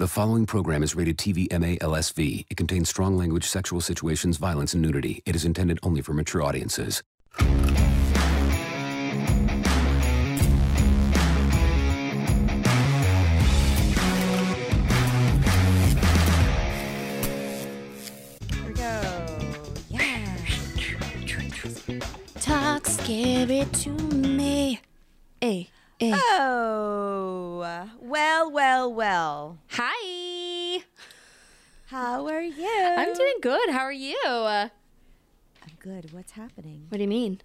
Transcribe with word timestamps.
The 0.00 0.08
following 0.08 0.46
program 0.46 0.82
is 0.82 0.96
rated 0.96 1.18
TV 1.18 1.46
MA 1.52 1.76
LSV. 1.86 2.46
It 2.48 2.56
contains 2.56 2.88
strong 2.88 3.18
language, 3.18 3.44
sexual 3.44 3.82
situations, 3.82 4.38
violence, 4.38 4.72
and 4.72 4.80
nudity. 4.80 5.22
It 5.26 5.36
is 5.36 5.44
intended 5.44 5.78
only 5.82 6.00
for 6.00 6.14
mature 6.14 6.42
audiences. 6.42 7.02
Here 7.38 7.50
we 18.66 18.72
go. 18.72 19.02
Yeah. 19.90 20.34
Talk 22.40 22.86
scary 22.86 23.66
to 23.70 23.90
me. 23.90 24.80
Hey, 25.42 25.68
hey. 26.00 26.12
Oh, 26.14 27.90
well, 28.00 28.50
well, 28.50 28.92
well. 28.92 29.58
Hi. 29.70 30.82
How 31.86 32.26
are 32.26 32.42
you? 32.42 32.94
I'm 32.96 33.14
doing 33.14 33.34
good. 33.42 33.70
How 33.70 33.80
are 33.80 33.92
you? 33.92 34.16
Uh, 34.24 34.68
I'm 35.62 35.72
good. 35.78 36.12
What's 36.12 36.32
happening? 36.32 36.86
what 36.88 36.98
do 36.98 37.02
you 37.02 37.08
mean? 37.08 37.40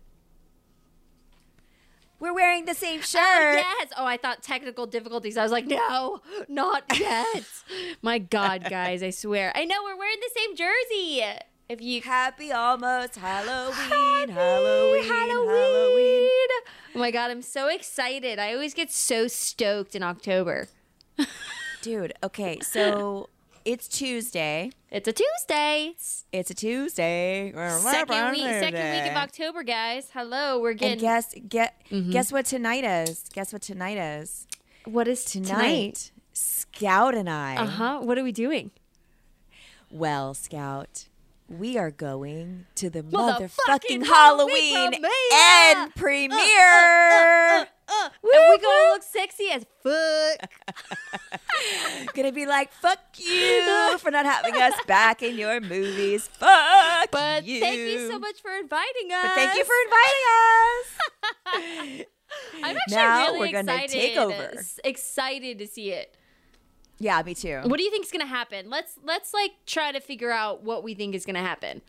We're 2.19 2.33
wearing 2.33 2.65
the 2.65 2.73
same 2.73 3.01
shirt. 3.01 3.19
Oh, 3.21 3.53
yes. 3.55 3.89
Oh, 3.97 4.05
I 4.05 4.17
thought 4.17 4.41
technical 4.41 4.85
difficulties. 4.85 5.35
I 5.37 5.43
was 5.43 5.51
like, 5.51 5.67
no, 5.67 6.21
not 6.47 6.83
yet. 6.99 7.43
My 8.01 8.19
God, 8.19 8.65
guys, 8.69 9.03
I 9.03 9.09
swear. 9.09 9.51
I 9.53 9.65
know 9.65 9.75
we're 9.83 9.97
wearing 9.97 10.17
the 10.21 10.39
same 10.39 10.55
jersey. 10.55 11.23
If 11.67 11.81
you 11.81 12.01
Happy 12.01 12.51
almost 12.51 13.15
Halloween. 13.15 13.73
Happy 13.75 14.31
Halloween. 14.31 15.03
Halloween. 15.03 16.29
Oh 16.93 16.99
my 16.99 17.11
God, 17.11 17.31
I'm 17.31 17.41
so 17.41 17.67
excited. 17.69 18.37
I 18.39 18.53
always 18.53 18.73
get 18.73 18.91
so 18.91 19.27
stoked 19.27 19.95
in 19.95 20.03
October. 20.03 20.67
Dude, 21.81 22.13
okay, 22.23 22.59
so 22.61 23.29
it's 23.63 23.87
Tuesday. 23.87 24.71
It's 24.91 25.07
a 25.07 25.13
Tuesday. 25.13 25.93
It's 26.31 26.49
a 26.51 26.53
Tuesday. 26.53 27.51
Second 27.55 28.31
week, 28.31 28.41
second 28.41 28.73
week 28.91 29.11
of 29.11 29.17
October, 29.17 29.63
guys. 29.63 30.09
Hello, 30.13 30.59
we're 30.59 30.73
getting. 30.73 30.93
And 30.93 31.01
guess 31.01 31.33
get 31.49 31.81
Mm-hmm. 31.91 32.11
guess 32.11 32.31
what 32.31 32.45
tonight 32.45 32.83
is? 32.83 33.25
Guess 33.33 33.53
what 33.53 33.61
tonight 33.63 33.97
is? 33.97 34.47
what 34.85 35.07
is 35.07 35.25
Tonight, 35.25 36.11
Scout 36.33 37.15
and 37.15 37.27
I. 37.29 37.55
Uh 37.55 37.65
huh. 37.65 37.99
What 38.01 38.17
are 38.19 38.23
we 38.23 38.31
doing? 38.31 38.69
Well, 39.91 40.33
Scout, 40.33 41.05
we 41.47 41.77
are 41.77 41.91
going 41.91 42.65
to 42.75 42.89
the 42.89 43.03
Motherfucking 43.03 43.49
motherfucking 43.67 44.05
Halloween 44.05 44.91
premiere! 44.91 45.11
end 45.33 45.77
uh, 45.77 45.83
uh, 45.83 45.89
premiere. 45.95 46.39
Uh, 46.39 47.65
uh 47.87 48.09
and 48.23 48.49
we 48.49 48.57
gonna 48.57 48.91
look 48.93 49.03
sexy 49.03 49.49
as 49.51 49.65
fuck. 49.83 50.49
Gonna 52.13 52.31
be 52.31 52.45
like, 52.45 52.71
fuck 52.73 52.99
you 53.17 53.97
for 53.99 54.09
not 54.09 54.25
having 54.25 54.55
us 54.55 54.73
back 54.87 55.21
in 55.21 55.37
your 55.37 55.61
movies. 55.61 56.27
Fuck 56.27 57.11
But 57.11 57.45
you. 57.45 57.59
thank 57.59 57.77
you 57.77 58.09
so 58.09 58.17
much 58.17 58.41
for 58.41 58.51
inviting 58.51 59.11
us. 59.11 59.23
But 59.23 59.31
thank 59.35 59.55
you 59.55 59.65
for 59.65 59.73
inviting 59.85 60.25
us. 61.99 62.05
I'm 62.63 62.77
actually 62.77 62.95
Now 62.95 63.25
really 63.27 63.39
we're 63.39 63.51
gonna 63.51 63.73
excited. 63.73 63.91
take 63.91 64.17
over. 64.17 64.63
Excited 64.83 65.59
to 65.59 65.67
see 65.67 65.91
it. 65.91 66.15
Yeah, 66.99 67.21
me 67.23 67.33
too. 67.35 67.61
What 67.63 67.77
do 67.77 67.83
you 67.83 67.91
think 67.91 68.05
is 68.05 68.11
gonna 68.11 68.25
happen? 68.25 68.69
Let's 68.69 68.97
let's 69.03 69.33
like 69.33 69.51
try 69.65 69.91
to 69.91 69.99
figure 69.99 70.31
out 70.31 70.63
what 70.63 70.83
we 70.83 70.93
think 70.93 71.15
is 71.15 71.25
gonna 71.25 71.41
happen. 71.41 71.81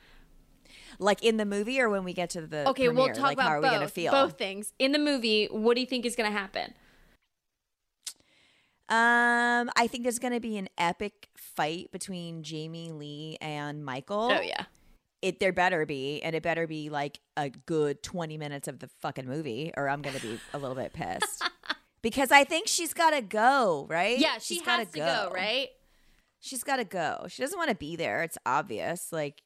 Like 0.99 1.23
in 1.23 1.37
the 1.37 1.45
movie 1.45 1.81
or 1.81 1.89
when 1.91 2.05
we 2.05 2.13
get 2.13 2.31
to 2.31 2.41
the 2.47 2.69
Okay, 2.71 2.89
we'll 2.89 3.09
talk 3.09 3.19
like, 3.25 3.33
about 3.35 3.49
how 3.49 3.51
are 3.57 3.61
both. 3.61 3.71
we 3.71 3.77
gonna 3.77 3.89
feel? 3.89 4.13
Both 4.13 4.39
things 4.39 4.73
in 4.79 4.93
the 4.93 4.99
movie. 4.99 5.47
What 5.51 5.75
do 5.75 5.81
you 5.81 5.87
think 5.87 6.07
is 6.07 6.17
gonna 6.17 6.31
happen? 6.31 6.75
Um, 8.89 9.69
I 9.77 9.89
think 9.89 10.05
there's 10.05 10.21
gonna 10.21 10.39
be 10.41 10.57
an 10.59 10.69
epic 10.79 11.29
fight 11.37 11.91
between 11.91 12.43
Jamie 12.45 12.93
Lee 12.93 13.37
and 13.41 13.85
Michael. 13.85 14.31
Oh 14.33 14.41
yeah. 14.41 14.67
it 15.23 15.41
there 15.41 15.53
better 15.53 15.85
be 15.87 16.23
and 16.23 16.37
it 16.37 16.43
better 16.43 16.67
be 16.69 16.89
like 16.89 17.19
a 17.37 17.49
good 17.51 18.03
20 18.05 18.39
minutes 18.39 18.69
of 18.69 18.79
the 18.79 18.89
fucking 19.01 19.27
movie 19.27 19.73
or 19.77 19.89
i'm 19.89 20.03
gonna 20.03 20.21
be 20.21 20.39
a 20.55 20.59
little 20.59 20.75
bit 20.77 20.93
pissed 20.93 21.43
because 22.09 22.31
i 22.31 22.45
think 22.45 22.69
she's 22.69 22.95
gotta 22.95 23.21
go 23.23 23.87
right 23.91 24.19
Yeah, 24.19 24.39
she 24.39 24.57
She's 24.57 24.65
has 24.65 24.87
gotta 24.87 24.93
to 24.93 24.99
go, 24.99 25.31
right? 25.35 25.69
she's 26.41 26.63
gotta 26.63 26.85
go 26.85 27.27
she 27.29 27.43
doesn't 27.43 27.59
want 27.59 27.71
to 27.71 27.77
be 27.77 27.97
there 27.97 28.23
it's 28.23 28.39
obvious 28.47 29.09
like 29.13 29.43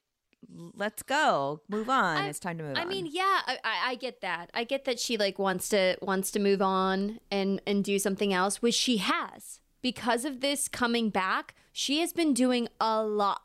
let's 0.74 1.02
go 1.02 1.60
move 1.68 1.88
on 1.88 2.16
I- 2.18 2.28
it's 2.28 2.38
time 2.38 2.58
to 2.58 2.64
move 2.64 2.76
on. 2.76 2.78
I 2.78 2.82
on 2.82 2.88
mean, 2.88 3.06
yeah, 3.10 3.40
I, 3.46 3.58
I 3.90 3.94
get 3.96 4.20
that. 4.22 4.50
I 4.54 4.64
get 4.64 4.84
that 4.86 4.98
she 4.98 5.16
like 5.18 5.38
wants 5.38 5.68
to 5.68 5.96
wants 6.00 6.30
to 6.32 6.38
move 6.38 6.62
on 6.62 7.20
and 7.30 7.60
and 7.66 7.84
do 7.84 7.98
something 7.98 8.32
else, 8.32 8.62
which 8.62 8.74
she 8.74 8.96
has 8.98 9.60
because 9.82 10.24
of 10.24 10.40
this 10.40 10.66
coming 10.66 11.10
back. 11.10 11.54
She 11.72 12.00
has 12.00 12.12
been 12.14 12.32
doing 12.34 12.68
a 12.80 13.02
lot 13.04 13.42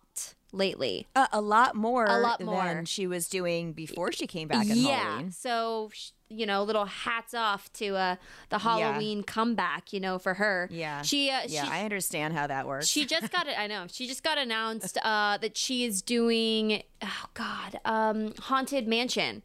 lately. 0.55 1.07
a, 1.15 1.27
a 1.33 1.41
lot 1.41 1.75
more 1.75 2.05
A 2.05 2.17
lot 2.19 2.37
than 2.39 2.47
more. 2.47 2.83
she 2.85 3.05
was 3.07 3.27
doing 3.27 3.73
before 3.73 4.11
she 4.11 4.25
came 4.27 4.47
back 4.47 4.67
in 4.67 4.77
yeah, 4.77 4.97
Halloween. 5.03 5.31
so 5.31 5.91
you 6.27 6.47
know, 6.47 6.63
little 6.63 6.85
hats 6.85 7.35
off 7.35 7.71
to 7.73 7.95
uh 7.95 8.15
the 8.49 8.57
Halloween 8.57 9.21
comeback. 9.23 9.93
You 9.93 9.99
know, 9.99 10.17
for 10.17 10.33
her. 10.35 10.67
yeah 10.71 11.03
she 11.03 11.29
uh, 11.29 11.41
yeah 11.47 11.65
she, 11.65 11.69
i 11.71 11.83
understand 11.83 12.33
how 12.33 12.47
that 12.47 12.65
works 12.67 12.87
She 12.87 13.05
just 13.05 13.31
got 13.31 13.47
it. 13.51 13.57
I 13.59 13.67
know. 13.67 13.85
She 13.91 14.07
just 14.07 14.23
got 14.23 14.37
announced 14.39 14.97
uh, 15.03 15.37
that 15.37 15.55
she 15.55 15.83
is 15.85 16.01
doing. 16.01 16.81
Oh 17.03 17.25
God, 17.35 17.79
um, 17.85 18.33
Haunted 18.39 18.87
Mansion, 18.87 19.43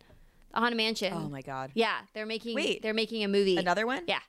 the 0.54 0.60
Haunted 0.60 0.78
Mansion. 0.78 1.12
oh 1.15 1.28
my 1.28 1.42
god 1.42 1.71
Yeah, 1.75 1.98
they're 2.15 2.25
making. 2.27 2.54
Wait, 2.54 2.81
they're 2.82 2.94
making 2.94 3.25
a 3.25 3.28
movie. 3.28 3.56
another 3.59 3.87
one 3.87 4.04
Yeah. 4.09 4.21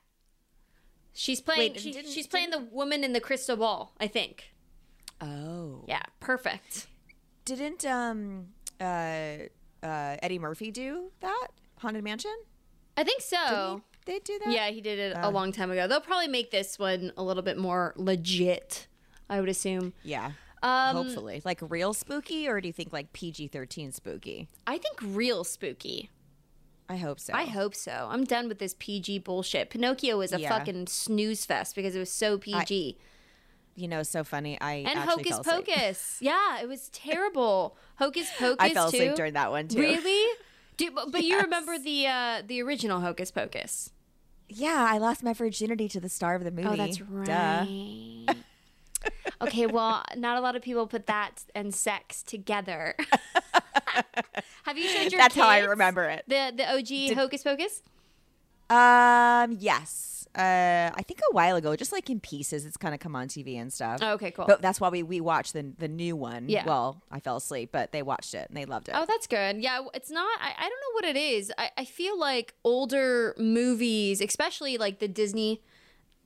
She's 1.14 1.42
playing. 1.42 1.74
Wait, 1.74 1.80
she- 1.82 2.04
she's 2.10 2.28
playing 2.28 2.52
the 2.52 2.60
woman 2.60 3.04
in 3.04 3.14
the 3.14 3.20
crystal 3.20 3.56
ball. 3.58 3.94
I 4.00 4.08
think. 4.08 4.51
Oh 5.22 5.84
Yeah, 5.88 6.02
perfect. 6.20 6.88
didn't 7.46 7.86
um 7.86 8.48
uh 8.80 8.84
uh 9.84 10.18
eddie 10.22 10.40
murphy 10.40 10.72
do 10.72 11.12
that 11.22 11.48
haunted 11.80 12.04
mansion 12.04 12.36
I 12.98 13.04
think 13.04 13.22
so. 13.22 13.82
They 14.06 14.20
do 14.20 14.38
that 14.44 14.52
Yeah, 14.54 14.70
he 14.70 14.82
did 14.82 15.00
it 15.00 15.16
a 15.16 15.28
Oh. 15.28 15.30
long 15.30 15.52
time 15.54 15.72
ago. 15.72 15.88
They'll 15.88 16.02
probably 16.02 16.28
make 16.28 16.52
this 16.52 16.78
one 16.78 17.14
a 17.16 17.24
little 17.24 17.42
bit 17.44 17.58
more 17.58 17.94
legit. 17.96 18.88
I 19.30 19.40
would 19.40 19.48
assume. 19.50 19.94
Yeah. 20.04 20.32
Um, 20.62 20.96
Hopefully. 20.98 21.42
Like 21.46 21.60
real 21.62 21.94
spooky 21.94 22.48
or 22.50 22.60
do 22.60 22.68
you 22.68 22.74
think 22.74 22.92
like 22.92 23.14
PG 23.14 23.48
13 23.48 23.92
spooky? 23.94 24.50
I 24.68 24.78
think 24.78 24.98
real 25.02 25.44
spooky. 25.46 26.10
I 26.90 26.98
hope 26.98 27.20
so. 27.22 27.34
I 27.34 27.46
hope 27.46 27.74
so. 27.76 28.10
I'm 28.12 28.26
done 28.26 28.50
with 28.50 28.60
this 28.60 28.76
PG 28.78 29.20
bullshit. 29.20 29.70
Pinocchio 29.70 30.18
was 30.18 30.34
a 30.34 30.40
Yeah. 30.42 30.50
fucking 30.50 30.88
snooze 30.88 31.46
fest 31.46 31.74
because 31.76 31.96
it 31.96 32.00
was 32.00 32.12
so 32.12 32.38
PG. 32.38 32.98
You 33.82 33.88
know, 33.88 34.04
so 34.04 34.24
funny. 34.24 34.62
I 34.62 34.86
and 34.88 35.00
Hocus. 35.00 35.40
Pocus. 35.40 36.18
yeah, 36.22 36.62
it 36.62 36.68
was 36.68 36.90
terrible. 36.90 37.76
Hocus 37.96 38.30
Pocus. 38.38 38.58
I 38.60 38.76
fell 38.76 38.90
asleep 38.90 39.10
too. 39.10 39.16
during 39.16 39.34
that 39.34 39.50
one 39.50 39.68
too. 39.68 39.80
Really? 39.80 40.38
Do, 40.78 40.92
but, 40.92 41.12
but 41.12 41.24
you 41.24 41.40
remember 41.42 41.80
the 41.80 42.06
uh, 42.06 42.44
the 42.46 42.62
original 42.62 43.00
Hocus 43.00 43.32
Pocus? 43.32 43.92
Yeah, 44.48 44.86
I 44.88 45.00
lost 45.00 45.24
my 45.24 45.34
virginity 45.34 45.90
to 45.90 46.00
the 46.00 46.10
star 46.10 46.36
of 46.36 46.44
the 46.44 46.52
movie. 46.52 46.68
Oh, 46.68 46.76
that's 46.76 47.02
right. 47.02 48.28
okay, 49.42 49.66
well, 49.66 50.04
not 50.16 50.38
a 50.38 50.42
lot 50.42 50.56
of 50.56 50.62
people 50.62 50.86
put 50.86 51.08
that 51.08 51.44
and 51.56 51.74
sex 51.74 52.22
together. 52.22 52.96
Have 54.66 54.78
you 54.78 54.88
showed 54.90 55.12
your 55.12 55.18
That's 55.18 55.34
how 55.34 55.48
I 55.48 55.62
remember 55.62 56.04
it. 56.04 56.24
The 56.28 56.54
the 56.56 56.72
OG 56.72 57.18
Hocus 57.18 57.42
Pocus? 57.42 57.82
Um, 58.70 59.58
yes. 59.60 60.21
Uh, 60.34 60.90
I 60.94 61.04
think 61.06 61.20
a 61.30 61.34
while 61.34 61.58
ago, 61.58 61.76
just 61.76 61.92
like 61.92 62.10
in 62.10 62.22
pieces, 62.22 62.66
it's 62.66 62.78
kind 62.78 62.94
of 62.94 63.02
come 63.02 63.18
on 63.18 63.28
TV 63.28 63.60
and 63.60 63.72
stuff. 63.72 64.00
Oh, 64.02 64.14
okay, 64.14 64.32
cool. 64.32 64.46
But 64.46 64.62
that's 64.62 64.80
why 64.80 64.88
we 64.88 65.04
we 65.04 65.20
watched 65.20 65.52
the 65.52 65.74
the 65.78 65.90
new 65.90 66.16
one. 66.16 66.48
Yeah. 66.48 66.66
Well, 66.66 67.02
I 67.12 67.20
fell 67.20 67.36
asleep, 67.36 67.70
but 67.74 67.92
they 67.92 68.02
watched 68.02 68.34
it 68.34 68.48
and 68.48 68.56
they 68.56 68.64
loved 68.64 68.88
it. 68.88 68.96
Oh, 68.98 69.06
that's 69.06 69.28
good. 69.28 69.58
Yeah, 69.58 69.82
it's 69.94 70.10
not. 70.10 70.40
I, 70.40 70.54
I 70.58 70.62
don't 70.62 70.70
know 70.70 70.94
what 70.94 71.06
it 71.06 71.18
is. 71.18 71.52
I, 71.58 71.72
I 71.78 71.86
feel 71.86 72.18
like 72.18 72.54
older 72.64 73.36
movies, 73.38 74.22
especially 74.22 74.78
like 74.78 75.00
the 75.00 75.10
Disney 75.10 75.62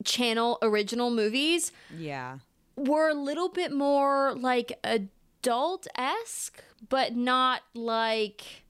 Channel 0.03 0.59
original 0.61 1.09
movies, 1.09 1.71
yeah. 1.97 2.39
were 2.75 3.09
a 3.09 3.15
little 3.15 3.49
bit 3.49 3.71
more 3.73 4.35
like 4.35 4.77
adult 4.83 5.87
esque, 5.95 6.63
but 6.89 7.15
not 7.15 7.63
like 7.73 8.65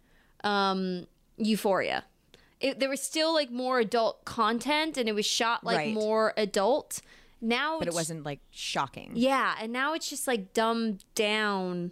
um, 0.45 1.07
Euphoria. 1.37 2.05
It, 2.65 2.79
there 2.79 2.89
was 2.89 3.01
still 3.01 3.31
like 3.33 3.51
more 3.51 3.79
adult 3.79 4.25
content, 4.25 4.97
and 4.97 5.07
it 5.07 5.13
was 5.13 5.25
shot 5.25 5.63
like 5.63 5.77
Right. 5.77 5.93
more 5.93 6.33
adult. 6.35 7.01
now 7.41 7.77
but 7.79 7.87
it 7.87 7.93
wasn't 7.93 8.23
like 8.23 8.39
shocking. 8.49 9.11
Yeah, 9.13 9.55
and 9.61 9.71
now 9.71 9.93
it's 9.93 10.09
just 10.09 10.25
like 10.27 10.53
dumbed 10.53 11.03
down 11.13 11.91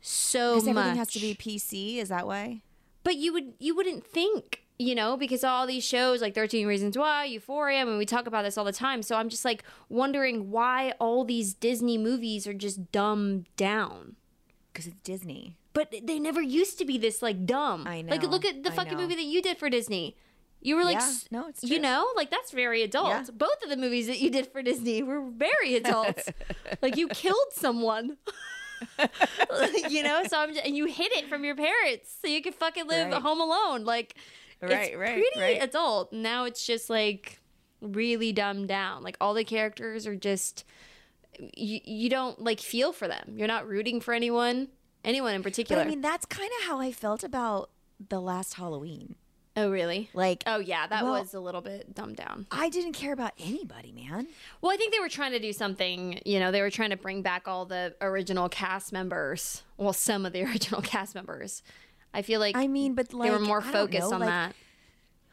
so 0.00 0.56
much. 0.56 0.66
everything 0.68 0.96
has 0.96 1.08
to 1.12 1.20
be 1.20 1.34
PC. 1.34 1.96
Is 1.96 2.08
that 2.10 2.26
why? 2.26 2.62
But 3.04 3.16
you 3.16 3.32
would 3.32 3.54
you 3.58 3.74
wouldn't 3.74 4.04
think, 4.06 4.64
you 4.78 4.94
know, 4.94 5.16
because 5.16 5.44
all 5.44 5.66
these 5.66 5.84
shows 5.84 6.20
like 6.20 6.34
13 6.34 6.66
Reasons 6.66 6.98
Why, 6.98 7.24
Euphoria, 7.24 7.80
I 7.80 7.84
mean 7.84 7.96
we 7.98 8.04
talk 8.06 8.26
about 8.26 8.42
this 8.42 8.58
all 8.58 8.64
the 8.64 8.72
time. 8.72 9.02
So 9.02 9.16
I'm 9.16 9.28
just 9.28 9.44
like 9.44 9.64
wondering 9.88 10.50
why 10.50 10.92
all 11.00 11.24
these 11.24 11.54
Disney 11.54 11.96
movies 11.96 12.46
are 12.46 12.52
just 12.54 12.92
dumbed 12.92 13.46
down. 13.56 14.16
Because 14.72 14.86
it's 14.88 14.96
Disney. 15.04 15.56
But 15.74 15.94
they 16.02 16.18
never 16.18 16.42
used 16.42 16.78
to 16.78 16.84
be 16.84 16.98
this 16.98 17.22
like 17.22 17.46
dumb. 17.46 17.86
I 17.86 18.02
know. 18.02 18.10
Like 18.10 18.22
look 18.24 18.44
at 18.44 18.62
the 18.62 18.70
I 18.70 18.74
fucking 18.74 18.92
know. 18.92 18.98
movie 19.02 19.14
that 19.14 19.24
you 19.24 19.40
did 19.40 19.56
for 19.58 19.70
Disney. 19.70 20.16
You 20.60 20.76
were 20.76 20.84
like, 20.84 20.98
Yeah, 20.98 21.12
no, 21.30 21.48
it's 21.48 21.64
you 21.64 21.80
know, 21.80 22.06
like 22.14 22.30
that's 22.30 22.50
very 22.52 22.82
adult. 22.82 23.08
Yeah. 23.08 23.24
Both 23.34 23.62
of 23.64 23.70
the 23.70 23.76
movies 23.76 24.06
that 24.06 24.18
you 24.20 24.30
did 24.30 24.46
for 24.46 24.62
Disney 24.62 25.02
were 25.02 25.20
very 25.22 25.74
adult. 25.82 26.18
like 26.82 26.96
you 26.96 27.08
killed 27.08 27.52
someone. 27.52 28.16
you 29.88 30.02
know, 30.02 30.22
so 30.28 30.38
I'm 30.40 30.52
just, 30.54 30.64
and 30.66 30.76
you 30.76 30.86
hid 30.86 31.12
it 31.12 31.28
from 31.28 31.44
your 31.44 31.54
parents 31.56 32.14
so 32.20 32.28
you 32.28 32.42
could 32.42 32.54
fucking 32.54 32.86
live 32.86 33.10
Right. 33.12 33.22
home 33.22 33.40
alone. 33.40 33.84
Like, 33.84 34.14
Right, 34.60 34.70
it's 34.90 34.96
right, 34.96 35.14
pretty 35.14 35.40
right. 35.40 35.62
adult. 35.62 36.12
Now 36.12 36.44
it's 36.44 36.64
just 36.64 36.88
like 36.88 37.40
really 37.80 38.32
dumbed 38.32 38.68
down. 38.68 39.02
Like 39.02 39.16
all 39.20 39.34
the 39.34 39.42
characters 39.44 40.06
are 40.06 40.14
just 40.14 40.64
you, 41.56 41.80
you 41.84 42.08
don't 42.08 42.40
like 42.40 42.60
feel 42.60 42.92
for 42.92 43.08
them. 43.08 43.34
You're 43.36 43.48
not 43.48 43.66
rooting 43.66 44.00
for 44.00 44.14
anyone, 44.14 44.68
anyone 45.04 45.34
in 45.34 45.42
But 45.42 45.50
particular. 45.50 45.82
I 45.82 45.86
mean, 45.86 46.00
that's 46.00 46.26
kind 46.26 46.50
of 46.60 46.66
how 46.68 46.80
I 46.80 46.92
felt 46.92 47.22
about 47.24 47.70
the 48.08 48.20
last 48.20 48.54
Halloween. 48.54 49.14
oh 49.56 49.70
really? 49.70 50.08
Like, 50.14 50.42
Oh 50.46 50.58
yeah, 50.58 50.86
that 50.86 51.04
Well- 51.04 51.12
was 51.20 51.34
a 51.34 51.40
little 51.40 51.60
bit 51.60 51.94
dumbed 51.94 52.16
down. 52.16 52.46
I 52.50 52.68
didn't 52.68 52.92
care 52.94 53.12
about 53.12 53.32
anybody, 53.38 53.92
man. 53.92 54.26
Well, 54.60 54.72
I 54.72 54.76
think 54.76 54.92
they 54.92 55.00
were 55.00 55.08
trying 55.10 55.32
to 55.32 55.38
do 55.38 55.52
something, 55.52 56.20
you 56.24 56.40
know, 56.40 56.50
they 56.50 56.62
were 56.62 56.70
trying 56.70 56.90
to 56.90 56.96
bring 56.96 57.22
back 57.22 57.46
all 57.46 57.64
the 57.66 57.94
original 58.00 58.48
cast 58.48 58.92
members. 58.92 59.62
Well, 59.76 59.92
some 59.92 60.24
of 60.26 60.32
the 60.32 60.42
original 60.48 60.80
cast 60.82 61.14
members. 61.14 61.62
I 62.14 62.22
feel 62.22 62.40
like 62.40 62.56
I 62.56 62.66
mean, 62.66 62.94
but 62.94 63.12
like 63.14 63.30
they 63.30 63.34
were 63.36 63.40
more 63.44 63.60
focused 63.62 64.08
know, 64.10 64.14
on 64.14 64.20
like- 64.20 64.28
that. 64.28 64.54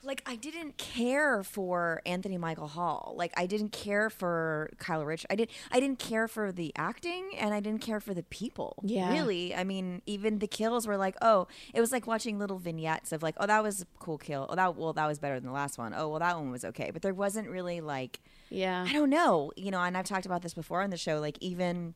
Like, 0.04 0.24
I 0.26 0.36
didn't 0.36 0.78
care 0.78 1.44
for 1.44 2.02
Anthony 2.06 2.38
Michael 2.38 2.68
Hall. 2.68 3.14
Like, 3.18 3.34
I 3.36 3.46
didn't 3.46 3.72
care 3.72 4.10
for 4.10 4.70
Kyle 4.78 5.04
Rich. 5.04 5.26
I 5.30 5.36
did. 5.36 5.50
I 5.72 5.80
didn't 5.80 6.00
care 6.00 6.28
for 6.28 6.52
the 6.52 6.72
acting, 6.76 7.32
and 7.38 7.54
I 7.54 7.60
didn't 7.60 7.82
care 7.82 8.00
for 8.00 8.14
the 8.14 8.24
people. 8.24 8.82
Yeah. 8.84 9.12
really. 9.12 9.54
I 9.54 9.64
mean, 9.64 10.02
even 10.06 10.40
the 10.40 10.48
kills 10.48 10.88
were 10.88 10.98
like, 10.98 11.16
oh, 11.22 11.48
it 11.74 11.82
was 11.82 11.92
like 11.92 12.08
watching 12.08 12.40
little 12.40 12.60
vignettes 12.60 13.12
of 13.12 13.22
like, 13.22 13.36
oh, 13.40 13.48
that 13.48 13.62
was 13.62 13.82
a 13.82 13.86
cool 14.00 14.18
kill. 14.18 14.46
Oh, 14.50 14.56
that 14.56 14.78
well, 14.78 14.94
that 14.94 15.06
was 15.08 15.20
better 15.20 15.36
than 15.36 15.48
the 15.48 15.54
last 15.54 15.78
one. 15.78 15.94
Oh, 15.96 16.08
well, 16.08 16.20
that 16.20 16.38
one 16.38 16.52
was 16.52 16.64
okay. 16.64 16.92
But 16.92 17.02
there 17.02 17.14
wasn't 17.14 17.50
really 17.50 17.82
like. 17.82 18.20
Yeah. 18.50 18.86
I 18.88 18.94
don't 18.94 19.10
know, 19.10 19.52
you 19.56 19.70
know, 19.70 19.82
and 19.82 19.98
I've 19.98 20.06
talked 20.06 20.26
about 20.26 20.42
this 20.42 20.54
before 20.54 20.82
on 20.82 20.90
the 20.90 20.98
show. 20.98 21.20
Like 21.20 21.38
even 21.42 21.94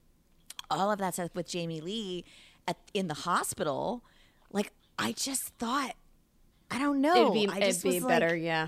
all 0.70 0.92
of 0.92 1.00
that 1.00 1.14
stuff 1.14 1.30
with 1.34 1.48
Jamie 1.48 1.82
Lee 1.82 2.26
at 2.68 2.78
in 2.94 3.08
the 3.08 3.14
hospital, 3.14 4.04
like 4.52 4.72
I 4.98 5.12
just 5.14 5.54
thought, 5.58 5.96
I 6.74 6.80
don't 6.80 7.02
know, 7.02 7.16
It'd 7.34 7.34
be, 7.34 7.48
I 7.48 7.66
it'd 7.68 7.84
be 7.84 8.00
better, 8.00 8.30
like, 8.32 8.42
yeah. 8.42 8.68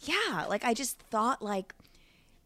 yeah, 0.00 0.46
like 0.48 0.64
I 0.64 0.74
just 0.74 0.98
thought 1.10 1.42
like 1.42 1.74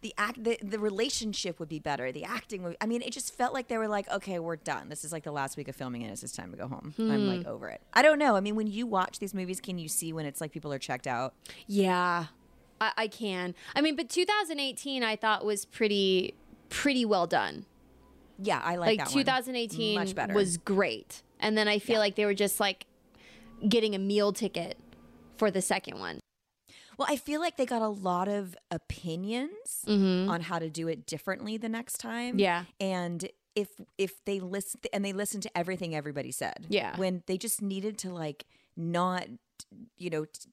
the 0.01 0.13
act, 0.19 0.43
the, 0.43 0.59
the 0.63 0.79
relationship 0.81 1.61
would 1.61 1.69
be 1.69 1.79
better. 1.79 2.11
The 2.11 2.25
acting 2.25 2.65
would. 2.65 2.77
I 2.81 2.87
mean, 2.87 3.03
it 3.03 3.13
just 3.13 3.37
felt 3.37 3.55
like 3.55 3.69
they 3.69 3.79
were 3.79 3.87
like, 3.87 4.11
okay, 4.11 4.41
we're 4.41 4.57
done. 4.57 4.89
This 4.89 5.05
is 5.05 5.13
like 5.13 5.23
the 5.23 5.31
last 5.31 5.57
week 5.57 5.69
of 5.69 5.77
filming, 5.77 6.03
and 6.03 6.11
it's 6.11 6.23
just 6.23 6.35
time 6.35 6.51
to 6.51 6.57
go 6.57 6.67
home. 6.67 6.93
I'm 6.99 7.21
Hmm. 7.21 7.29
like 7.29 7.47
over 7.47 7.69
it. 7.69 7.81
I 7.93 8.03
don't 8.03 8.19
know. 8.19 8.35
I 8.35 8.41
mean, 8.41 8.57
when 8.57 8.67
you 8.67 8.85
watch 8.87 9.21
these 9.21 9.33
movies, 9.33 9.61
can 9.61 9.79
you 9.79 9.87
see 9.89 10.13
when 10.13 10.27
it's 10.27 10.41
like 10.41 10.51
people 10.51 10.73
are 10.73 10.79
checked 10.81 11.07
out? 11.07 11.35
Yeah, 11.69 12.27
I, 12.81 12.93
I 12.97 13.07
can. 13.07 13.55
I 13.77 13.81
mean, 13.81 13.95
but 13.95 14.09
2018 14.09 15.05
I 15.05 15.15
thought 15.15 15.45
was 15.45 15.65
pretty 15.67 16.35
pretty 16.69 17.05
well 17.05 17.27
done. 17.29 17.67
Yeah, 18.41 18.61
I 18.65 18.75
like, 18.77 18.99
Like 18.99 18.99
that 18.99 19.15
one. 19.15 19.25
2018 19.25 19.95
much 19.95 20.15
better. 20.17 20.35
was 20.35 20.57
great, 20.57 21.23
and 21.39 21.57
then 21.57 21.69
I 21.69 21.79
feel 21.79 21.99
like 22.01 22.17
they 22.17 22.25
were 22.25 22.35
just 22.35 22.59
like 22.59 22.87
getting 23.69 23.95
a 23.95 23.99
meal 23.99 24.33
ticket 24.33 24.79
for 25.37 25.51
the 25.51 25.63
second 25.63 25.99
one. 25.99 26.21
Well, 26.99 27.09
I 27.11 27.17
feel 27.17 27.41
like 27.41 27.57
they 27.57 27.67
got 27.67 27.83
a 27.83 27.89
lot 27.89 28.29
of 28.29 28.57
opinions 28.71 29.85
on 29.87 30.41
how 30.43 30.59
to 30.59 30.69
do 30.69 30.89
it 30.89 31.07
differently 31.07 31.57
the 31.57 31.69
next 31.69 31.99
time. 31.99 32.33
Mm-hmm. 32.33 32.41
Yeah. 32.41 32.65
And 32.81 33.29
if 33.55 33.69
if 33.99 34.25
they 34.25 34.41
listen 34.41 34.81
and 34.93 35.05
they 35.05 35.13
listened 35.13 35.43
to 35.45 35.59
everything 35.59 35.95
everybody 35.95 36.33
said. 36.33 36.67
Yeah. 36.69 36.97
When 36.97 37.23
they 37.27 37.39
just 37.39 37.63
needed 37.63 37.99
to 37.99 38.11
like 38.11 38.45
not 38.77 39.27
you 39.97 40.11
know 40.11 40.25
t- 40.25 40.49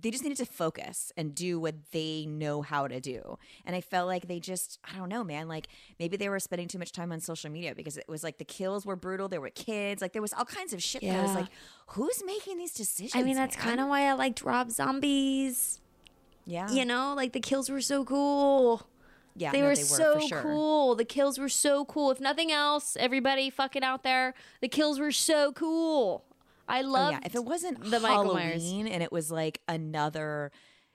they 0.00 0.10
just 0.10 0.22
needed 0.24 0.38
to 0.38 0.46
focus 0.46 1.12
and 1.16 1.34
do 1.34 1.60
what 1.60 1.74
they 1.92 2.26
know 2.26 2.62
how 2.62 2.88
to 2.88 3.00
do. 3.00 3.38
And 3.64 3.76
I 3.76 3.80
felt 3.80 4.08
like 4.08 4.26
they 4.28 4.40
just, 4.40 4.78
I 4.92 4.96
don't 4.96 5.08
know, 5.08 5.22
man, 5.24 5.48
like 5.48 5.68
maybe 5.98 6.16
they 6.16 6.28
were 6.28 6.40
spending 6.40 6.68
too 6.68 6.78
much 6.78 6.92
time 6.92 7.12
on 7.12 7.20
social 7.20 7.50
media 7.50 7.74
because 7.74 7.96
it 7.96 8.08
was 8.08 8.24
like 8.24 8.38
the 8.38 8.44
kills 8.44 8.84
were 8.84 8.96
brutal. 8.96 9.28
There 9.28 9.40
were 9.40 9.50
kids. 9.50 10.02
Like 10.02 10.12
there 10.12 10.22
was 10.22 10.32
all 10.32 10.44
kinds 10.44 10.72
of 10.72 10.82
shit 10.82 11.02
that 11.02 11.18
I 11.18 11.22
was 11.22 11.34
like, 11.34 11.48
who's 11.88 12.22
making 12.24 12.58
these 12.58 12.72
decisions? 12.74 13.14
I 13.14 13.22
mean, 13.22 13.36
that's 13.36 13.56
kind 13.56 13.80
of 13.80 13.88
why 13.88 14.02
I 14.02 14.12
liked 14.14 14.42
Rob 14.42 14.70
Zombies. 14.70 15.80
yeah. 16.44 16.70
You 16.70 16.84
know, 16.84 17.14
like 17.14 17.32
the 17.32 17.40
kills 17.40 17.70
were 17.70 17.80
so 17.80 18.04
cool. 18.04 18.86
Yeah, 19.36 19.50
they, 19.50 19.60
no, 19.60 19.66
were 19.66 19.74
they 19.74 19.82
were 19.82 19.86
so 19.86 20.20
for 20.20 20.28
sure. 20.28 20.42
cool. 20.42 20.94
The 20.94 21.04
kills 21.04 21.38
were 21.38 21.48
so 21.48 21.84
cool. 21.86 22.12
If 22.12 22.20
nothing 22.20 22.52
else, 22.52 22.96
everybody 23.00 23.50
fucking 23.50 23.82
out 23.82 24.04
there, 24.04 24.32
the 24.60 24.68
kills 24.68 25.00
were 25.00 25.10
so 25.10 25.52
cool. 25.52 26.24
I 26.68 26.82
Oh, 26.82 26.86
love 26.86 27.12
yeah, 27.12 27.20
if 27.24 27.34
it 27.34 27.44
wasn't 27.44 27.82
the 27.90 28.00
Michael 28.00 28.34
Myers. 28.34 28.62
Halloween 28.62 28.86
and 28.88 29.02
it 29.02 29.12
was 29.12 29.30
like 29.30 29.60
another 29.68 30.50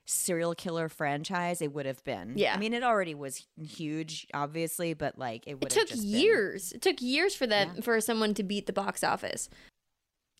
serial 0.06 0.56
killer 0.56 0.90
franchise, 0.90 1.62
it 1.62 1.72
would 1.74 1.86
have 1.86 2.04
been. 2.04 2.34
Yeah. 2.36 2.56
I 2.56 2.58
mean, 2.58 2.74
it 2.74 2.84
already 2.84 3.14
was 3.14 3.46
huge, 3.62 4.26
obviously, 4.34 4.94
but 4.96 5.18
like 5.20 5.44
it 5.48 5.56
would 5.62 5.72
It 5.72 5.76
took 5.76 5.88
just 5.90 6.02
been- 6.02 6.10
years. 6.22 6.72
It 6.72 6.82
took 6.82 7.02
years 7.02 7.36
for 7.36 7.46
that 7.48 7.84
for 7.84 8.00
someone 8.02 8.34
to 8.36 8.44
beat 8.44 8.66
the 8.66 8.74
box 8.74 9.04
office. 9.04 9.50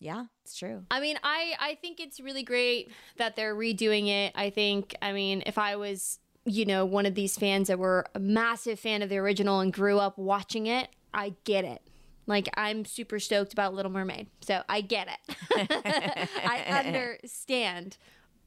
Yeah, 0.00 0.24
it's 0.44 0.56
true. 0.56 0.84
I 0.90 0.98
mean, 0.98 1.18
I 1.22 1.54
I 1.60 1.74
think 1.76 2.00
it's 2.00 2.20
really 2.20 2.42
great 2.42 2.90
that 3.18 3.36
they're 3.36 3.54
redoing 3.54 4.08
it. 4.08 4.32
I 4.34 4.48
think, 4.50 4.94
I 5.02 5.12
mean, 5.12 5.42
if 5.46 5.58
I 5.58 5.76
was, 5.76 6.18
you 6.46 6.64
know, 6.64 6.86
one 6.86 7.04
of 7.06 7.14
these 7.14 7.36
fans 7.36 7.68
that 7.68 7.78
were 7.78 8.06
a 8.14 8.18
massive 8.18 8.80
fan 8.80 9.02
of 9.02 9.10
the 9.10 9.18
original 9.18 9.60
and 9.60 9.72
grew 9.72 9.98
up 9.98 10.16
watching 10.18 10.66
it, 10.66 10.88
I 11.12 11.34
get 11.44 11.64
it. 11.66 11.82
Like 12.26 12.48
I'm 12.54 12.84
super 12.84 13.18
stoked 13.18 13.52
about 13.52 13.74
Little 13.74 13.90
Mermaid. 13.90 14.28
So 14.40 14.62
I 14.68 14.80
get 14.80 15.08
it. 15.08 16.28
I 16.44 16.64
understand. 16.86 17.96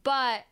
But 0.04 0.46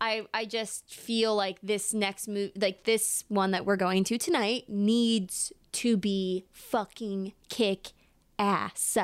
I 0.00 0.26
I 0.34 0.44
just 0.44 0.92
feel 0.92 1.34
like 1.34 1.58
this 1.62 1.94
next 1.94 2.28
move 2.28 2.52
like 2.56 2.84
this 2.84 3.24
one 3.28 3.52
that 3.52 3.64
we're 3.64 3.76
going 3.76 4.04
to 4.04 4.18
tonight 4.18 4.64
needs 4.68 5.52
to 5.72 5.96
be 5.96 6.46
fucking 6.52 7.32
kick 7.48 7.88
ass. 8.38 8.98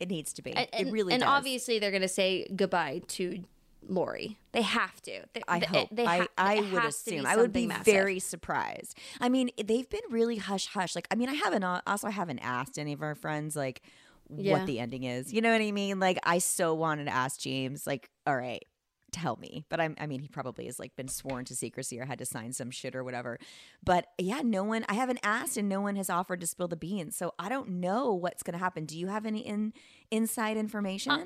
It 0.00 0.08
needs 0.08 0.32
to 0.34 0.42
be. 0.42 0.52
And, 0.52 0.68
it 0.72 0.92
really 0.92 1.12
and 1.12 1.20
does. 1.20 1.28
obviously 1.28 1.78
they're 1.78 1.90
gonna 1.90 2.08
say 2.08 2.48
goodbye 2.54 3.02
to 3.08 3.44
Laurie. 3.88 4.38
They 4.52 4.62
have 4.62 5.00
to. 5.02 5.22
They, 5.32 5.42
I 5.48 5.58
they- 5.60 5.66
hope. 5.66 5.88
They 5.90 6.04
I, 6.06 6.18
ha- 6.18 6.26
I 6.36 6.54
it 6.56 6.70
would 6.72 6.82
has 6.82 7.02
to 7.04 7.10
be 7.10 7.16
assume. 7.16 7.26
I 7.26 7.36
would 7.36 7.52
be 7.52 7.66
massive. 7.66 7.84
very 7.86 8.18
surprised. 8.20 8.96
I 9.20 9.28
mean, 9.28 9.50
they've 9.62 9.88
been 9.88 10.00
really 10.10 10.36
hush 10.36 10.66
hush. 10.68 10.94
Like, 10.94 11.08
I 11.10 11.14
mean, 11.14 11.28
I 11.28 11.34
haven't 11.34 11.64
also 11.64 12.06
I 12.06 12.10
haven't 12.10 12.40
asked 12.40 12.78
any 12.78 12.92
of 12.92 13.02
our 13.02 13.14
friends 13.14 13.56
like 13.56 13.82
Yeah. 14.34 14.52
what 14.58 14.66
the 14.66 14.78
ending 14.78 15.04
is. 15.04 15.32
You 15.32 15.40
know 15.40 15.50
what 15.52 15.62
I 15.62 15.72
mean? 15.72 15.98
Like, 15.98 16.18
I 16.24 16.38
so 16.38 16.74
wanted 16.74 17.06
to 17.06 17.14
ask 17.14 17.40
James. 17.40 17.86
Like, 17.86 18.10
all 18.26 18.36
right, 18.36 18.62
tell 19.10 19.36
me. 19.36 19.64
But 19.70 19.80
I'm, 19.80 19.94
I 19.98 20.06
mean, 20.06 20.20
he 20.20 20.28
probably 20.28 20.66
has 20.66 20.78
like 20.78 20.94
been 20.94 21.08
sworn 21.08 21.46
to 21.46 21.56
secrecy 21.56 21.98
or 21.98 22.04
had 22.04 22.18
to 22.18 22.26
sign 22.26 22.52
some 22.52 22.70
shit 22.70 22.94
or 22.94 23.02
whatever. 23.02 23.38
But 23.82 24.06
yeah, 24.18 24.42
no 24.44 24.64
one. 24.64 24.84
I 24.88 24.94
haven't 24.94 25.20
asked, 25.22 25.56
and 25.56 25.66
no 25.68 25.80
one 25.80 25.96
has 25.96 26.10
offered 26.10 26.40
to 26.42 26.46
spill 26.46 26.68
the 26.68 26.76
beans. 26.76 27.16
So 27.16 27.32
I 27.38 27.48
don't 27.48 27.68
know 27.80 28.12
what's 28.12 28.42
going 28.42 28.52
to 28.52 28.58
happen. 28.58 28.84
Do 28.84 28.98
you 28.98 29.06
have 29.06 29.24
any 29.24 29.40
in 29.40 29.72
inside 30.10 30.56
information? 30.58 31.12
Uh, 31.12 31.24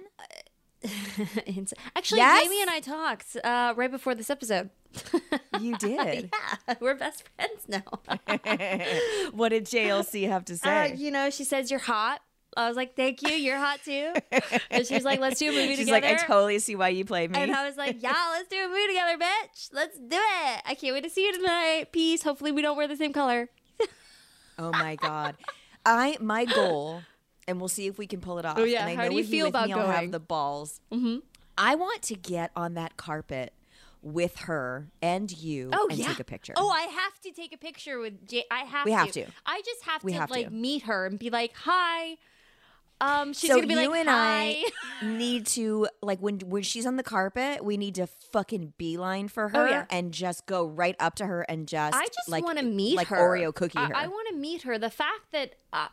Actually, 1.97 2.19
Yes? 2.19 2.43
Jamie 2.45 2.61
and 2.63 2.71
I 2.71 2.81
talked 2.81 3.37
uh, 3.43 3.75
right 3.77 3.91
before 3.91 4.15
this 4.15 4.31
episode. 4.31 4.71
you 5.61 5.77
did. 5.79 6.31
yeah, 6.69 6.75
we're 6.81 6.95
best 6.95 7.25
friends 7.37 7.67
now. 7.69 7.83
what 9.33 9.51
did 9.51 9.65
JLC 9.67 10.29
have 10.29 10.45
to 10.47 10.55
Uh, 10.55 10.57
say? 10.57 10.95
you 10.97 11.11
know, 11.11 11.31
she 11.31 11.45
says 11.45 11.71
you're 11.71 11.81
hot. 11.81 12.21
I 12.55 12.69
was 12.69 12.77
like, 12.77 12.97
thank 12.97 13.23
you, 13.23 13.31
you're 13.31 13.57
hot 13.57 13.81
too. 13.83 14.13
and 14.71 14.87
she 14.87 14.93
was 14.95 15.05
like, 15.05 15.21
let's 15.21 15.39
do 15.39 15.49
a 15.49 15.53
movie 15.53 15.69
She's 15.77 15.87
together. 15.87 16.07
like, 16.07 16.23
I 16.23 16.27
totally 16.27 16.59
see 16.59 16.77
why 16.77 16.89
you 16.89 17.03
played 17.05 17.31
me. 17.31 17.39
And 17.39 17.51
I 17.51 17.67
was 17.67 17.79
like, 17.79 18.03
yeah, 18.03 18.13
let's 18.33 18.49
do 18.49 18.57
a 18.63 18.69
movie 18.69 18.89
together, 18.89 19.17
bitch. 19.17 19.71
Let's 19.73 19.97
do 19.97 20.17
it. 20.19 20.63
I 20.67 20.75
can't 20.79 20.93
wait 20.95 21.05
to 21.05 21.09
see 21.11 21.25
you 21.25 21.33
tonight. 21.33 21.87
Peace. 21.93 22.23
Hopefully, 22.23 22.53
we 22.53 22.61
don't 22.61 22.77
wear 22.77 22.87
the 22.87 22.97
same 22.97 23.15
color. 23.15 23.49
oh 24.59 24.71
my 24.73 24.97
god, 24.97 25.37
I 25.87 26.19
my 26.21 26.45
goal, 26.45 27.01
and 27.49 27.59
we'll 27.61 27.69
see 27.69 27.87
if 27.87 27.99
we 27.99 28.07
can 28.07 28.21
pull 28.21 28.39
it 28.39 28.45
off. 28.45 28.59
Oh, 28.59 28.65
yeah. 28.65 28.83
and 28.83 28.91
I 28.91 28.95
How 28.95 29.03
know 29.05 29.11
do 29.11 29.17
you 29.17 29.25
feel 29.25 29.47
about 29.47 29.69
me, 29.69 29.75
I'll 29.75 29.87
have 29.91 30.11
the 30.13 30.21
balls. 30.21 30.81
Mm-hmm. 30.93 31.19
I 31.59 31.75
want 31.75 32.03
to 32.03 32.15
get 32.15 32.51
on 32.57 32.75
that 32.75 32.97
carpet 32.97 33.53
with 34.01 34.37
her 34.41 34.89
and 35.01 35.31
you 35.31 35.71
Oh 35.73 35.87
and 35.91 35.99
yeah. 35.99 36.09
take 36.09 36.21
a 36.21 36.25
picture. 36.25 36.55
Oh, 36.57 36.69
I 36.71 36.83
have 36.83 37.21
to 37.21 37.31
take 37.31 37.53
a 37.55 37.59
picture 37.59 37.99
with. 38.01 38.27
J- 38.27 38.45
I 38.51 38.61
have. 38.61 38.85
We 38.85 38.91
to. 38.93 38.97
have 38.97 39.13
to. 39.13 39.27
I 39.47 39.63
just 39.65 39.83
have 39.85 40.03
We 40.03 40.13
to 40.13 40.19
have 40.19 40.31
like 40.31 40.47
to. 40.49 40.53
meet 40.53 40.83
her 40.85 41.07
and 41.07 41.19
be 41.19 41.31
like, 41.31 41.53
"Hi, 41.59 42.17
Um, 43.01 43.33
she's 43.33 43.51
so 43.51 43.57
gonna 43.57 43.67
be 43.69 43.75
you 43.75 43.91
like, 43.91 44.01
and 44.01 44.09
"Hi." 44.09 44.65
I 45.03 45.05
need 45.07 45.47
to 45.49 45.89
like 46.03 46.21
when 46.21 46.39
when 46.41 46.63
she's 46.63 46.87
on 46.87 46.97
the 46.97 47.03
carpet, 47.03 47.65
we 47.65 47.77
need 47.77 47.95
to 47.97 48.07
fucking 48.33 48.73
beeline 48.79 49.29
for 49.29 49.49
her 49.51 49.67
Oh, 49.67 49.71
yeah. 49.71 49.85
and 49.91 50.13
just 50.13 50.47
go 50.47 50.65
right 50.67 50.97
up 50.99 51.17
to 51.17 51.27
her 51.27 51.43
and 51.43 51.69
just 51.69 51.95
I 51.97 52.07
just 52.07 52.29
like, 52.29 52.45
want 52.45 52.59
to 52.59 52.65
meet 52.65 52.97
like 52.97 53.09
her. 53.09 53.17
Oreo 53.19 53.55
cookie 53.55 53.79
I, 53.79 53.87
her. 53.87 53.97
I 53.97 54.07
want 54.09 54.29
to 54.31 54.37
meet 54.37 54.63
her. 54.63 54.79
The 54.79 54.91
fact 54.91 55.31
that 55.33 55.55
uh, 55.73 55.89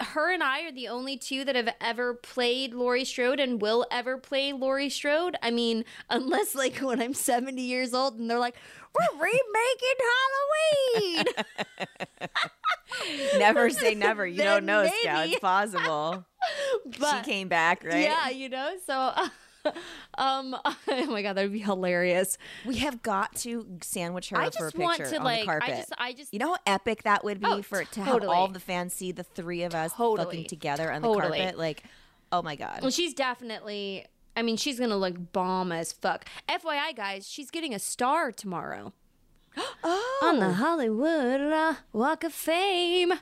her 0.00 0.32
and 0.32 0.42
I 0.42 0.62
are 0.62 0.72
the 0.72 0.88
only 0.88 1.16
two 1.16 1.44
that 1.44 1.56
have 1.56 1.74
ever 1.80 2.14
played 2.14 2.74
Laurie 2.74 3.04
Strode 3.04 3.40
and 3.40 3.60
will 3.60 3.86
ever 3.90 4.18
play 4.18 4.52
Laurie 4.52 4.88
Strode. 4.88 5.36
I 5.42 5.50
mean, 5.50 5.84
unless 6.10 6.54
like 6.54 6.78
when 6.78 7.00
I'm 7.00 7.14
70 7.14 7.60
years 7.62 7.94
old 7.94 8.18
and 8.18 8.30
they're 8.30 8.38
like, 8.38 8.56
"We're 8.98 9.20
remaking 9.20 9.96
Halloween." 10.98 12.28
never 13.38 13.70
say 13.70 13.94
never. 13.94 14.26
You 14.26 14.42
don't 14.42 14.66
know, 14.66 14.88
Scout. 15.02 15.28
It's 15.28 15.38
possible. 15.38 16.24
But- 16.98 17.24
she 17.24 17.30
came 17.30 17.48
back, 17.48 17.84
right? 17.84 18.02
Yeah, 18.02 18.28
you 18.28 18.48
know. 18.48 18.74
So, 18.86 18.94
uh, 18.94 19.28
um, 20.18 20.56
oh 20.64 20.76
my 20.86 21.22
god, 21.22 21.34
that 21.34 21.42
would 21.42 21.52
be 21.52 21.60
hilarious. 21.60 22.38
We 22.64 22.78
have 22.78 23.02
got 23.02 23.34
to 23.36 23.66
sandwich 23.80 24.30
her 24.30 24.38
I 24.38 24.50
for 24.50 24.66
a 24.66 24.70
just 24.70 24.78
want 24.78 24.98
picture 24.98 25.12
to 25.12 25.18
on 25.18 25.24
like. 25.24 25.40
the 25.40 25.46
carpet. 25.46 25.68
I 25.70 25.76
just, 25.76 25.92
I 25.98 26.12
just, 26.12 26.32
you 26.32 26.38
know 26.38 26.52
how 26.52 26.58
epic 26.66 27.02
that 27.04 27.24
would 27.24 27.40
be 27.40 27.46
Oh, 27.46 27.62
for 27.62 27.84
to 27.84 28.02
have 28.02 28.24
all 28.24 28.48
the 28.48 28.60
fans 28.60 28.92
see 28.92 29.12
the 29.12 29.24
three 29.24 29.62
of 29.62 29.74
us 29.74 29.92
Totally. 29.92 30.24
fucking 30.24 30.44
together 30.46 30.92
on 30.92 31.02
the 31.02 31.12
carpet? 31.12 31.58
Like, 31.58 31.82
oh 32.30 32.42
my 32.42 32.56
god. 32.56 32.80
Well, 32.82 32.90
she's 32.90 33.14
definitely. 33.14 34.06
I 34.34 34.42
mean, 34.42 34.56
she's 34.56 34.78
gonna 34.80 34.96
look 34.96 35.32
bomb 35.32 35.72
as 35.72 35.92
fuck. 35.92 36.24
FYI, 36.48 36.96
guys, 36.96 37.28
she's 37.28 37.50
getting 37.50 37.74
a 37.74 37.78
star 37.78 38.32
tomorrow 38.32 38.92
oh, 39.84 40.20
on 40.22 40.38
the 40.38 40.54
Hollywood 40.54 41.40
uh, 41.40 41.74
Walk 41.92 42.24
of 42.24 42.32
Fame. 42.32 43.12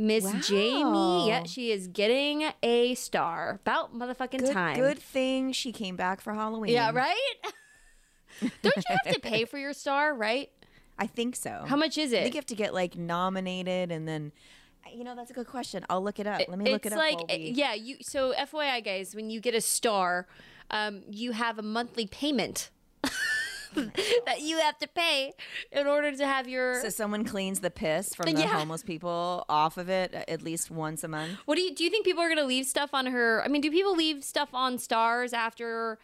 Miss 0.00 0.48
Jamie, 0.48 1.28
yeah, 1.28 1.44
she 1.44 1.70
is 1.70 1.86
getting 1.86 2.50
a 2.62 2.94
star. 2.94 3.60
About 3.60 3.94
motherfucking 3.94 4.38
good, 4.38 4.52
time. 4.52 4.76
good 4.76 4.98
thing 4.98 5.52
she 5.52 5.72
came 5.72 5.94
back 5.94 6.22
for 6.22 6.32
Halloween. 6.32 6.72
Yeah, 6.72 6.90
right. 6.90 7.34
Don't 8.62 8.76
you 8.76 8.82
have 9.04 9.14
to 9.14 9.20
pay 9.20 9.44
for 9.44 9.58
your 9.58 9.74
star, 9.74 10.14
right? 10.14 10.50
I 10.98 11.06
think 11.06 11.36
so. 11.36 11.64
How 11.66 11.76
much 11.76 11.98
is 11.98 12.12
it? 12.12 12.20
I 12.20 12.22
think 12.22 12.34
you 12.34 12.38
have 12.38 12.46
to 12.46 12.54
get 12.54 12.72
like 12.72 12.96
nominated 12.96 13.92
and 13.92 14.08
then. 14.08 14.32
You 14.90 15.04
know 15.04 15.14
that's 15.14 15.30
a 15.30 15.34
good 15.34 15.46
question. 15.46 15.84
I'll 15.90 16.02
look 16.02 16.18
it 16.18 16.26
up. 16.26 16.40
Let 16.48 16.58
me 16.58 16.72
look 16.72 16.86
it 16.86 16.92
up. 16.92 16.98
like 16.98 17.18
we- 17.28 17.52
yeah 17.54 17.74
you 17.74 17.96
so 18.00 18.32
fyi 18.32 18.82
guys 18.82 19.14
when 19.14 19.28
you 19.28 19.38
get 19.38 19.54
a 19.54 19.60
star 19.60 20.26
um, 20.70 21.02
you 21.10 21.32
have 21.32 21.58
a 21.58 21.62
monthly 21.62 22.06
payment 22.06 22.70
that 24.26 24.40
you 24.40 24.58
have 24.58 24.78
to 24.78 24.86
pay 24.88 25.32
in 25.72 25.86
order 25.86 26.12
to 26.16 26.26
have 26.26 26.48
your 26.48 26.80
So 26.82 26.88
someone 26.88 27.24
cleans 27.24 27.60
the 27.60 27.70
piss 27.70 28.14
from 28.14 28.26
the 28.32 28.40
Yeah. 28.40 28.46
homeless 28.58 28.82
people 28.82 29.44
off 29.48 29.76
of 29.76 29.88
it 29.88 30.12
at 30.14 30.42
least 30.42 30.70
once 30.70 31.04
a 31.04 31.08
month. 31.08 31.38
what 31.46 31.56
do 31.56 31.62
you 31.62 31.74
do 31.74 31.84
you 31.84 31.90
think 31.90 32.04
people 32.04 32.22
are 32.22 32.28
going 32.28 32.38
to 32.38 32.44
leave 32.44 32.66
stuff 32.66 32.90
on 32.92 33.06
her 33.06 33.42
i 33.44 33.48
mean 33.48 33.60
do 33.60 33.70
people 33.70 33.94
leave 33.94 34.22
stuff 34.24 34.48
on 34.54 34.78
stars 34.78 35.32
after 35.32 35.98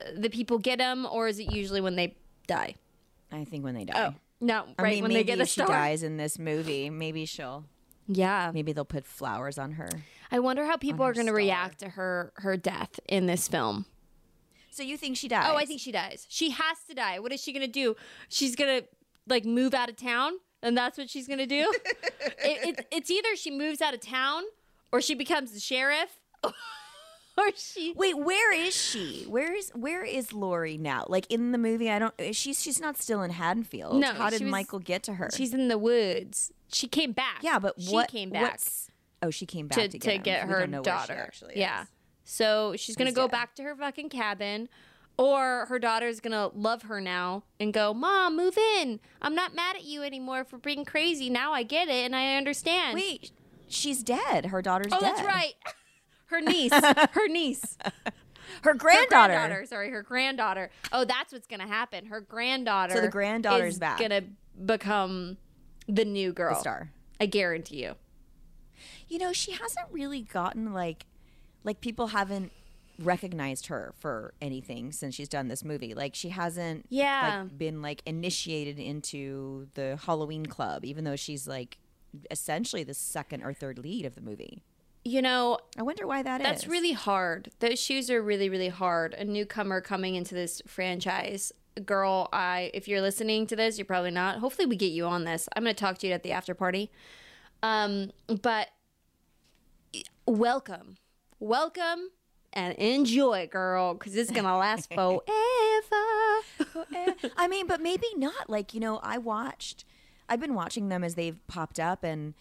uh, 0.00 0.04
the 0.16 0.28
people 0.30 0.58
get 0.58 0.78
them 0.78 1.06
or 1.10 1.28
is 1.28 1.38
it 1.38 1.52
usually 1.52 1.80
when 1.80 1.96
they 1.96 2.14
die 2.46 2.74
I 3.30 3.44
think 3.44 3.64
when 3.64 3.74
they 3.74 3.84
die. 3.84 4.08
oh 4.12 4.14
no 4.40 4.64
I 4.78 4.82
right 4.82 4.94
mean, 4.94 5.02
when 5.04 5.12
maybe 5.12 5.20
they 5.20 5.24
get 5.24 5.38
a 5.38 5.42
if 5.42 5.48
she 5.48 5.60
star 5.62 5.66
dies 5.68 6.02
in 6.02 6.16
this 6.18 6.38
movie, 6.38 6.90
maybe 6.90 7.24
she'll. 7.24 7.64
yeah 8.08 8.50
Maybe 8.52 8.72
they'll 8.72 8.84
put 8.84 9.06
flowers 9.06 9.58
on 9.58 9.72
her. 9.72 9.88
i 10.30 10.38
wonder 10.38 10.64
how 10.66 10.76
people 10.76 11.04
are 11.04 11.12
going 11.12 11.26
to 11.26 11.32
react 11.32 11.78
to 11.80 11.88
her 11.90 12.32
her 12.36 12.56
death 12.56 12.98
in 13.08 13.26
this 13.26 13.48
film 13.48 13.86
So 14.72 14.82
you 14.82 14.96
think 14.96 15.18
she 15.18 15.28
dies? 15.28 15.46
Oh, 15.48 15.56
I 15.56 15.66
think 15.66 15.80
she 15.80 15.92
dies. 15.92 16.26
She 16.30 16.50
has 16.50 16.78
to 16.88 16.94
die. 16.94 17.18
What 17.18 17.30
is 17.30 17.42
she 17.42 17.52
gonna 17.52 17.68
do? 17.68 17.94
She's 18.28 18.56
gonna 18.56 18.82
like 19.28 19.44
move 19.44 19.74
out 19.74 19.90
of 19.90 19.96
town, 19.96 20.32
and 20.62 20.76
that's 20.76 20.96
what 20.96 21.10
she's 21.10 21.28
gonna 21.28 21.46
do. 21.46 21.72
it, 21.84 22.78
it, 22.78 22.86
it's 22.90 23.10
either 23.10 23.36
she 23.36 23.50
moves 23.50 23.82
out 23.82 23.92
of 23.92 24.00
town, 24.00 24.44
or 24.90 25.02
she 25.02 25.14
becomes 25.14 25.52
the 25.52 25.60
sheriff, 25.60 26.20
or 26.44 26.52
she. 27.54 27.92
Wait, 27.94 28.16
where 28.16 28.54
is 28.54 28.74
she? 28.74 29.26
Where 29.28 29.54
is 29.54 29.70
where 29.74 30.04
is 30.04 30.32
Laurie 30.32 30.78
now? 30.78 31.04
Like 31.06 31.30
in 31.30 31.52
the 31.52 31.58
movie, 31.58 31.90
I 31.90 31.98
don't. 31.98 32.14
She's 32.32 32.62
she's 32.62 32.80
not 32.80 32.96
still 32.96 33.20
in 33.22 33.30
Haddonfield. 33.30 34.00
No, 34.00 34.14
how 34.14 34.30
did 34.30 34.40
was- 34.40 34.50
Michael 34.50 34.78
get 34.78 35.02
to 35.04 35.14
her? 35.14 35.28
She's 35.34 35.52
in 35.52 35.68
the 35.68 35.78
woods. 35.78 36.50
She 36.72 36.88
came 36.88 37.12
back. 37.12 37.40
yeah, 37.42 37.58
but 37.58 37.78
she 37.78 37.92
what 37.92 38.08
came 38.08 38.30
back 38.30 38.58
oh, 39.22 39.30
she 39.30 39.46
came 39.46 39.68
back 39.68 39.78
to 39.78 39.88
to, 39.88 39.98
to 39.98 40.10
him. 40.12 40.22
get 40.22 40.42
her 40.48 40.60
don't 40.60 40.70
know 40.70 40.82
where 40.82 41.00
she 41.00 41.08
daughter. 41.08 41.24
actually 41.26 41.54
yeah. 41.56 41.82
is. 41.82 41.88
So 42.24 42.74
she's 42.76 42.96
gonna 42.96 43.12
go 43.12 43.22
dead? 43.26 43.32
back 43.32 43.54
to 43.56 43.62
her 43.62 43.74
fucking 43.76 44.08
cabin. 44.10 44.68
Or 45.18 45.66
her 45.66 45.78
daughter's 45.78 46.20
gonna 46.20 46.48
love 46.54 46.82
her 46.82 47.00
now 47.00 47.44
and 47.60 47.72
go, 47.72 47.92
Mom, 47.92 48.36
move 48.36 48.56
in. 48.56 48.98
I'm 49.20 49.34
not 49.34 49.54
mad 49.54 49.76
at 49.76 49.84
you 49.84 50.02
anymore 50.02 50.42
for 50.44 50.56
being 50.58 50.84
crazy. 50.86 51.28
Now 51.28 51.52
I 51.52 51.62
get 51.64 51.88
it 51.88 52.04
and 52.06 52.16
I 52.16 52.36
understand. 52.36 52.94
Wait, 52.94 53.30
she's 53.68 54.02
dead. 54.02 54.46
Her 54.46 54.62
daughter's 54.62 54.92
Oh, 54.92 54.98
dead. 55.00 55.16
that's 55.16 55.22
right. 55.22 55.54
Her 56.32 56.40
niece. 56.40 56.72
her 56.72 57.28
niece. 57.28 57.76
Her 58.62 58.72
granddaughter. 58.72 59.34
Her 59.34 59.38
granddaughter. 59.48 59.66
Sorry, 59.66 59.90
her 59.90 60.02
granddaughter. 60.02 60.70
Oh, 60.90 61.04
that's 61.04 61.30
what's 61.30 61.46
gonna 61.46 61.66
happen. 61.68 62.06
Her 62.06 62.22
granddaughter. 62.22 62.94
So 62.94 63.00
the 63.02 63.08
granddaughter's 63.08 63.74
is 63.74 63.78
back. 63.78 63.98
Gonna 63.98 64.22
become 64.64 65.36
the 65.86 66.06
new 66.06 66.32
girl. 66.32 66.54
The 66.54 66.60
star. 66.60 66.90
I 67.20 67.26
guarantee 67.26 67.82
you. 67.82 67.96
You 69.08 69.18
know, 69.18 69.34
she 69.34 69.52
hasn't 69.52 69.88
really 69.90 70.22
gotten 70.22 70.72
like 70.72 71.04
like 71.64 71.80
people 71.80 72.08
haven't 72.08 72.52
recognized 72.98 73.66
her 73.66 73.92
for 73.98 74.34
anything 74.40 74.92
since 74.92 75.14
she's 75.14 75.28
done 75.28 75.48
this 75.48 75.64
movie. 75.64 75.94
Like 75.94 76.14
she 76.14 76.28
hasn't 76.28 76.86
Yeah. 76.88 77.40
like 77.44 77.58
been 77.58 77.82
like 77.82 78.02
initiated 78.06 78.78
into 78.78 79.68
the 79.74 79.98
Halloween 80.04 80.46
club 80.46 80.84
even 80.84 81.04
though 81.04 81.16
she's 81.16 81.48
like 81.48 81.78
essentially 82.30 82.84
the 82.84 82.94
second 82.94 83.42
or 83.42 83.54
third 83.54 83.78
lead 83.78 84.04
of 84.04 84.14
the 84.14 84.20
movie. 84.20 84.62
You 85.04 85.20
know, 85.22 85.58
I 85.76 85.82
wonder 85.82 86.06
why 86.06 86.22
that 86.22 86.40
is. 86.42 86.46
That's 86.46 86.66
really 86.68 86.92
hard. 86.92 87.50
Those 87.58 87.80
shoes 87.80 88.08
are 88.08 88.22
really, 88.22 88.48
really 88.48 88.68
hard. 88.68 89.14
A 89.14 89.24
newcomer 89.24 89.80
coming 89.80 90.14
into 90.14 90.34
this 90.34 90.62
franchise. 90.66 91.50
Girl, 91.86 92.28
I 92.32 92.70
if 92.74 92.86
you're 92.86 93.00
listening 93.00 93.46
to 93.48 93.56
this, 93.56 93.78
you're 93.78 93.84
probably 93.86 94.10
not. 94.12 94.38
Hopefully 94.38 94.66
we 94.66 94.76
get 94.76 94.92
you 94.92 95.06
on 95.06 95.24
this. 95.24 95.48
I'm 95.56 95.64
gonna 95.64 95.74
talk 95.74 95.98
to 95.98 96.06
you 96.06 96.12
at 96.12 96.22
the 96.22 96.30
after 96.30 96.54
party. 96.54 96.90
Um, 97.64 98.12
but 98.42 98.68
welcome. 100.26 100.96
Welcome 101.42 102.10
and 102.52 102.72
enjoy, 102.74 103.48
girl, 103.50 103.94
because 103.94 104.14
it's 104.14 104.30
gonna 104.30 104.56
last 104.56 104.88
forever. 104.94 105.24
I 107.36 107.48
mean, 107.48 107.66
but 107.66 107.80
maybe 107.80 108.06
not. 108.14 108.48
Like, 108.48 108.74
you 108.74 108.78
know, 108.78 109.00
I 109.02 109.18
watched 109.18 109.84
I've 110.28 110.38
been 110.38 110.54
watching 110.54 110.88
them 110.88 111.02
as 111.02 111.16
they've 111.16 111.44
popped 111.48 111.80
up 111.80 112.04
and 112.04 112.34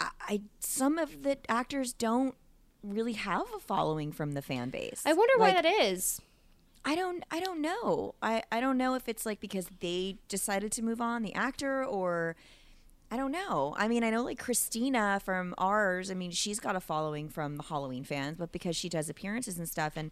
I, 0.00 0.08
I 0.20 0.40
some 0.58 0.98
of 0.98 1.22
the 1.22 1.38
actors 1.48 1.92
don't 1.92 2.34
really 2.82 3.12
have 3.12 3.46
a 3.54 3.60
following 3.60 4.10
from 4.10 4.32
the 4.32 4.42
fan 4.42 4.70
base. 4.70 5.04
I 5.06 5.12
wonder 5.12 5.34
why 5.36 5.52
that 5.52 5.64
is. 5.64 6.20
I 6.84 6.96
don't 6.96 7.24
I 7.30 7.38
don't 7.38 7.60
know. 7.60 8.16
I 8.20 8.42
I 8.50 8.58
don't 8.58 8.76
know 8.76 8.94
if 8.94 9.08
it's 9.08 9.24
like 9.24 9.38
because 9.38 9.68
they 9.78 10.16
decided 10.26 10.72
to 10.72 10.82
move 10.82 11.00
on 11.00 11.22
the 11.22 11.34
actor 11.34 11.84
or 11.84 12.34
I 13.10 13.16
don't 13.16 13.32
know. 13.32 13.74
I 13.76 13.88
mean, 13.88 14.04
I 14.04 14.10
know 14.10 14.22
like 14.22 14.38
Christina 14.38 15.20
from 15.24 15.54
ours, 15.58 16.10
I 16.10 16.14
mean, 16.14 16.30
she's 16.30 16.60
got 16.60 16.76
a 16.76 16.80
following 16.80 17.28
from 17.28 17.56
the 17.56 17.64
Halloween 17.64 18.04
fans, 18.04 18.36
but 18.38 18.52
because 18.52 18.76
she 18.76 18.88
does 18.88 19.08
appearances 19.08 19.58
and 19.58 19.68
stuff 19.68 19.94
and 19.96 20.10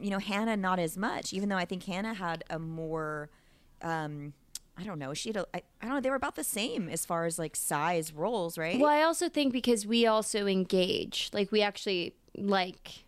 you 0.00 0.10
know, 0.10 0.18
Hannah 0.18 0.56
not 0.56 0.78
as 0.78 0.96
much, 0.96 1.32
even 1.32 1.48
though 1.48 1.56
I 1.56 1.64
think 1.64 1.84
Hannah 1.84 2.14
had 2.14 2.44
a 2.48 2.58
more 2.58 3.28
um 3.82 4.32
I 4.78 4.84
don't 4.84 4.98
know. 4.98 5.12
She 5.12 5.28
had 5.28 5.36
a, 5.36 5.46
I, 5.52 5.62
I 5.82 5.86
don't 5.86 5.96
know. 5.96 6.00
They 6.00 6.08
were 6.08 6.16
about 6.16 6.36
the 6.36 6.44
same 6.44 6.88
as 6.88 7.04
far 7.04 7.26
as 7.26 7.38
like 7.38 7.54
size 7.54 8.14
roles, 8.14 8.56
right? 8.56 8.80
Well, 8.80 8.88
I 8.88 9.02
also 9.02 9.28
think 9.28 9.52
because 9.52 9.86
we 9.86 10.06
also 10.06 10.46
engage, 10.46 11.28
like 11.34 11.52
we 11.52 11.60
actually 11.60 12.14
like 12.34 13.04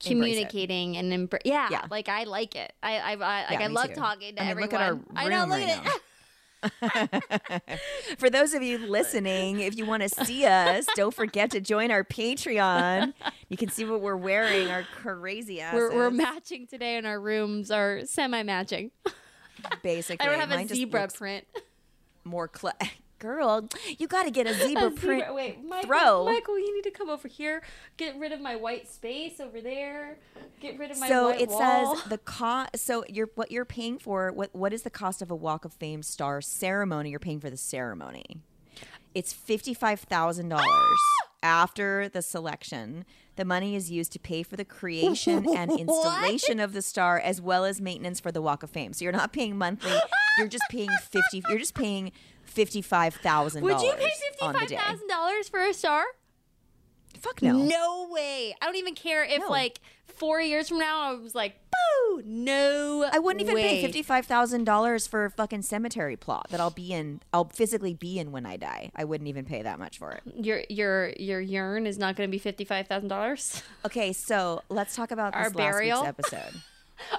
communicating 0.00 0.96
and 0.96 1.12
embr- 1.12 1.40
yeah, 1.44 1.68
Yeah. 1.70 1.86
like 1.90 2.08
I 2.08 2.24
like 2.24 2.54
it. 2.54 2.72
I 2.82 2.98
I, 2.98 3.12
I 3.12 3.14
like 3.16 3.50
Yeah, 3.50 3.64
I 3.64 3.66
love 3.66 3.88
too. 3.88 3.94
talking 3.94 4.36
to 4.36 4.42
I 4.42 4.44
mean, 4.44 4.50
everyone. 4.50 4.70
look 4.70 4.80
at 4.80 4.92
our 4.92 4.98
I 5.16 5.28
know, 5.28 5.40
room 5.40 5.48
look 5.50 5.58
right 5.58 5.68
at 5.68 5.86
it. 5.86 6.02
For 8.18 8.30
those 8.30 8.54
of 8.54 8.62
you 8.62 8.78
listening, 8.78 9.60
if 9.60 9.76
you 9.76 9.86
want 9.86 10.02
to 10.02 10.08
see 10.08 10.44
us, 10.44 10.86
don't 10.94 11.14
forget 11.14 11.50
to 11.52 11.60
join 11.60 11.90
our 11.90 12.04
Patreon. 12.04 13.14
You 13.48 13.56
can 13.56 13.68
see 13.68 13.84
what 13.84 14.00
we're 14.00 14.16
wearing, 14.16 14.68
our 14.68 14.82
crazy 14.82 15.60
asses. 15.60 15.78
We're, 15.78 15.94
we're 15.94 16.10
matching 16.10 16.66
today, 16.66 16.96
and 16.96 17.06
our 17.06 17.20
rooms 17.20 17.70
are 17.70 18.04
semi-matching. 18.04 18.90
basically. 19.82 20.26
I 20.26 20.30
don't 20.30 20.40
have 20.40 20.50
a 20.50 20.56
Mine 20.56 20.68
just 20.68 20.78
zebra 20.78 21.08
print. 21.08 21.46
More 22.24 22.48
cla 22.48 22.74
Girl, 23.18 23.68
you 23.98 24.06
got 24.06 24.24
to 24.24 24.30
get 24.30 24.46
a 24.46 24.54
zebra 24.66 24.86
A 24.86 24.90
print. 24.90 25.22
zebra- 25.22 25.34
Wait, 25.34 25.64
Michael, 25.64 25.88
throw. 25.88 26.24
Michael, 26.24 26.58
you 26.58 26.74
need 26.76 26.82
to 26.82 26.90
come 26.90 27.08
over 27.10 27.26
here. 27.28 27.62
Get 27.96 28.16
rid 28.18 28.30
of 28.32 28.40
my 28.40 28.54
white 28.56 28.88
space 28.88 29.40
over 29.40 29.60
there. 29.60 30.18
Get 30.60 30.78
rid 30.78 30.90
of 30.90 30.98
my 31.00 31.08
so 31.08 31.28
it 31.30 31.48
wall. 31.48 31.96
says 31.96 32.04
the 32.08 32.18
cost. 32.18 32.78
So 32.78 33.04
you're 33.08 33.30
what 33.34 33.50
you're 33.50 33.64
paying 33.64 33.98
for. 33.98 34.30
What 34.32 34.54
what 34.54 34.72
is 34.72 34.82
the 34.82 34.90
cost 34.90 35.20
of 35.22 35.30
a 35.30 35.36
Walk 35.36 35.64
of 35.64 35.72
Fame 35.72 36.02
star 36.02 36.40
ceremony? 36.40 37.10
You're 37.10 37.18
paying 37.18 37.40
for 37.40 37.50
the 37.50 37.56
ceremony. 37.56 38.38
It's 39.14 39.32
fifty 39.32 39.74
five 39.74 40.00
thousand 40.00 40.48
dollars 40.50 40.98
after 41.42 42.08
the 42.08 42.22
selection. 42.22 43.04
The 43.36 43.44
money 43.44 43.76
is 43.76 43.88
used 43.90 44.10
to 44.12 44.18
pay 44.18 44.42
for 44.42 44.56
the 44.56 44.64
creation 44.64 45.46
and 45.56 45.70
installation 45.78 46.58
of 46.58 46.72
the 46.72 46.82
star, 46.82 47.18
as 47.20 47.40
well 47.40 47.64
as 47.64 47.80
maintenance 47.80 48.18
for 48.18 48.32
the 48.32 48.42
Walk 48.42 48.62
of 48.64 48.70
Fame. 48.70 48.92
So 48.92 49.04
you're 49.04 49.12
not 49.12 49.32
paying 49.32 49.56
monthly. 49.56 49.96
You're 50.38 50.46
just 50.46 50.64
paying 50.70 50.90
fifty. 51.10 51.42
You're 51.48 51.58
just 51.58 51.74
paying 51.74 52.12
fifty 52.48 52.82
five 52.82 53.14
thousand 53.14 53.62
Would 53.62 53.80
you 53.80 53.92
pay 53.92 54.10
on 54.42 54.52
the 54.52 54.58
fifty-five 54.58 54.68
day. 54.68 54.76
thousand 54.76 55.08
dollars 55.08 55.48
for 55.48 55.60
a 55.60 55.72
star? 55.74 56.04
Fuck 57.20 57.42
no. 57.42 57.52
No 57.56 58.08
way. 58.10 58.54
I 58.60 58.66
don't 58.66 58.76
even 58.76 58.94
care 58.94 59.24
if 59.24 59.40
No. 59.40 59.48
like 59.48 59.80
four 60.06 60.40
years 60.40 60.68
from 60.68 60.78
now 60.78 61.00
I 61.00 61.12
was 61.14 61.34
like, 61.34 61.54
boo. 61.70 62.22
No. 62.24 63.08
I 63.12 63.18
wouldn't 63.18 63.40
even 63.42 63.56
pay 63.56 63.80
fifty 63.82 64.02
five 64.02 64.26
thousand 64.26 64.64
dollars 64.64 65.06
for 65.06 65.24
a 65.24 65.30
fucking 65.30 65.62
cemetery 65.62 66.16
plot 66.16 66.46
that 66.50 66.60
I'll 66.60 66.70
be 66.70 66.92
in. 66.92 67.20
I'll 67.32 67.46
physically 67.48 67.94
be 67.94 68.18
in 68.18 68.30
when 68.30 68.46
I 68.46 68.56
die. 68.56 68.90
I 68.94 69.04
wouldn't 69.04 69.28
even 69.28 69.44
pay 69.44 69.62
that 69.62 69.78
much 69.78 69.98
for 69.98 70.12
it. 70.12 70.22
Your 70.36 70.62
your 70.68 71.08
your 71.10 71.42
urn 71.64 71.86
is 71.86 71.98
not 71.98 72.14
going 72.16 72.28
to 72.28 72.30
be 72.30 72.38
fifty 72.38 72.64
five 72.64 72.86
thousand 72.86 73.08
dollars. 73.08 73.62
Okay, 73.84 74.12
so 74.12 74.62
let's 74.68 74.94
talk 74.94 75.10
about 75.10 75.34
Our 75.34 75.44
this 75.44 75.54
last 75.54 75.72
burial? 75.72 76.02
week's 76.02 76.08
episode. 76.08 76.62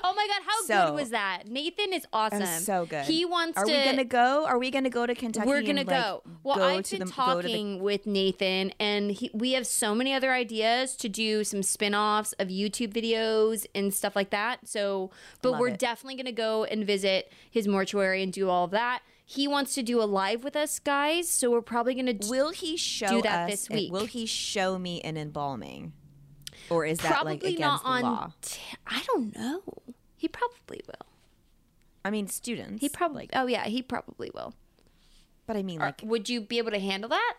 Oh 0.04 0.14
my 0.16 0.28
god, 0.28 0.42
how 0.46 0.62
So- 0.66 0.88
good 0.92 0.96
was 1.00 1.10
that? 1.12 1.44
Nathan 1.48 1.94
is 1.94 2.06
awesome. 2.12 2.40
That 2.40 2.62
so 2.62 2.86
good. 2.86 3.06
He 3.06 3.26
wants 3.26 3.58
Are 3.58 3.66
to. 3.66 3.72
we 3.72 3.84
gonna 3.86 4.04
go? 4.04 4.46
Are 4.46 4.58
we 4.60 4.72
gonna 4.72 4.90
go 4.90 5.06
to 5.06 5.16
Kentucky? 5.16 5.48
We're 5.48 5.62
gonna 5.62 5.80
like, 5.84 5.88
go. 5.88 6.22
Well, 6.44 6.58
go 6.58 6.64
I've 6.64 6.74
been 6.90 7.00
the, 7.00 7.06
to 7.06 7.06
the- 7.06 7.12
talking 7.12 7.82
with 7.82 8.06
Nathan, 8.06 8.72
and 8.80 9.12
he, 9.12 9.30
we 9.34 9.54
have 9.54 9.66
so 9.68 9.96
many 9.96 10.14
other 10.14 10.32
ideas 10.34 10.96
to 10.98 11.10
do 11.10 11.44
some 11.44 11.64
spin-offs 11.64 12.34
of 12.40 12.50
YouTube 12.50 12.94
videos 12.94 13.66
and 13.74 13.94
stuff 13.94 14.16
like 14.16 14.30
that. 14.32 14.68
So, 14.68 15.12
but 15.42 15.52
Love 15.52 15.60
we're 15.62 15.68
it. 15.70 15.80
definitely 15.80 16.16
gonna 16.22 16.32
go 16.32 16.64
and 16.66 16.86
visit 16.86 17.32
his 17.50 17.68
mortuary 17.68 18.22
and 18.24 18.32
do 18.34 18.50
all 18.50 18.66
of 18.66 18.72
that. 18.72 19.02
He 19.26 19.48
wants 19.48 19.76
to 19.76 19.84
do 19.84 20.02
a 20.02 20.06
live 20.06 20.44
with 20.44 20.56
us 20.56 20.80
guys, 20.80 21.30
so 21.30 21.52
we're 21.52 21.62
probably 21.62 21.94
gonna 21.94 22.16
Will 22.28 22.50
he 22.50 22.76
show 22.78 23.22
that 23.22 23.44
us? 23.46 23.52
this 23.52 23.70
week. 23.70 23.92
Will 23.94 24.08
he 24.08 24.26
show 24.26 24.80
me 24.80 25.02
an 25.02 25.18
embalming, 25.18 25.94
or 26.70 26.86
is 26.86 26.98
that 27.00 27.12
probably 27.12 27.34
like 27.34 27.44
against 27.44 27.60
not 27.60 27.84
the 27.84 27.90
on. 27.90 28.02
law? 28.02 28.32
T- 28.42 28.60
I 28.88 29.02
don't 29.08 29.36
know. 29.36 29.62
He 30.18 30.28
probably 30.28 30.82
will. 30.88 31.06
I 32.04 32.10
mean, 32.10 32.28
students. 32.28 32.82
He 32.82 32.90
probably. 32.90 33.30
oh 33.34 33.48
yeah, 33.48 33.66
he 33.66 33.82
probably 33.82 34.32
will. 34.34 34.54
But 35.48 35.58
I 35.58 35.64
mean, 35.64 35.82
Are- 35.82 35.88
like, 35.88 36.02
would 36.04 36.30
you 36.30 36.42
be 36.42 36.58
able 36.58 36.72
to 36.72 36.80
handle 36.80 37.10
that? 37.10 37.36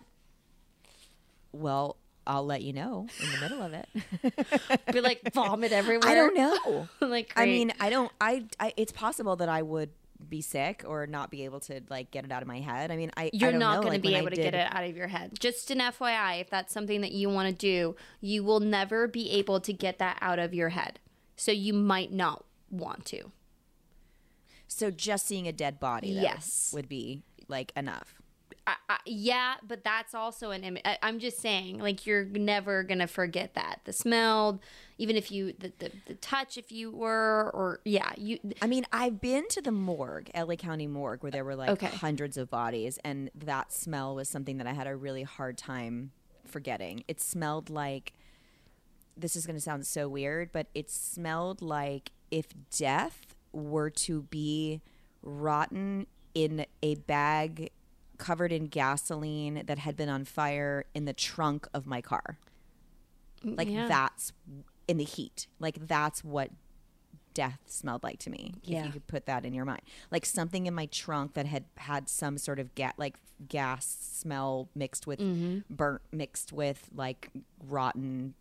well, 1.53 1.97
I'll 2.27 2.45
let 2.47 2.63
you 2.63 2.73
know 2.73 3.09
in 3.23 3.31
the 3.33 3.41
middle 3.41 3.63
of 3.63 3.73
it. 3.75 4.93
Be 4.93 5.01
like 5.01 5.33
vomit 5.33 5.73
everywhere. 5.73 6.09
I 6.11 6.15
don't 6.15 6.37
know. 6.37 6.89
like 7.07 7.33
I 7.37 7.47
mean, 7.47 7.73
I 7.81 7.91
don't. 7.91 8.13
I, 8.21 8.45
I. 8.61 8.73
It's 8.77 8.93
possible 8.93 9.37
that 9.37 9.49
I 9.49 9.63
would 9.63 9.91
be 10.29 10.41
sick 10.43 10.85
or 10.87 11.07
not 11.07 11.31
be 11.31 11.45
able 11.45 11.61
to 11.61 11.81
like 11.89 12.11
get 12.11 12.25
it 12.25 12.31
out 12.33 12.43
of 12.43 12.49
my 12.49 12.61
head. 12.61 12.91
I 12.91 12.97
mean, 12.97 13.11
I. 13.17 13.25
I 13.25 13.31
You're 13.33 13.51
don't 13.53 13.61
not 13.61 13.77
going 13.83 13.89
like, 13.95 14.03
to 14.03 14.09
be 14.09 14.09
when 14.09 14.17
I 14.17 14.19
able 14.21 14.31
to 14.31 14.37
did- 14.37 14.43
get 14.43 14.55
it 14.55 14.69
out 14.75 14.85
of 14.85 14.97
your 14.97 15.09
head. 15.09 15.39
Just 15.41 15.71
an 15.71 15.79
FYI, 15.79 16.41
if 16.41 16.51
that's 16.51 16.73
something 16.73 17.01
that 17.01 17.13
you 17.13 17.29
want 17.31 17.49
to 17.49 17.55
do, 17.55 17.97
you 18.21 18.45
will 18.45 18.61
never 18.61 19.09
be 19.09 19.31
able 19.31 19.61
to 19.61 19.73
get 19.73 19.99
that 19.99 20.19
out 20.21 20.39
of 20.39 20.53
your 20.55 20.71
head. 20.71 20.99
So 21.37 21.53
you 21.53 21.73
might 21.73 22.13
not 22.13 22.45
want 22.71 23.05
to. 23.07 23.33
So 24.69 24.91
just 24.91 25.27
seeing 25.27 25.49
a 25.49 25.53
dead 25.53 25.81
body, 25.81 26.15
though, 26.15 26.21
Yes. 26.23 26.71
would 26.73 26.89
be 26.89 27.23
like 27.49 27.73
enough. 27.77 28.20
I, 28.71 28.95
I, 28.95 28.99
yeah, 29.05 29.55
but 29.67 29.83
that's 29.83 30.15
also 30.15 30.51
an 30.53 30.63
image. 30.63 30.83
I'm 31.03 31.19
just 31.19 31.41
saying, 31.41 31.79
like 31.79 32.07
you're 32.07 32.25
never 32.25 32.83
gonna 32.85 33.07
forget 33.07 33.55
that 33.55 33.81
the 33.85 33.93
smell, 33.93 34.61
even 34.99 35.17
if 35.17 35.33
you 35.33 35.55
the, 35.59 35.73
the 35.79 35.91
the 36.07 36.15
touch, 36.15 36.57
if 36.57 36.71
you 36.71 36.91
were, 36.93 37.51
or 37.53 37.81
yeah, 37.85 38.13
you. 38.17 38.39
I 38.63 38.67
mean, 38.67 38.85
I've 38.93 39.21
been 39.21 39.49
to 39.49 39.61
the 39.63 39.73
morgue, 39.73 40.31
LA 40.37 40.55
County 40.57 40.87
morgue, 40.87 41.23
where 41.23 41.33
there 41.33 41.45
were 41.45 41.57
like 41.57 41.71
Okay. 41.71 41.89
hundreds 41.89 42.37
of 42.37 42.51
bodies, 42.51 42.99
and 43.05 43.31
that 43.35 43.73
smell 43.73 44.15
was 44.15 44.29
something 44.29 44.59
that 44.59 44.67
I 44.67 44.73
had 44.73 44.87
a 44.87 44.95
really 44.95 45.23
hard 45.25 45.59
time 45.59 46.13
forgetting. 46.47 47.05
It 47.09 47.21
smelled 47.21 47.71
like 47.71 48.13
this 49.17 49.37
is 49.37 49.47
going 49.47 49.57
to 49.57 49.61
sound 49.61 49.87
so 49.87 50.09
weird, 50.09 50.51
but 50.53 50.69
it 50.75 50.91
smelled 50.91 51.61
like 51.61 52.13
if 52.31 52.47
death 52.77 53.35
were 53.53 53.91
to 53.91 54.23
be 54.23 54.81
rotten 55.23 56.07
in 56.35 56.65
a 56.83 56.95
bag 56.95 57.71
covered 58.21 58.53
in 58.53 58.67
gasoline 58.67 59.63
that 59.67 59.79
had 59.81 59.97
been 59.97 60.09
on 60.09 60.25
fire 60.25 60.85
in 60.95 61.07
the 61.07 61.13
trunk 61.13 61.67
of 61.75 61.87
my 61.87 62.01
car. 62.01 62.39
Like 63.43 63.69
Yeah. 63.69 63.89
that's 63.89 64.33
in 64.87 64.99
the 64.99 65.05
heat. 65.05 65.47
Like 65.59 65.89
that's 65.89 66.23
what 66.23 66.51
death 67.33 67.61
smelled 67.67 68.03
like 68.03 68.19
to 68.21 68.31
me. 68.31 68.55
If 68.63 68.69
Yeah. 68.71 68.85
you 68.87 68.93
could 68.93 69.07
put 69.07 69.25
that 69.27 69.45
in 69.45 69.55
your 69.55 69.65
mind. 69.65 69.83
Like 70.11 70.27
something 70.27 70.67
in 70.67 70.75
my 70.75 70.87
trunk 70.87 71.35
that 71.35 71.47
had 71.47 71.65
had 71.77 72.09
some 72.09 72.37
sort 72.39 72.59
of 72.59 72.75
ga- 72.75 72.93
like 72.99 73.17
gas 73.49 73.87
smell 74.13 74.69
mixed 74.75 75.07
with 75.07 75.19
Mm-hmm. 75.21 75.75
burnt 75.75 76.03
mixed 76.13 76.53
with 76.53 76.89
like 76.95 77.31
rotten 77.67 78.35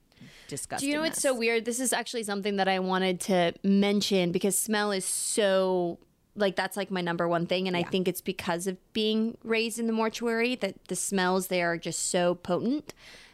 disgusting. 0.50 0.88
Do 0.88 0.90
you 0.92 0.96
know 0.98 1.04
what's 1.04 1.22
so 1.22 1.34
weird? 1.34 1.64
This 1.64 1.80
is 1.80 1.94
actually 1.94 2.24
something 2.24 2.58
that 2.58 2.68
I 2.68 2.80
wanted 2.80 3.22
to 3.22 3.54
mention 3.64 4.34
because 4.34 4.58
smell 4.58 4.92
is 4.92 5.06
so 5.06 6.00
like 6.40 6.56
that's 6.56 6.76
like 6.78 6.90
my 6.90 7.02
number 7.02 7.28
one 7.28 7.46
thing 7.46 7.68
and 7.68 7.76
I 7.78 7.84
think 7.84 8.08
it's 8.08 8.22
because 8.22 8.66
of 8.68 8.78
being 8.94 9.38
raised 9.44 9.78
in 9.80 9.88
the 9.88 9.94
mortuary 9.94 10.56
that 10.56 10.76
the 10.88 10.96
smells 10.96 11.48
there 11.48 11.72
are 11.72 11.78
just 11.78 12.10
so 12.10 12.36
potent 12.36 12.94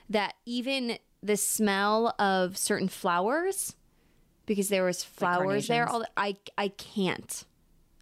that 0.09 0.33
even 0.45 0.97
the 1.23 1.37
smell 1.37 2.13
of 2.19 2.57
certain 2.57 2.87
flowers 2.87 3.75
because 4.45 4.69
there 4.69 4.83
was 4.83 5.03
flowers 5.03 5.67
there 5.67 5.87
all 5.87 5.99
the, 5.99 6.09
I 6.17 6.37
I 6.57 6.67
can't. 6.69 7.45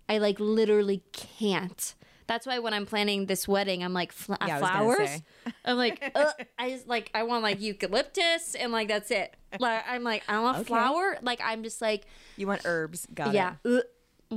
I 0.10 0.18
like 0.18 0.40
literally 0.40 1.04
can't. 1.14 1.96
That's 2.28 2.46
why 2.48 2.60
when 2.60 2.74
I'm 2.74 2.86
planning 2.86 3.26
this 3.26 3.48
wedding, 3.48 3.84
I'm 3.84 3.94
like 3.94 4.12
fl- 4.12 4.34
Yeah, 4.46 4.58
I 4.58 4.62
was 4.62 4.70
gonna 4.70 4.96
flowers. 4.96 5.22
I'm 5.66 5.78
like, 5.78 6.12
Ugh. 6.16 6.34
I 6.58 6.70
just 6.70 6.88
like 6.88 7.12
I 7.14 7.24
want 7.24 7.44
like 7.44 7.62
eucalyptus 7.62 8.56
and 8.56 8.72
like 8.72 8.88
that's 8.88 9.12
it. 9.12 9.36
Like 9.60 9.84
I'm 9.88 10.04
like 10.04 10.24
I 10.28 10.40
want 10.40 10.58
Okay. 10.60 10.68
flower. 10.68 11.18
Like 11.22 11.42
I'm 11.44 11.64
just 11.64 11.82
like 11.82 12.06
You 12.36 12.48
want 12.48 12.62
herbs? 12.66 13.08
Got 13.14 13.34
yeah, 13.34 13.56
it. 13.64 13.78
Uh, 13.78 13.82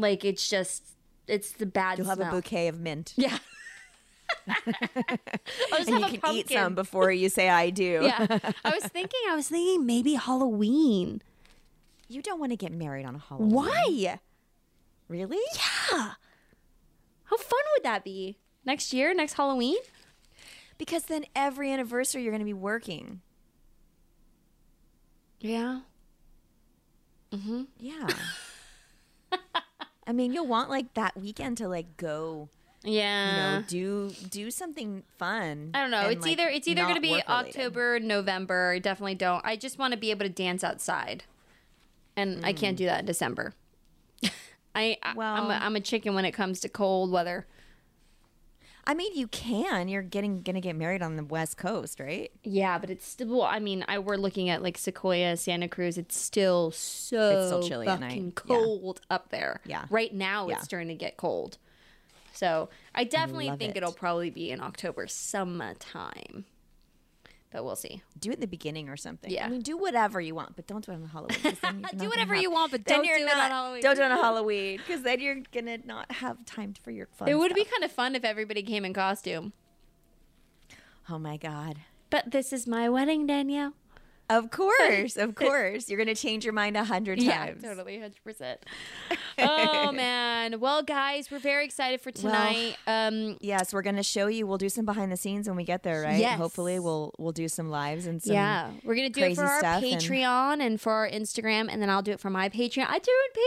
like 0.01 0.25
it's 0.25 0.49
just 0.49 0.85
it's 1.27 1.53
the 1.53 1.67
bad. 1.67 1.99
You'll 1.99 2.09
have 2.09 2.21
a 2.21 2.31
bouquet 2.31 2.69
of 2.69 2.81
mint. 2.81 3.13
Yeah. 3.17 3.39
And 5.79 5.89
you 5.89 6.07
can 6.07 6.21
pumpkin. 6.21 6.35
eat 6.35 6.51
some 6.51 6.75
before 6.75 7.11
you 7.13 7.29
say 7.29 7.49
I 7.49 7.71
do. 7.71 8.01
Yeah, 8.03 8.27
I 8.65 8.71
was 8.71 8.85
thinking. 8.85 9.21
I 9.31 9.37
was 9.37 9.49
thinking 9.49 9.87
maybe 9.87 10.15
Halloween. 10.15 11.23
You 12.09 12.23
don't 12.23 12.41
want 12.41 12.53
to 12.53 12.57
get 12.57 12.73
married 12.73 13.05
on 13.07 13.17
a 13.17 13.19
Halloween. 13.19 13.51
Why? 13.51 14.19
Really? 15.09 15.39
Yeah. 15.55 16.13
How 17.25 17.37
fun 17.37 17.61
would 17.75 17.85
that 17.85 18.05
be? 18.05 18.39
Next 18.65 18.93
year, 18.93 19.15
next 19.15 19.35
Halloween? 19.35 19.79
Because 20.79 21.05
then 21.05 21.25
every 21.35 21.73
anniversary 21.73 22.23
you're 22.23 22.33
going 22.33 22.41
to 22.41 22.45
be 22.45 22.53
working. 22.53 23.21
Yeah. 25.41 25.81
Mm-hmm. 27.33 27.63
Yeah. 27.79 28.09
I 30.07 30.13
mean, 30.13 30.33
you'll 30.33 30.47
want 30.47 30.71
like 30.71 30.95
that 30.95 31.17
weekend 31.17 31.59
to 31.59 31.69
like 31.69 31.97
go, 31.97 32.49
yeah. 32.85 33.57
you 33.57 33.59
know, 33.59 33.65
do 33.67 34.11
do 34.31 34.51
something 34.51 35.03
fun. 35.19 35.71
I 35.75 35.81
don't 35.81 35.91
know. 35.91 36.03
and, 36.03 36.13
it's 36.13 36.23
like, 36.23 36.33
either 36.33 36.49
it's 36.49 36.69
either 36.69 36.83
going 36.83 36.95
to 36.95 37.01
be. 37.01 37.23
October, 37.27 37.99
November. 37.99 38.73
I 38.75 38.79
definitely 38.79 39.17
don't. 39.17 39.45
I 39.45 39.57
just 39.57 39.79
want 39.79 39.93
to 39.93 39.99
be 39.99 40.11
able 40.11 40.25
to 40.25 40.31
dance 40.31 40.63
outside, 40.63 41.25
and 42.17 42.45
I 42.45 42.53
can't 42.53 42.75
mm. 42.75 42.79
do 42.79 42.87
that 42.87 43.01
in 43.01 43.07
December. 43.07 43.55
I, 44.23 44.31
I 44.75 45.15
I, 45.17 45.39
am 45.39 45.51
a, 45.51 45.55
I'm 45.55 45.77
a 45.77 45.81
chicken 45.81 46.15
when 46.15 46.25
it 46.25 46.33
comes 46.33 46.61
to 46.61 46.69
cold 46.69 47.11
weather. 47.11 47.47
I 48.89 48.95
mean, 48.95 49.17
you 49.17 49.27
can. 49.27 49.89
You're 49.89 50.03
getting 50.03 50.43
gonna 50.43 50.61
get 50.61 50.77
married 50.77 51.03
on 51.03 51.17
the 51.17 51.25
West 51.25 51.57
Coast, 51.57 51.99
right? 51.99 52.31
Yeah, 52.45 52.79
but 52.79 52.89
it's 52.91 53.07
still. 53.07 53.29
Well, 53.29 53.43
I 53.43 53.59
mean, 53.59 53.85
I 53.89 53.99
we're 53.99 54.17
looking 54.17 54.49
at 54.49 54.63
like 54.63 54.79
Sequoia, 54.79 55.37
Santa 55.37 55.67
Cruz. 55.69 55.99
It's 55.99 56.17
still 56.17 56.71
so 56.71 57.31
It's 57.31 57.47
still 57.49 57.63
chilly 57.69 57.89
at 57.89 57.99
fucking 58.01 58.25
night. 58.27 58.33
Yeah. 58.47 58.57
cold 58.57 59.01
up 59.11 59.31
there. 59.31 59.61
Yeah. 59.67 59.87
Right 59.91 60.15
now, 60.15 60.49
Yeah. 60.49 60.55
it's 60.57 60.65
starting 60.65 60.89
to 60.89 60.95
get 60.95 61.17
cold. 61.17 61.59
So 62.33 62.69
I 62.95 63.05
definitely 63.05 63.49
love 63.49 63.59
think 63.59 63.77
it. 63.77 63.83
will 63.83 63.93
probably 63.93 64.31
be 64.31 64.51
in 64.51 64.61
October 64.61 65.07
sometime, 65.09 66.45
but 67.57 67.65
we'll 67.65 67.75
see. 67.75 68.03
Do 68.21 68.29
it 68.31 68.35
in 68.35 68.41
the 68.41 68.47
beginning 68.47 68.91
or 68.91 68.99
something. 68.99 69.31
Yeah. 69.31 69.47
I 69.47 69.49
mean, 69.49 69.63
do 69.63 69.79
whatever 69.79 70.21
you 70.21 70.35
want, 70.35 70.57
but 70.57 70.67
don't 70.67 70.85
do 70.85 70.93
it 70.93 70.97
on 70.97 71.07
Halloween. 71.09 71.39
'cause 71.41 71.59
then 71.63 71.73
you're 71.73 71.81
not 71.81 71.97
Do 71.97 72.09
whatever 72.11 72.35
have- 72.35 72.43
you 72.43 72.51
want, 72.51 72.71
but 72.71 72.85
then 72.85 72.99
don't 72.99 73.07
you're 73.07 73.17
do 73.17 73.23
it 73.23 73.27
not, 73.29 73.45
on 73.47 73.51
Halloween. 73.51 73.83
Don't 73.83 73.97
do 73.97 74.03
it 74.03 74.11
on 74.13 74.19
Halloween 74.23 74.77
because 74.77 75.03
then 75.03 75.21
you're 75.21 75.39
gonna 75.55 75.79
not 75.87 76.13
have 76.13 76.45
time 76.45 76.75
for 76.85 76.91
your 76.91 77.07
fun. 77.07 77.29
It 77.29 77.39
would 77.39 77.55
be 77.55 77.65
kind 77.65 77.83
of 77.83 77.91
fun 77.91 78.15
if 78.15 78.25
everybody 78.27 78.63
came 78.63 78.85
in 78.85 78.93
costume. 78.93 79.55
Oh 81.09 81.19
my 81.19 81.39
god. 81.39 81.79
But 82.11 82.31
this 82.31 82.53
is 82.53 82.67
my 82.67 82.91
wedding, 82.91 83.27
Danielle. 83.27 83.73
Of 84.29 84.51
course, 84.51 85.17
of 85.17 85.35
course. 85.35 85.89
You're 85.89 85.99
gonna 85.99 86.15
change 86.15 86.45
your 86.45 86.53
mind 86.53 86.77
a 86.77 86.85
hundred 86.85 87.19
times. 87.19 87.63
Yeah, 87.63 87.69
totally, 87.69 88.01
hundred 88.01 88.23
percent. 88.25 88.61
Oh 89.39 89.93
man. 89.93 90.61
Well, 90.61 90.83
guys, 90.83 91.31
we're 91.31 91.39
very 91.39 91.67
excited 91.67 92.01
for 92.01 92.11
tonight. 92.11 92.77
um, 92.87 93.37
Yes, 93.43 93.75
we're 93.75 93.83
gonna 93.83 94.03
show 94.03 94.29
you. 94.29 94.47
We'll 94.47 94.57
do 94.57 94.71
some 94.71 94.87
behind 94.87 95.13
the 95.13 95.17
scenes 95.19 95.47
when 95.47 95.57
we 95.57 95.65
get 95.65 95.83
there, 95.83 96.03
right? 96.03 96.19
Yes. 96.19 96.39
Hopefully, 96.39 96.79
we'll 96.79 97.13
we'll 97.19 97.33
do 97.33 97.47
some 97.47 97.69
lives 97.69 98.07
and 98.07 98.23
some. 98.23 98.33
yeah, 98.33 98.71
we're 98.83 98.95
gonna 98.95 99.11
do 99.11 99.21
it 99.21 99.25
crazy 99.25 99.37
for 99.43 99.45
our 99.47 99.59
stuff 99.59 99.83
and- 99.83 100.01
Patreon 100.01 100.61
and... 100.65 100.81
for 100.81 100.93
our 100.93 101.09
Instagram, 101.09 101.69
and 101.71 101.83
then 101.83 101.91
I'll 101.91 102.03
do 102.03 102.13
it 102.13 102.21
for 102.21 102.31
my 102.31 102.49
Patreon. 102.49 102.87
I 102.89 102.99
do 102.99 103.11
it 103.13 103.39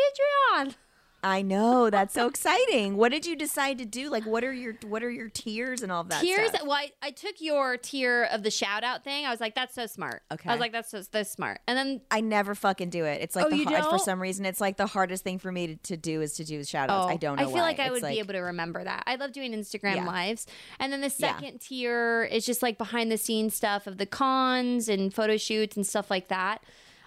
on 0.55 0.67
Patreon. 0.67 0.75
I 1.21 1.41
know 1.41 1.89
that's 1.89 2.13
so 2.13 2.27
exciting. 2.27 2.95
What 2.95 3.11
did 3.11 3.25
you 3.25 3.35
decide 3.35 3.77
to 3.79 3.85
do? 3.85 4.09
Like, 4.09 4.25
what 4.25 4.43
are 4.43 4.53
your 4.53 4.75
what 4.87 5.03
are 5.03 5.09
your 5.11 5.27
tiers 5.27 5.81
and 5.81 5.91
all 5.91 6.03
that? 6.05 6.21
Tears. 6.21 6.49
stuff? 6.49 6.61
Well, 6.63 6.71
I, 6.71 6.91
I 7.01 7.11
took 7.11 7.41
your 7.41 7.75
tier 7.77 8.23
of 8.31 8.43
the 8.43 8.49
shout 8.51 8.83
out 8.85 9.03
thing. 9.03 9.25
I 9.25 9.29
was 9.31 9.41
like, 9.41 9.53
that's 9.55 9.75
so 9.75 9.85
smart. 9.85 10.21
Okay. 10.31 10.49
I 10.49 10.53
was 10.53 10.61
like, 10.61 10.71
that's 10.71 10.89
so 10.91 11.01
that's 11.11 11.29
smart. 11.29 11.59
And 11.67 11.77
then 11.77 12.01
I 12.09 12.21
never 12.21 12.55
fucking 12.55 12.89
do 12.89 13.03
it. 13.03 13.21
It's 13.21 13.35
like 13.35 13.47
Oh, 13.47 13.49
the 13.49 13.57
you 13.57 13.65
har- 13.67 13.89
for 13.89 13.99
some 13.99 14.21
reason 14.21 14.45
it's 14.45 14.61
like 14.61 14.77
the 14.77 14.87
hardest 14.87 15.23
thing 15.23 15.39
for 15.39 15.51
me 15.51 15.67
to, 15.67 15.75
to 15.75 15.97
do 15.97 16.21
is 16.21 16.33
to 16.35 16.45
do 16.45 16.63
shout 16.63 16.89
outs. 16.89 17.05
Oh, 17.07 17.09
I 17.09 17.17
don't 17.17 17.35
know 17.35 17.43
Oh, 17.43 17.47
I 17.47 17.49
feel 17.49 17.55
why. 17.55 17.61
like 17.63 17.79
I 17.79 17.85
It's 17.87 18.01
would 18.01 18.09
be 18.09 18.19
able 18.19 18.33
to 18.33 18.39
remember 18.39 18.83
that. 18.83 19.03
I 19.05 19.15
love 19.15 19.33
doing 19.33 19.51
Instagram 19.51 19.95
Yeah. 19.97 20.05
lives. 20.05 20.47
And 20.79 20.93
then 20.93 21.01
the 21.01 21.07
Yeah. 21.17 21.33
second 21.33 21.59
tier 21.59 22.23
is 22.31 22.45
just 22.45 22.61
like 22.63 22.77
behind 22.77 23.11
the 23.11 23.17
scenes 23.17 23.55
stuff 23.55 23.87
of 23.87 23.97
the 23.97 24.05
cons 24.05 24.87
and 24.87 25.13
photo 25.13 25.35
shoots 25.37 25.75
and 25.75 25.85
stuff 25.85 26.09
like 26.09 26.29
that. 26.29 26.63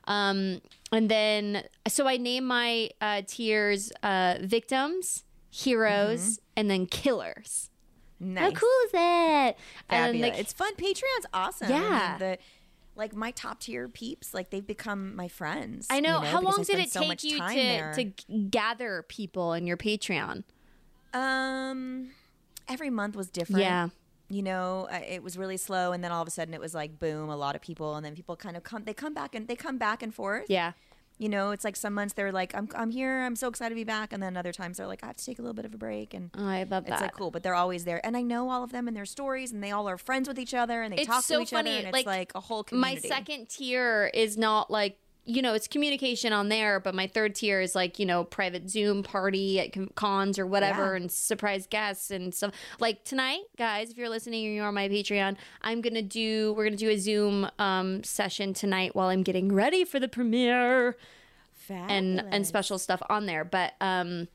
Um, 0.07 0.61
and 0.91 1.09
then, 1.09 1.65
so 1.89 2.07
I 2.07 2.17
name 2.17 2.47
my 2.47 2.91
uh, 3.01 3.23
tiers 3.27 3.93
uh, 4.03 4.37
victims, 4.41 5.25
heroes, 5.51 6.41
and 6.57 6.71
then 6.71 6.87
killers. 6.87 7.71
Mm-hmm. 8.23 8.35
Nice. 8.35 8.43
How 8.43 8.51
cool 8.51 8.87
is 8.87 8.93
that? 8.93 9.57
And 9.89 10.07
Fabulous. 10.15 10.31
the, 10.31 10.41
it's 10.41 10.53
fun. 10.53 10.75
Patreon's 10.77 11.27
awesome. 11.33 11.71
Yeah. 11.71 12.19
the 12.19 12.39
like 12.95 13.15
my 13.15 13.31
top 13.31 13.61
tier 13.61 13.89
peeps, 13.89 14.35
like 14.35 14.51
they've 14.51 14.67
become 14.67 15.17
my 15.17 15.29
friends. 15.29 15.87
I 15.91 16.01
know. 16.01 16.21
you 16.21 16.27
How 16.27 16.41
long 16.41 16.57
I 16.61 16.63
did 16.63 16.79
it 16.79 16.91
so 16.91 17.01
take 17.01 17.25
you 17.25 17.39
to, 17.39 17.95
to 17.95 18.35
gather 18.51 19.05
people 19.09 19.55
in 19.55 19.67
your 19.67 19.77
Patreon? 19.77 20.45
Um, 21.15 22.11
every 22.69 22.91
month 22.91 23.17
was 23.17 23.29
different. 23.29 23.63
Yeah. 23.63 23.89
You 24.33 24.43
know, 24.43 24.89
it 24.91 25.23
was 25.23 25.37
really 25.37 25.59
slow, 25.59 25.93
and 25.93 26.03
then 26.03 26.11
all 26.11 26.23
of 26.23 26.29
a 26.29 26.31
sudden 26.31 26.55
it 26.55 26.61
was 26.61 26.75
like 26.75 26.99
boom, 26.99 27.29
a 27.29 27.37
lot 27.37 27.55
of 27.55 27.61
people, 27.61 27.97
and 27.97 28.05
then 28.05 28.15
people 28.15 28.35
kind 28.35 28.57
of 28.57 28.63
come. 28.63 28.85
They 28.85 28.95
come 28.95 29.13
back 29.13 29.35
and 29.35 29.47
they 29.47 29.57
come 29.57 29.77
back 29.77 30.03
and 30.03 30.15
forth. 30.15 30.47
Yeah. 30.49 30.73
You 31.19 31.29
know, 31.29 31.51
it's 31.51 31.65
like 31.65 31.77
some 31.77 31.93
months 31.93 32.15
they're 32.15 32.33
like, 32.33 32.55
"I'm 32.55 32.69
I'm 32.75 32.91
here, 32.91 33.21
I'm 33.21 33.37
so 33.37 33.47
excited 33.49 33.71
to 33.75 33.77
be 33.77 33.85
back," 33.85 34.13
and 34.13 34.23
then 34.23 34.37
other 34.37 34.51
times 34.51 34.79
they're 34.79 34.87
like, 34.87 35.05
"I 35.05 35.09
have 35.09 35.17
to 35.19 35.25
take 35.25 35.39
a 35.39 35.43
little 35.43 35.55
bit 35.55 35.67
of 35.67 35.75
a 35.75 35.77
break," 35.77 36.15
and 36.15 36.31
Oh, 36.37 36.47
I 36.49 36.63
love 36.63 36.87
that. 36.87 36.93
it's 36.95 37.03
like 37.03 37.13
cool, 37.13 37.31
but 37.31 37.43
they're 37.43 37.55
always 37.55 37.85
there, 37.85 38.01
and 38.05 38.17
I 38.17 38.23
know 38.23 38.49
all 38.49 38.65
of 38.65 38.73
them 38.73 38.89
and 38.89 38.97
their 38.97 39.05
stories, 39.05 39.53
and 39.53 39.63
they 39.63 39.71
all 39.71 39.87
are 39.89 39.99
friends 39.99 40.27
with 40.27 40.39
each 40.39 40.55
other, 40.55 40.83
and 40.83 40.93
they 40.93 41.03
it's 41.03 41.07
talk 41.07 41.23
so 41.23 41.37
to 41.37 41.43
each 41.43 41.51
funny. 41.51 41.71
other, 41.71 41.79
and 41.79 41.87
it's 41.89 41.95
like, 41.95 42.07
like, 42.07 42.33
a 42.35 42.41
whole 42.41 42.65
community. 42.65 43.09
my 43.11 43.15
second 43.17 43.51
tier 43.51 44.11
is 44.15 44.39
not 44.39 44.71
like 44.71 44.99
you 45.25 45.41
know 45.41 45.55
it's 45.55 45.69
communication 45.69 46.33
on 46.33 46.49
there 46.49 46.81
but 46.81 46.95
my 46.95 47.07
third 47.07 47.35
tier 47.35 47.61
is 47.61 47.75
like 47.77 47.99
you 47.99 48.05
know 48.07 48.25
private 48.25 48.69
zoom 48.69 49.03
party 49.05 49.61
at 49.61 49.95
cons 49.95 50.39
or 50.39 50.47
whatever 50.47 50.91
Yeah. 50.91 51.03
and 51.03 51.13
surprise 51.13 51.67
guests 51.69 52.11
and 52.11 52.35
stuff. 52.35 52.53
Like 52.81 53.05
tonight 53.05 53.43
guys 53.57 53.91
if 53.91 53.97
you're 53.97 54.09
listening 54.09 54.45
and 54.47 54.55
you're 54.57 54.67
on 54.67 54.75
my 54.75 54.89
patreon 54.89 55.37
i'm 55.63 55.81
gonna 55.81 56.03
do 56.03 56.53
we're 56.55 56.65
gonna 56.65 56.77
do 56.77 56.91
a 56.91 56.99
zoom 56.99 57.49
um, 57.61 58.03
session 58.03 58.53
tonight 58.53 58.97
while 58.97 59.09
i'm 59.09 59.23
getting 59.23 59.53
ready 59.53 59.85
for 59.85 60.01
the 60.01 60.09
premiere. 60.09 60.97
And 61.71 62.21
and 62.33 62.47
special 62.47 62.77
stuff 62.79 63.01
on 63.09 63.27
there. 63.27 63.45
But 63.45 63.75
um 63.81 64.29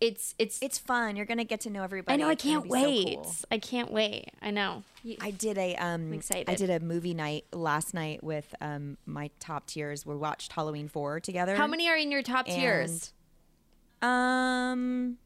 it's 0.00 0.34
it's 0.38 0.58
It's 0.62 0.78
fun. 0.78 1.16
You're 1.16 1.26
gonna 1.26 1.44
get 1.44 1.60
to 1.62 1.70
know 1.70 1.82
everybody. 1.82 2.14
i 2.14 2.16
know 2.16 2.28
i 2.28 2.32
It's 2.32 2.42
gonna 2.44 2.60
can't 2.60 2.64
be 2.64 2.70
so 2.70 2.84
wait 2.88 3.16
cool. 3.22 3.34
i 3.50 3.58
can't 3.58 3.92
wait 3.92 4.30
i 4.40 4.50
know 4.50 4.82
You- 5.02 5.16
I 5.20 5.30
did 5.30 5.58
a 5.58 5.76
um 5.76 6.12
excited. 6.12 6.48
I 6.48 6.54
did 6.54 6.70
a 6.70 6.80
movie 6.80 7.14
night 7.14 7.44
last 7.52 7.92
night 7.94 8.22
with 8.24 8.54
um 8.60 8.96
my 9.06 9.30
top 9.40 9.66
tiers. 9.66 10.04
We 10.06 10.16
watched 10.16 10.52
Halloween 10.52 10.88
4 10.88 11.20
together. 11.20 11.54
how 11.56 11.66
many 11.66 11.88
are 11.88 11.96
in 11.96 12.10
your 12.10 12.22
top 12.22 12.46
tiers 12.46 13.12
Um 14.02 15.18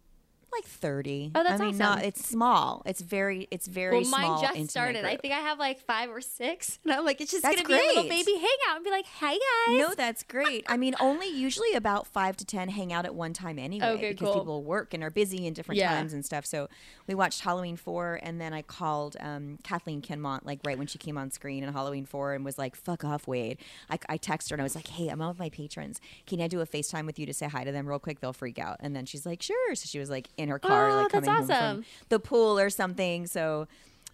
like 0.56 0.64
30. 0.64 1.32
Oh, 1.34 1.42
that's 1.42 1.60
I 1.60 1.66
mean, 1.66 1.78
not 1.78 1.98
awesome. 1.98 2.08
it's 2.08 2.28
small. 2.28 2.82
It's 2.86 3.00
very 3.00 3.48
it's 3.50 3.66
very 3.66 4.00
well, 4.02 4.10
mine 4.10 4.24
small. 4.38 4.42
just 4.54 4.70
started. 4.70 5.04
I 5.04 5.16
think 5.16 5.34
I 5.34 5.38
have 5.40 5.58
like 5.58 5.80
five 5.80 6.10
or 6.10 6.20
six. 6.20 6.78
And 6.84 6.92
I'm 6.92 7.04
like, 7.04 7.20
it's 7.20 7.32
just 7.32 7.42
gonna 7.42 7.56
be 7.64 7.72
a 7.74 7.76
little 7.76 8.02
baby 8.08 8.32
hangout 8.32 8.76
and 8.76 8.84
be 8.84 8.90
like, 8.90 9.06
hey 9.06 9.38
guys. 9.66 9.78
No, 9.78 9.94
that's 9.94 10.22
great. 10.22 10.64
I 10.68 10.76
mean, 10.76 10.94
only 11.00 11.28
usually 11.28 11.72
about 11.74 12.06
five 12.06 12.36
to 12.38 12.44
ten 12.44 12.68
hang 12.68 12.92
out 12.92 13.04
at 13.04 13.14
one 13.14 13.32
time 13.32 13.58
anyway, 13.58 13.86
Okay, 13.86 14.10
because 14.12 14.26
cool. 14.28 14.40
people 14.40 14.62
work 14.62 14.94
and 14.94 15.02
are 15.02 15.10
busy 15.10 15.46
in 15.46 15.52
different 15.54 15.78
Yeah. 15.78 15.94
times 15.94 16.12
and 16.12 16.24
stuff. 16.24 16.46
So 16.46 16.68
we 17.06 17.14
watched 17.14 17.40
Halloween 17.40 17.76
four, 17.76 18.18
and 18.22 18.40
then 18.40 18.52
I 18.52 18.62
called 18.62 19.16
um, 19.20 19.58
Kathleen 19.62 20.00
Kinmont 20.02 20.40
like 20.44 20.60
right 20.64 20.78
when 20.78 20.86
she 20.86 20.98
came 20.98 21.18
on 21.18 21.30
screen 21.30 21.62
in 21.64 21.72
Halloween 21.72 22.06
four, 22.06 22.32
and 22.34 22.44
was 22.44 22.58
like, 22.58 22.76
"Fuck 22.76 23.04
off, 23.04 23.26
Wade." 23.26 23.58
I, 23.90 23.98
I 24.08 24.18
texted 24.18 24.50
her 24.50 24.54
and 24.54 24.62
I 24.62 24.64
was 24.64 24.74
like, 24.74 24.86
"Hey, 24.88 25.08
I'm 25.08 25.20
out 25.20 25.28
with 25.30 25.38
my 25.38 25.50
patrons. 25.50 26.00
Can 26.26 26.40
I 26.40 26.48
do 26.48 26.60
a 26.60 26.66
Facetime 26.66 27.06
with 27.06 27.18
you 27.18 27.26
to 27.26 27.34
say 27.34 27.46
hi 27.48 27.64
to 27.64 27.72
them 27.72 27.86
real 27.86 27.98
quick? 27.98 28.20
They'll 28.20 28.32
freak 28.32 28.58
out." 28.58 28.76
And 28.80 28.94
then 28.96 29.04
she's 29.06 29.26
like, 29.26 29.42
"Sure." 29.42 29.74
So 29.74 29.86
she 29.86 29.98
was 29.98 30.10
like 30.10 30.28
in 30.36 30.43
her 30.48 30.58
car, 30.58 30.90
Oh, 30.90 30.96
like 31.02 31.12
that's 31.12 31.26
coming 31.26 31.46
home 31.48 31.76
from 31.76 31.84
the 32.08 32.18
pool 32.20 32.58
or 32.58 32.70
something. 32.70 33.26
So. 33.26 33.66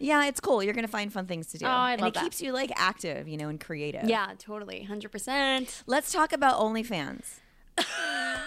Yeah, 0.03 0.25
it's 0.25 0.41
cool. 0.41 0.63
You're 0.63 0.73
gonna 0.73 0.89
find 0.89 1.13
fun 1.13 1.27
things 1.27 1.49
to 1.49 1.59
do, 1.59 1.67
Oh, 1.67 1.69
I 1.69 1.93
and 1.93 2.01
love 2.01 2.09
it 2.09 2.15
that. 2.15 2.23
keeps 2.23 2.41
you 2.41 2.53
like 2.53 2.73
active, 2.75 3.29
you 3.29 3.37
know, 3.37 3.51
and 3.51 3.61
creative. 3.61 4.05
Yeah, 4.09 4.29
totally, 4.39 4.83
hundred 4.85 5.13
percent. 5.13 5.83
Let's 5.87 6.11
talk 6.11 6.33
about 6.33 6.59
OnlyFans. 6.59 7.41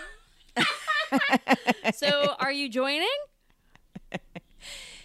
So, 1.94 2.36
are 2.40 2.52
you 2.52 2.70
joining? 2.70 3.08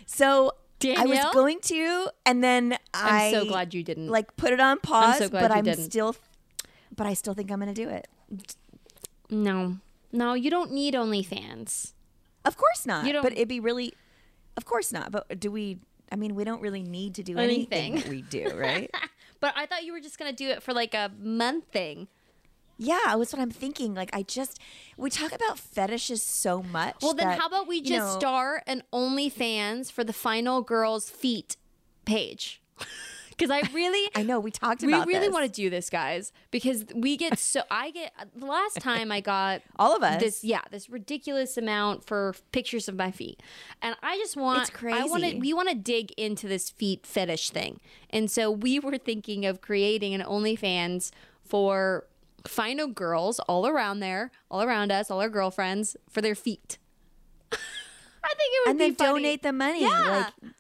So 0.07 0.53
I 0.83 1.05
was 1.07 1.35
going 1.35 1.61
to, 1.65 2.09
and 2.25 2.43
then 2.43 2.79
I 2.95 3.27
I'm 3.27 3.33
so 3.35 3.45
glad 3.45 3.75
you 3.75 3.83
didn't. 3.83 4.09
like 4.09 4.37
put 4.37 4.53
it 4.53 4.61
on 4.61 4.79
pause. 4.81 5.19
so 5.19 5.29
glad 5.29 5.43
but 5.43 5.51
you 5.51 5.57
I'm 5.59 5.65
didn't. 5.65 5.85
still, 5.85 6.17
but 6.97 7.07
I 7.07 7.13
still 7.15 7.35
think 7.35 7.51
I'm 7.51 7.61
going 7.61 7.73
to 7.75 7.85
do 7.85 7.91
it. 7.91 8.09
no, 9.29 9.77
no, 10.13 10.33
you 10.35 10.51
don't 10.51 10.73
need 10.73 10.95
OnlyFans. 10.95 11.93
Of 12.49 12.57
course 12.57 12.85
not. 12.87 13.07
You 13.07 13.13
don't- 13.13 13.23
but 13.23 13.33
it'd 13.33 13.47
be 13.49 13.61
really, 13.61 13.93
of 14.57 14.65
course 14.65 14.93
not. 14.93 15.13
But 15.13 15.39
do 15.39 15.51
we? 15.53 15.79
I 16.11 16.17
mean, 16.17 16.35
we 16.35 16.43
don't 16.43 16.61
really 16.63 16.83
need 16.83 17.15
to 17.17 17.23
do 17.23 17.37
anything, 17.39 17.93
Anything. 17.93 18.11
we 18.11 18.23
do, 18.23 18.57
right? 18.57 18.91
But 19.41 19.53
I 19.57 19.67
thought 19.67 19.85
you 19.85 19.93
were 19.93 20.01
just 20.01 20.19
gonna 20.19 20.33
do 20.33 20.49
it 20.49 20.65
for 20.65 20.73
like 20.75 20.95
a 20.95 21.13
month 21.21 21.67
thing. 21.71 22.09
yeah, 22.77 23.15
that's 23.17 23.33
what 23.33 23.41
I'm 23.41 23.53
thinking. 23.53 23.95
Like, 23.95 24.11
I 24.13 24.23
just 24.25 24.59
we 24.97 25.11
talk 25.11 25.33
about 25.33 25.61
fetishes 25.61 26.23
so 26.23 26.61
much. 26.63 26.97
Well, 27.03 27.15
then 27.15 27.29
that, 27.29 27.39
how 27.39 27.47
about 27.47 27.69
we 27.69 27.81
just 27.81 27.93
know, 28.15 28.19
start 28.19 28.65
an 28.67 28.83
OnlyFans 28.93 29.93
for 29.93 30.03
the 30.03 30.13
final 30.13 30.63
girls' 30.63 31.09
feet 31.09 31.57
page? 32.05 32.61
Because 33.39 33.51
I 33.51 33.63
really, 33.73 34.11
I 34.17 34.23
know 34.23 34.41
we 34.41 34.51
talked 34.51 34.83
about 34.83 35.07
we 35.07 35.15
really 35.15 35.29
this. 35.29 35.33
want 35.33 35.47
to 35.47 35.53
do 35.53 35.71
this, 35.71 35.89
guys, 35.89 36.33
because 36.51 36.85
we 36.95 37.17
get 37.17 37.39
so. 37.39 37.63
I 37.71 37.91
get 37.93 38.13
the 38.35 38.47
last 38.47 38.77
time 38.81 39.13
I 39.13 39.21
got 39.21 39.63
All 39.79 39.95
of 39.95 40.03
us. 40.03 40.21
this, 40.21 40.43
yeah, 40.45 40.63
this 40.71 40.91
ridiculous 40.91 41.57
amount 41.57 42.05
for 42.05 42.35
pictures 42.53 42.89
of 42.89 42.97
my 42.97 43.11
feet, 43.11 43.41
and 43.81 43.95
I 44.03 44.17
just 44.17 44.37
want. 44.37 44.63
It's 44.63 44.71
crazy. 44.71 44.99
I 44.99 45.05
want 45.05 45.25
to. 45.25 45.37
We 45.39 45.53
want 45.55 45.69
to 45.69 45.75
dig 45.77 46.13
into 46.17 46.49
this 46.49 46.69
feet 46.69 47.07
fetish 47.07 47.51
thing, 47.51 47.81
and 48.11 48.31
so 48.31 48.51
we 48.51 48.81
were 48.81 48.99
thinking 48.99 49.47
of 49.47 49.61
creating 49.61 50.15
an 50.15 50.23
OnlyFans 50.23 51.13
for 51.45 52.07
final 52.47 52.87
girls 52.87 53.39
all 53.41 53.67
around 53.67 54.01
there, 54.01 54.31
all 54.51 54.63
around 54.63 54.91
us, 54.91 55.11
all 55.11 55.21
our 55.21 55.29
girlfriends 55.29 55.97
for 56.09 56.21
their 56.21 56.35
feet. 56.35 56.79
I 57.53 58.35
think 58.35 58.53
it 58.53 58.61
would 58.67 58.71
and 58.71 58.79
be 58.79 58.85
then 58.87 58.95
funny. 58.95 59.23
donate 59.23 59.43
the 59.43 59.53
money. 59.53 59.83
Yeah. 59.83 60.31
Like, 60.43 60.53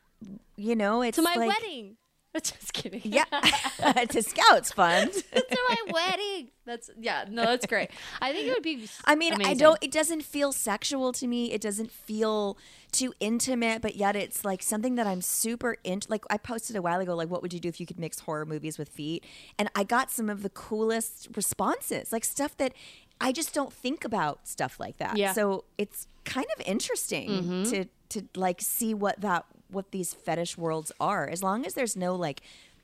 you 0.56 0.74
know, 0.74 1.02
it's 1.02 1.16
to 1.16 1.22
my 1.22 1.34
like, 1.34 1.48
wedding. 1.48 1.96
Just 2.42 2.72
kidding. 2.72 3.02
Yeah, 3.04 3.24
to 4.10 4.22
Scouts 4.22 4.72
Fund. 4.72 5.12
to 5.12 5.58
my 5.68 5.76
wedding. 5.92 6.50
That's 6.64 6.90
yeah. 6.98 7.24
No, 7.28 7.42
that's 7.42 7.66
great. 7.66 7.90
I 8.20 8.32
think 8.32 8.46
it 8.46 8.54
would 8.54 8.62
be. 8.62 8.88
I 9.04 9.14
mean, 9.14 9.42
I 9.44 9.54
don't. 9.54 9.78
It 9.82 9.90
doesn't 9.90 10.22
feel 10.22 10.52
sexual 10.52 11.12
to 11.12 11.26
me. 11.26 11.52
It 11.52 11.60
doesn't 11.60 11.90
feel 11.90 12.56
too 12.92 13.12
intimate, 13.20 13.82
but 13.82 13.96
yet 13.96 14.16
it's 14.16 14.44
like 14.44 14.62
something 14.62 14.94
that 14.94 15.06
I'm 15.06 15.20
super 15.20 15.76
into. 15.84 16.08
Like 16.10 16.24
I 16.30 16.38
posted 16.38 16.76
a 16.76 16.82
while 16.82 17.00
ago, 17.00 17.14
like 17.14 17.28
what 17.28 17.42
would 17.42 17.52
you 17.52 17.60
do 17.60 17.68
if 17.68 17.80
you 17.80 17.86
could 17.86 17.98
mix 17.98 18.20
horror 18.20 18.46
movies 18.46 18.78
with 18.78 18.88
feet? 18.88 19.24
And 19.58 19.70
I 19.74 19.84
got 19.84 20.10
some 20.10 20.30
of 20.30 20.42
the 20.42 20.50
coolest 20.50 21.28
responses, 21.34 22.12
like 22.12 22.24
stuff 22.24 22.56
that 22.58 22.72
I 23.20 23.32
just 23.32 23.52
don't 23.52 23.72
think 23.72 24.04
about 24.04 24.46
stuff 24.46 24.78
like 24.78 24.98
that. 24.98 25.16
Yeah. 25.16 25.32
So 25.32 25.64
it's 25.76 26.06
kind 26.24 26.46
of 26.56 26.66
interesting 26.66 27.30
mm-hmm. 27.30 27.62
to 27.70 27.84
to 28.10 28.22
like 28.34 28.60
see 28.60 28.94
what 28.94 29.20
that 29.20 29.44
what 29.70 29.90
these 29.92 30.14
fetish 30.14 30.56
worlds 30.58 30.90
are. 31.00 31.28
As 31.28 31.42
long 31.42 31.66
as 31.66 31.74
there's 31.74 31.96
no 31.96 32.14
like 32.14 32.40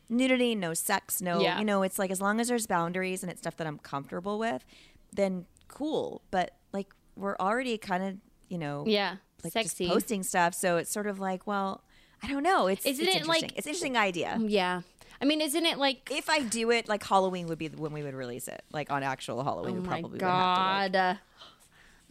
nudity, 0.08 0.54
no 0.54 0.74
sex, 0.74 1.20
no 1.22 1.40
Yeah. 1.40 1.58
you 1.58 1.64
know, 1.64 1.82
it's 1.82 1.98
like 1.98 2.10
as 2.10 2.20
long 2.20 2.40
as 2.40 2.48
there's 2.48 2.66
boundaries 2.66 3.22
and 3.22 3.30
it's 3.32 3.40
stuff 3.40 3.56
that 3.56 3.66
I'm 3.66 3.78
comfortable 3.78 4.38
with, 4.38 4.64
then 5.12 5.46
cool. 5.68 6.22
But 6.30 6.52
like 6.72 6.92
we're 7.16 7.36
already 7.38 7.78
kind 7.78 8.02
of, 8.04 8.16
you 8.48 8.58
know, 8.58 8.84
Yeah, 8.86 9.16
like 9.42 9.52
sexy. 9.52 9.84
just 9.86 9.94
posting 9.94 10.22
stuff. 10.22 10.54
So 10.54 10.76
it's 10.76 10.90
sort 10.90 11.06
of 11.06 11.18
like, 11.18 11.46
well, 11.46 11.82
I 12.22 12.28
don't 12.28 12.42
know. 12.42 12.66
It's 12.66 12.84
Isn't 12.86 13.06
it's 13.06 13.16
it 13.16 13.26
like- 13.26 13.42
it's 13.56 13.66
an 13.66 13.70
interesting 13.70 13.96
idea. 13.96 14.36
Mm, 14.38 14.46
yeah. 14.50 14.82
I 15.22 15.26
mean, 15.26 15.40
isn't 15.40 15.64
it 15.64 15.78
like? 15.78 16.10
If 16.10 16.28
I 16.28 16.40
do 16.40 16.70
it, 16.70 16.88
like 16.88 17.02
Halloween 17.04 17.46
would 17.46 17.56
be 17.58 17.68
when 17.68 17.92
we 17.92 18.02
would 18.02 18.14
release 18.14 18.46
it. 18.48 18.62
Like 18.72 18.90
on 18.90 19.02
actual 19.02 19.42
Halloween, 19.44 19.76
Oh 19.76 19.80
we 19.80 19.86
my 19.86 20.00
probably 20.00 20.10
would 20.18 20.22
have 20.22 20.92
to. 20.92 20.98
Like, 20.98 21.12
god. 21.12 21.18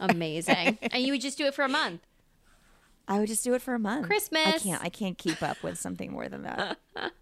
Amazing. 0.00 0.78
and 0.82 1.02
you 1.02 1.12
would 1.12 1.20
just 1.20 1.38
do 1.38 1.46
it 1.46 1.54
for 1.54 1.62
a 1.64 1.68
month. 1.68 2.00
I 3.06 3.18
would 3.18 3.28
just 3.28 3.44
do 3.44 3.54
it 3.54 3.62
for 3.62 3.74
a 3.74 3.78
month. 3.78 4.06
Christmas. 4.06 4.46
I 4.46 4.58
can't. 4.58 4.82
I 4.82 4.88
can't 4.88 5.18
keep 5.18 5.42
up 5.42 5.62
with 5.62 5.78
something 5.78 6.10
more 6.12 6.28
than 6.28 6.42
that. 6.42 6.78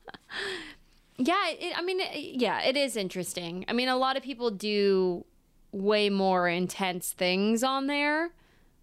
Yeah, 1.18 1.34
it, 1.50 1.78
I 1.78 1.82
mean, 1.82 2.00
it, 2.00 2.40
yeah, 2.40 2.62
it 2.62 2.76
is 2.76 2.96
interesting. 2.96 3.64
I 3.68 3.74
mean, 3.74 3.88
a 3.88 3.96
lot 3.96 4.16
of 4.16 4.22
people 4.22 4.50
do 4.50 5.24
way 5.70 6.08
more 6.10 6.48
intense 6.48 7.12
things 7.12 7.62
on 7.62 7.86
there. 7.86 8.30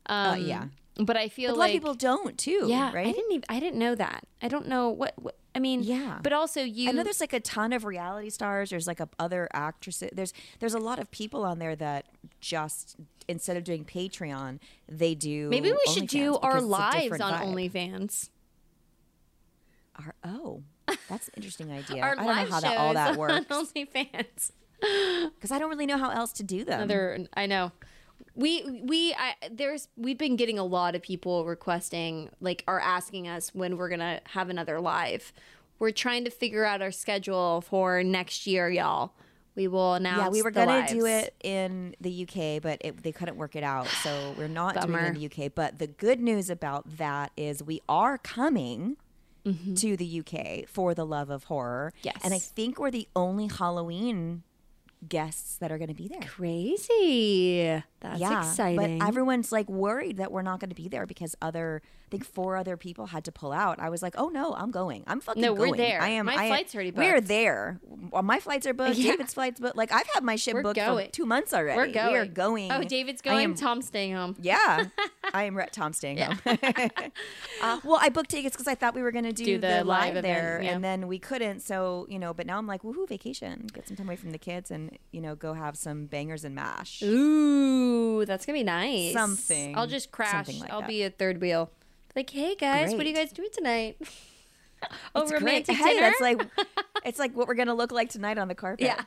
Um, 0.06 0.30
Uh, 0.32 0.36
yeah. 0.36 0.66
but 0.98 1.18
I 1.18 1.28
feel 1.28 1.50
But 1.52 1.56
a 1.56 1.58
lot 1.58 1.64
like 1.66 1.70
of 1.76 1.82
people 1.82 1.94
don't 1.96 2.38
too. 2.38 2.66
yeah, 2.68 2.94
right. 2.94 3.08
I 3.08 3.12
didn't 3.12 3.32
even 3.32 3.44
I 3.50 3.60
didn't 3.60 3.80
know 3.80 3.96
that. 3.96 4.26
I 4.42 4.48
don't 4.48 4.68
know 4.68 4.90
what, 4.90 5.14
what 5.18 5.38
I 5.56 5.60
mean. 5.60 5.82
Yeah. 5.84 6.20
but 6.22 6.32
also 6.32 6.62
you. 6.62 6.88
I 6.90 6.92
know 6.92 7.04
there's 7.04 7.20
like 7.20 7.34
a 7.34 7.40
ton 7.40 7.74
of 7.74 7.84
reality 7.84 8.30
stars. 8.30 8.70
There's 8.70 8.88
like 8.88 9.00
a 9.00 9.10
other 9.18 9.50
actresses. 9.52 10.12
There's 10.14 10.34
there's 10.60 10.76
a 10.76 10.80
lot 10.80 11.00
of 11.00 11.10
people 11.12 11.44
on 11.44 11.58
there 11.60 11.76
that 11.76 12.06
just 12.40 12.96
instead 13.30 13.56
of 13.56 13.64
doing 13.64 13.86
Patreon, 13.86 14.60
they 14.90 15.16
do. 15.16 15.50
Maybe 15.50 15.72
we 15.72 15.94
should 15.94 16.08
do 16.08 16.38
our 16.38 16.56
because 16.56 16.64
it's 16.64 16.66
a 16.66 16.68
lives 16.68 17.22
on 17.22 17.34
vibe. 17.34 17.72
OnlyFans. 17.72 18.30
Our, 19.96 20.16
oh, 20.24 20.64
that's 21.08 21.28
an 21.28 21.34
interesting 21.38 21.72
idea. 21.72 22.02
Our 22.02 22.12
I 22.12 22.16
don't 22.16 22.26
know 22.26 22.34
how 22.34 22.60
that 22.60 22.78
all 22.78 22.94
that 22.94 23.12
on 23.12 23.18
works 23.18 23.46
OnlyFans. 23.48 24.52
because 25.36 25.52
I 25.52 25.60
don't 25.60 25.70
really 25.70 25.86
know 25.86 25.98
how 25.98 26.10
else 26.10 26.34
to 26.34 26.44
do 26.44 26.64
them. 26.64 26.82
Another, 26.82 27.26
I 27.36 27.46
know. 27.46 27.72
We 28.36 28.82
we 28.84 29.14
I 29.14 29.36
there's 29.52 29.90
we've 29.98 30.18
been 30.18 30.36
getting 30.36 30.58
a 30.58 30.64
lot 30.64 30.96
of 30.96 31.02
people 31.02 31.46
requesting 31.46 32.30
like 32.40 32.64
are 32.68 32.80
asking 32.80 33.28
us 33.28 33.54
when 33.54 33.76
we're 33.78 33.90
gonna 33.90 34.22
have 34.26 34.50
another 34.50 34.80
live. 34.80 35.34
We're 35.78 35.92
trying 35.92 36.26
to 36.26 36.30
figure 36.32 36.66
out 36.66 36.82
our 36.82 36.92
schedule 36.92 37.62
for 37.62 38.04
next 38.04 38.48
year, 38.48 38.70
y'all. 38.70 39.14
We 39.56 39.68
will 39.68 39.96
announce. 39.96 40.22
yeah, 40.22 40.30
we 40.30 40.42
were 40.42 40.52
gonna 40.52 40.88
do 40.88 41.06
it 41.06 41.34
in 41.44 41.96
the 42.00 42.24
UK, 42.24 42.62
but 42.62 42.78
it, 42.82 43.04
they 43.04 43.12
couldn't 43.12 43.38
work 43.38 43.56
it 43.56 43.64
out, 43.64 43.88
so 43.88 44.34
we're 44.38 44.48
not 44.48 44.80
doing 44.82 45.04
it 45.04 45.08
in 45.08 45.14
the 45.16 45.26
UK. 45.26 45.52
But 45.54 45.80
the 45.80 45.88
good 45.88 46.20
news 46.20 46.50
about 46.50 46.98
that 46.98 47.32
is 47.36 47.64
we 47.64 47.82
are 47.90 48.18
coming 48.18 48.98
mm-hmm. 49.46 49.74
to 49.76 49.98
the 49.98 50.22
UK 50.22 50.68
for 50.68 50.94
the 50.94 51.06
love 51.06 51.30
of 51.30 51.46
horror. 51.46 51.94
Yes. 52.04 52.18
and 52.24 52.34
I 52.34 52.40
think 52.40 52.80
we're 52.80 52.92
the 52.92 53.08
only 53.16 53.48
Halloween 53.48 54.44
guests 55.08 55.58
that 55.58 55.72
are 55.72 55.78
going 55.78 55.90
to 55.90 55.94
be 55.94 56.08
there. 56.08 56.22
Crazy. 56.22 57.84
That's 58.02 58.20
yeah, 58.20 58.40
exciting. 58.40 59.00
But 59.00 59.08
everyone's 59.08 59.52
like 59.52 59.68
worried 59.70 60.18
that 60.18 60.32
we're 60.32 60.42
not 60.42 60.60
going 60.60 60.70
to 60.70 60.76
be 60.76 60.88
there 60.88 61.06
because 61.06 61.36
other, 61.42 61.82
I 62.08 62.10
think 62.10 62.26
four 62.26 62.56
other 62.56 62.78
people 62.78 63.08
had 63.08 63.26
to 63.26 63.32
pull 63.32 63.52
out. 63.52 63.80
I 63.80 63.90
was 63.90 64.02
like, 64.02 64.16
oh 64.18 64.30
no, 64.30 64.54
I'm 64.54 64.72
going. 64.72 65.04
I'm 65.06 65.20
fucking 65.20 65.42
No, 65.42 65.54
we're 65.54 65.68
going. 65.68 65.78
there. 65.78 66.02
I 66.02 66.10
am. 66.10 66.26
My 66.28 66.36
I 66.36 66.48
flight's 66.48 66.74
already 66.74 66.92
booked. 66.92 67.06
We're 67.06 67.20
there. 67.22 67.80
Well, 68.12 68.24
my 68.24 68.40
flights 68.40 68.66
are 68.68 68.74
booked. 68.74 68.96
Yeah. 69.00 69.12
David's 69.12 69.34
flights 69.34 69.60
booked. 69.60 69.76
Like 69.76 69.92
I've 69.92 70.08
had 70.14 70.24
my 70.24 70.36
ship 70.38 70.54
We're 70.54 70.64
booked 70.64 70.78
going. 70.78 71.08
for 71.08 71.12
two 71.12 71.26
months 71.26 71.54
already. 71.54 71.78
we're 71.78 71.94
going. 71.94 72.14
We 72.14 72.18
are 72.20 72.26
going. 72.26 72.72
Oh, 72.72 72.84
David's 72.84 73.22
I 73.26 73.30
going. 73.30 73.44
am- 73.44 73.56
Tom's 73.56 73.88
staying 73.88 74.14
home. 74.14 74.36
yeah, 74.42 74.86
I 75.34 75.44
am 75.44 75.58
Rhett 75.58 75.74
Tom 75.74 75.92
staying 75.94 76.20
home. 76.20 76.40
uh, 76.46 77.80
well, 77.84 78.00
I 78.02 78.10
booked 78.10 78.30
tickets 78.32 78.56
because 78.56 78.68
I 78.68 78.76
thought 78.76 78.96
we 78.96 79.02
were 79.02 79.12
going 79.12 79.26
to 79.26 79.34
do, 79.34 79.46
Do 79.46 79.58
the, 79.60 79.68
the 79.68 79.84
live, 79.84 80.22
there, 80.22 80.62
yeah. 80.64 80.72
and 80.72 80.84
then 80.84 81.08
we 81.08 81.20
couldn't. 81.20 81.60
So 81.62 82.06
you 82.10 82.18
know, 82.20 82.34
but 82.34 82.46
now 82.46 82.58
I'm 82.58 82.68
like, 82.68 82.84
woohoo, 82.84 83.08
vacation, 83.08 83.68
get 83.74 83.88
some 83.88 83.98
time 83.98 84.08
away 84.08 84.16
from 84.16 84.32
the 84.32 84.38
kids, 84.38 84.72
and 84.72 84.98
you 85.12 85.22
know, 85.22 85.36
go 85.36 85.54
have 85.54 85.76
some 85.78 86.06
bangers 86.06 86.44
and 86.46 86.56
mash. 86.56 87.02
Ooh, 87.04 87.89
that's 88.26 88.46
gonna 88.46 88.60
be 88.60 88.64
nice. 88.64 89.14
Something- 89.14 89.78
I'll 89.78 89.88
just 89.88 90.12
crash. 90.12 90.48
like 90.60 90.72
I'll 90.72 90.82
that. 90.82 90.88
be 90.90 91.04
a 91.04 91.10
third 91.10 91.40
wheel. 91.42 91.72
Like, 92.16 92.30
hey 92.30 92.56
guys, 92.56 92.92
what 92.94 93.06
are 93.06 93.10
you 93.10 93.16
guys 93.16 93.32
doing 93.32 93.50
tonight? 93.54 93.98
oh, 95.16 95.22
It's 95.24 95.32
great. 95.32 95.42
romantic 95.42 95.76
Hey, 95.76 95.94
dinner. 95.94 96.02
that's 96.02 96.22
like 96.22 96.42
it's 97.06 97.20
like 97.20 97.36
what 97.36 97.48
we're 97.48 97.56
gonna 97.56 97.74
look 97.74 97.92
like 97.92 98.10
tonight 98.10 98.38
on 98.38 98.48
the 98.48 98.56
carpet. 98.56 98.86
Yeah. 98.86 99.04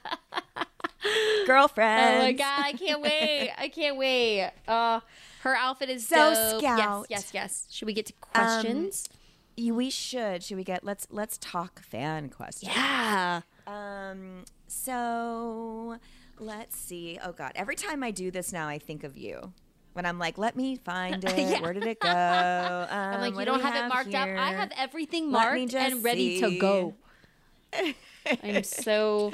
girlfriend. 1.47 2.16
Oh 2.16 2.23
my 2.25 2.33
god, 2.33 2.64
I 2.64 2.73
can't 2.73 3.01
wait. 3.01 3.51
I 3.59 3.68
can't 3.68 3.97
wait. 3.97 4.51
Uh 4.68 5.01
her 5.42 5.57
outfit 5.57 5.88
is 5.90 6.07
So, 6.07 6.16
dope. 6.35 6.61
Scout. 6.62 7.07
Yes, 7.11 7.23
yes, 7.25 7.31
yes. 7.35 7.66
Should 7.71 7.87
we 7.87 7.92
get 7.95 8.07
to 8.07 8.12
questions? 8.21 9.09
We 9.59 9.90
should. 9.90 10.42
Should 10.45 10.57
we 10.57 10.64
get? 10.64 10.85
Let's 10.85 11.07
let's 11.11 11.37
talk 11.38 11.81
fan 11.83 12.29
questions. 12.29 12.73
yeah. 12.75 13.40
Um. 13.66 14.45
So 14.68 15.99
let's 16.42 16.76
see. 16.76 17.18
Oh 17.22 17.33
God. 17.33 17.52
Every 17.55 17.76
time 17.76 18.02
I 18.02 18.11
do 18.11 18.31
this 18.31 18.52
now, 18.52 18.68
I 18.68 18.78
think 18.78 19.05
of 19.05 19.16
you. 19.16 19.52
When 19.94 20.07
I'm 20.07 20.18
like, 20.18 20.38
let 20.38 20.57
me 20.57 20.76
find 20.76 21.22
it. 21.24 21.38
Yeah. 21.38 21.61
Where 21.61 21.72
did 21.72 21.85
it 21.87 22.00
go? 22.00 22.09
Um, 22.09 22.14
I'm 22.90 23.20
like, 23.20 23.33
you 23.35 23.38
do 23.40 23.44
don't 23.46 23.59
we 23.59 23.62
have, 23.64 23.85
it 23.85 23.88
marked 23.88 24.14
up. 24.14 24.28
I 24.28 24.52
have 24.52 24.72
everything 24.76 25.31
marked 25.31 25.74
and 25.74 26.02
ready 26.05 26.40
to 26.40 26.59
go. 26.59 26.94
I'm 28.42 28.62
so 28.62 29.33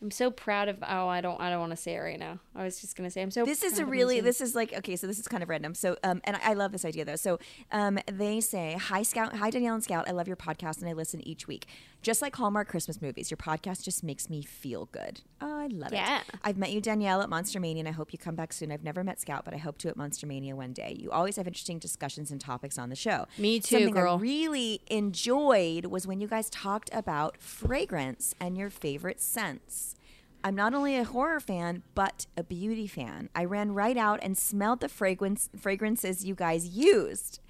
I'm 0.00 0.10
so 0.10 0.30
proud 0.30 0.68
of 0.68 0.78
oh 0.86 1.08
I 1.08 1.20
don't 1.20 1.40
I 1.40 1.50
don't 1.50 1.60
want 1.60 1.70
to 1.70 1.76
say 1.76 1.94
it 1.94 1.98
right 1.98 2.18
now. 2.18 2.38
I 2.54 2.64
was 2.64 2.80
just 2.80 2.96
gonna 2.96 3.10
say 3.10 3.22
I'm 3.22 3.30
so 3.30 3.44
this 3.44 3.62
is 3.62 3.78
a 3.78 3.82
of 3.82 3.88
really 3.88 4.20
this 4.20 4.40
is 4.40 4.54
like 4.54 4.72
okay 4.72 4.96
so 4.96 5.06
this 5.06 5.18
is 5.18 5.26
kind 5.26 5.42
of 5.42 5.48
random 5.48 5.74
so 5.74 5.96
um 6.04 6.20
and 6.24 6.36
I 6.44 6.54
love 6.54 6.72
this 6.72 6.84
idea 6.84 7.04
though 7.04 7.16
so 7.16 7.38
um 7.72 7.98
they 8.10 8.40
say 8.40 8.76
hi 8.78 9.02
scout 9.02 9.36
hi 9.36 9.50
danielle 9.50 9.74
and 9.74 9.82
scout 9.82 10.08
i 10.08 10.12
love 10.12 10.26
your 10.28 10.36
podcast 10.36 10.80
and 10.80 10.88
i 10.88 10.92
listen 10.92 11.26
each 11.26 11.48
week 11.48 11.66
just 12.02 12.22
like 12.22 12.34
hallmark 12.36 12.68
christmas 12.68 13.02
movies 13.02 13.30
your 13.30 13.36
podcast 13.38 13.82
just 13.82 14.02
makes 14.04 14.30
me 14.30 14.42
feel 14.42 14.86
good 14.92 15.20
oh 15.40 15.58
i 15.60 15.66
love 15.66 15.92
Yeah. 15.92 16.20
it 16.20 16.24
i've 16.44 16.56
met 16.56 16.70
you 16.72 16.80
danielle 16.80 17.20
at 17.22 17.28
monster 17.28 17.58
mania 17.60 17.80
and 17.80 17.88
i 17.88 17.92
hope 17.92 18.12
you 18.12 18.18
come 18.18 18.34
back 18.34 18.52
soon 18.52 18.70
i've 18.72 18.84
never 18.84 19.02
met 19.02 19.20
scout 19.20 19.44
but 19.44 19.52
i 19.54 19.56
hope 19.58 19.78
to 19.78 19.88
at 19.88 19.96
monster 19.96 20.26
mania 20.26 20.54
one 20.54 20.72
day 20.72 20.96
you 20.98 21.10
always 21.10 21.36
have 21.36 21.46
interesting 21.46 21.78
discussions 21.78 22.30
and 22.30 22.40
topics 22.40 22.78
on 22.78 22.88
the 22.88 22.96
show 22.96 23.26
Me 23.36 23.60
too, 23.60 23.76
Something 23.76 23.94
girl. 23.94 24.14
i 24.16 24.20
really 24.20 24.80
enjoyed 24.88 25.86
was 25.86 26.06
when 26.06 26.20
you 26.20 26.28
guys 26.28 26.48
talked 26.50 26.88
about 26.92 27.36
fragrance 27.42 28.34
and 28.40 28.56
your 28.56 28.70
favorite 28.70 29.20
scents 29.20 29.94
I'm 30.44 30.54
not 30.54 30.72
only 30.72 30.96
a 30.96 31.02
horror 31.02 31.40
fan, 31.40 31.82
but 31.96 32.26
a 32.36 32.44
beauty 32.44 32.86
fan. 32.86 33.28
I 33.34 33.44
ran 33.44 33.72
right 33.74 33.96
out 33.96 34.20
and 34.22 34.38
smelled 34.38 34.78
the 34.78 34.88
fragrance 34.88 35.50
fragrances 35.58 36.24
you 36.24 36.36
guys 36.36 36.64
used. 36.68 37.40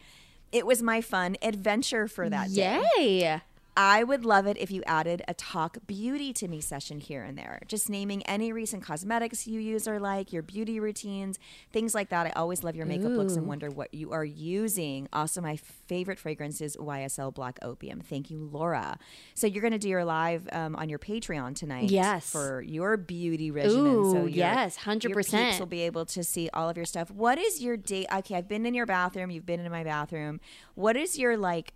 It 0.52 0.64
was 0.66 0.82
my 0.82 1.02
fun 1.02 1.36
adventure 1.42 2.08
for 2.08 2.30
that 2.30 2.48
day. 2.50 2.82
Yay. 2.96 3.42
I 3.80 4.02
would 4.02 4.24
love 4.24 4.48
it 4.48 4.56
if 4.58 4.72
you 4.72 4.82
added 4.88 5.22
a 5.28 5.34
talk 5.34 5.78
beauty 5.86 6.32
to 6.32 6.48
me 6.48 6.60
session 6.60 6.98
here 6.98 7.22
and 7.22 7.38
there. 7.38 7.60
Just 7.68 7.88
naming 7.88 8.24
any 8.24 8.52
recent 8.52 8.82
cosmetics 8.82 9.46
you 9.46 9.60
use 9.60 9.86
or 9.86 10.00
like, 10.00 10.32
your 10.32 10.42
beauty 10.42 10.80
routines, 10.80 11.38
things 11.72 11.94
like 11.94 12.08
that. 12.08 12.26
I 12.26 12.30
always 12.30 12.64
love 12.64 12.74
your 12.74 12.86
makeup 12.86 13.12
looks 13.12 13.34
and 13.36 13.46
wonder 13.46 13.70
what 13.70 13.94
you 13.94 14.10
are 14.10 14.24
using. 14.24 15.06
Also, 15.12 15.40
my 15.40 15.54
favorite 15.86 16.18
fragrance 16.18 16.60
is 16.60 16.76
YSL 16.76 17.32
Black 17.32 17.56
Opium. 17.62 18.00
Thank 18.00 18.32
you, 18.32 18.48
Laura. 18.52 18.98
So 19.34 19.46
you're 19.46 19.62
going 19.62 19.72
to 19.74 19.78
do 19.78 19.88
your 19.88 20.04
live 20.04 20.48
um, 20.50 20.74
on 20.74 20.88
your 20.88 20.98
Patreon 20.98 21.54
tonight. 21.54 21.88
Yes. 21.88 22.28
For 22.28 22.60
your 22.62 22.96
beauty 22.96 23.52
regimen. 23.52 23.84
so 24.10 24.16
Ooh, 24.16 24.20
your- 24.22 24.28
yes, 24.30 24.76
100%. 24.78 25.14
peeps 25.30 25.60
will 25.60 25.66
be 25.66 25.82
able 25.82 26.04
to 26.06 26.24
see 26.24 26.50
all 26.52 26.68
of 26.68 26.76
your 26.76 26.84
stuff. 26.84 27.12
What 27.12 27.38
is 27.38 27.62
your 27.62 27.76
date? 27.76 28.08
Okay, 28.12 28.34
I've 28.34 28.48
been 28.48 28.66
in 28.66 28.74
your 28.74 28.86
bathroom. 28.86 29.30
You've 29.30 29.46
been 29.46 29.60
in 29.60 29.70
my 29.70 29.84
bathroom. 29.84 30.40
What 30.74 30.96
is 30.96 31.16
your 31.16 31.36
like 31.36 31.74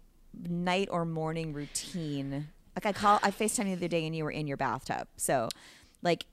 night 0.48 0.88
or 0.90 1.04
morning 1.04 1.52
routine? 1.52 2.48
Like 2.76 2.86
I 2.86 2.92
call, 2.92 3.20
I 3.22 3.30
Facetime 3.30 3.64
you 3.68 3.76
the 3.76 3.80
other 3.84 3.88
day, 3.88 4.06
and 4.06 4.14
you 4.16 4.24
were 4.24 4.30
in 4.30 4.46
your 4.46 4.56
bathtub. 4.56 5.06
So, 5.16 5.48
like, 6.02 6.24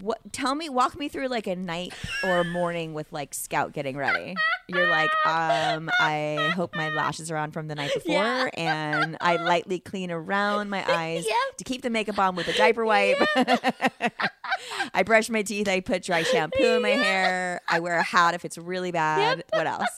what? 0.00 0.18
Tell 0.32 0.54
me, 0.54 0.68
walk 0.68 0.98
me 0.98 1.08
through 1.08 1.28
like 1.28 1.46
a 1.46 1.54
night 1.56 1.94
or 2.24 2.40
a 2.40 2.44
morning 2.44 2.94
with 2.94 3.12
like 3.12 3.32
Scout 3.32 3.72
getting 3.72 3.96
ready. 3.96 4.34
You're 4.66 4.88
like, 4.88 5.10
um, 5.26 5.88
I 6.00 6.50
hope 6.56 6.74
my 6.74 6.88
lashes 6.90 7.30
are 7.30 7.36
on 7.36 7.50
from 7.52 7.68
the 7.68 7.74
night 7.74 7.92
before, 7.94 8.12
Yeah. 8.14 8.48
and 8.54 9.16
I 9.20 9.36
lightly 9.36 9.78
clean 9.78 10.10
around 10.10 10.68
my 10.70 10.82
eyes 10.90 11.24
Yep. 11.26 11.56
to 11.58 11.64
keep 11.64 11.82
the 11.82 11.90
makeup 11.90 12.18
on 12.18 12.34
with 12.34 12.48
a 12.48 12.52
diaper 12.54 12.84
wipe. 12.84 13.18
I 14.94 15.02
brush 15.04 15.28
my 15.30 15.42
teeth. 15.42 15.68
I 15.68 15.80
put 15.80 16.02
dry 16.02 16.22
shampoo 16.22 16.62
in 16.76 16.82
my 16.82 16.90
hair. 16.90 17.60
I 17.68 17.80
wear 17.80 17.96
a 17.96 18.02
hat 18.02 18.34
if 18.34 18.44
it's 18.44 18.56
really 18.58 18.90
bad. 18.92 19.44
What 19.52 19.66
else? 19.66 19.88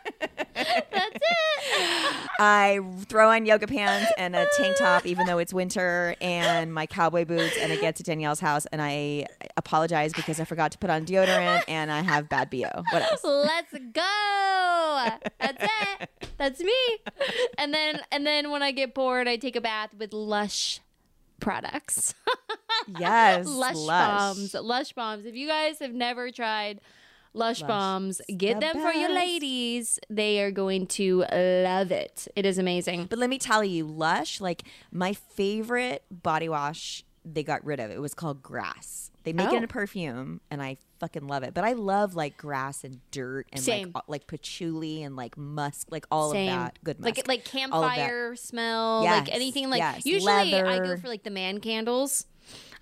That's 0.56 1.16
it. 1.16 2.28
I 2.38 2.80
throw 3.06 3.30
on 3.30 3.46
yoga 3.46 3.66
pants 3.66 4.12
and 4.18 4.36
a 4.36 4.46
tank 4.56 4.76
top, 4.76 5.06
even 5.06 5.26
though 5.26 5.38
it's 5.38 5.52
winter, 5.52 6.14
and 6.20 6.72
my 6.72 6.86
cowboy 6.86 7.24
boots, 7.24 7.56
and 7.60 7.72
I 7.72 7.76
get 7.76 7.96
to 7.96 8.02
Danielle's 8.02 8.40
house, 8.40 8.66
and 8.66 8.80
I 8.82 9.26
apologize 9.56 10.12
because 10.12 10.40
I 10.40 10.44
forgot 10.44 10.72
to 10.72 10.78
put 10.78 10.90
on 10.90 11.06
deodorant, 11.06 11.64
and 11.68 11.90
I 11.90 12.00
have 12.02 12.28
bad 12.28 12.50
bo. 12.50 12.82
What 12.90 13.02
else? 13.02 13.20
Let's 13.24 13.72
go. 13.72 15.08
That's 15.38 15.62
it. 15.62 16.10
That's 16.38 16.60
me. 16.60 16.74
And 17.58 17.72
then 17.72 18.00
and 18.12 18.26
then 18.26 18.50
when 18.50 18.62
I 18.62 18.72
get 18.72 18.94
bored, 18.94 19.28
I 19.28 19.36
take 19.36 19.56
a 19.56 19.60
bath 19.60 19.90
with 19.98 20.12
Lush 20.12 20.80
products. 21.40 22.14
Yes, 22.98 23.46
Lush, 23.48 23.74
bombs. 23.74 24.54
Lush 24.54 24.92
bombs. 24.92 25.24
If 25.26 25.34
you 25.34 25.48
guys 25.48 25.78
have 25.80 25.92
never 25.92 26.30
tried 26.30 26.80
Lush, 27.36 27.62
bombs, 27.62 28.20
get 28.36 28.54
the 28.54 28.60
them 28.60 28.80
for 28.80 28.92
your 28.92 29.12
ladies. 29.14 29.98
They 30.08 30.40
are 30.40 30.50
going 30.50 30.86
to 30.88 31.20
love 31.30 31.92
it. 31.92 32.28
It 32.34 32.46
is 32.46 32.58
amazing. 32.58 33.06
But 33.06 33.18
let 33.18 33.30
me 33.30 33.38
tell 33.38 33.62
you, 33.62 33.86
Lush, 33.86 34.40
like 34.40 34.62
my 34.90 35.12
favorite 35.12 36.02
body 36.10 36.48
wash, 36.48 37.04
they 37.24 37.42
got 37.42 37.64
rid 37.64 37.78
of. 37.80 37.90
It 37.90 38.00
was 38.00 38.14
called 38.14 38.42
Grass. 38.42 39.10
They 39.24 39.32
make 39.32 39.48
it 39.48 39.54
Oh. 39.54 39.56
in 39.56 39.64
a 39.64 39.66
oh. 39.66 39.68
perfume, 39.68 40.40
and 40.52 40.62
I 40.62 40.76
fucking 41.00 41.26
love 41.26 41.42
it. 41.42 41.52
But 41.52 41.64
I 41.64 41.72
love 41.72 42.14
like 42.14 42.36
grass 42.36 42.84
and 42.84 43.00
dirt 43.10 43.48
and 43.52 43.60
Same. 43.60 43.90
like 43.92 44.04
like 44.06 44.26
patchouli 44.28 45.02
and 45.02 45.16
like 45.16 45.36
musk, 45.36 45.88
like 45.90 46.06
all 46.12 46.30
Same. 46.30 46.52
of 46.52 46.58
that 46.58 46.78
good 46.84 47.00
musk. 47.00 47.16
Like 47.26 47.28
like 47.28 47.48
all 47.72 47.82
of 47.82 47.90
that. 47.90 47.96
campfire 47.96 48.36
smell, 48.36 49.02
Yes, 49.02 49.26
like 49.26 49.34
anything 49.34 49.68
like 49.68 49.80
yes. 49.80 50.06
usually 50.06 50.54
I 50.54 50.78
go 50.78 50.96
for 50.96 51.08
like 51.08 51.24
the 51.24 51.30
man 51.30 51.58
candles. 51.58 52.26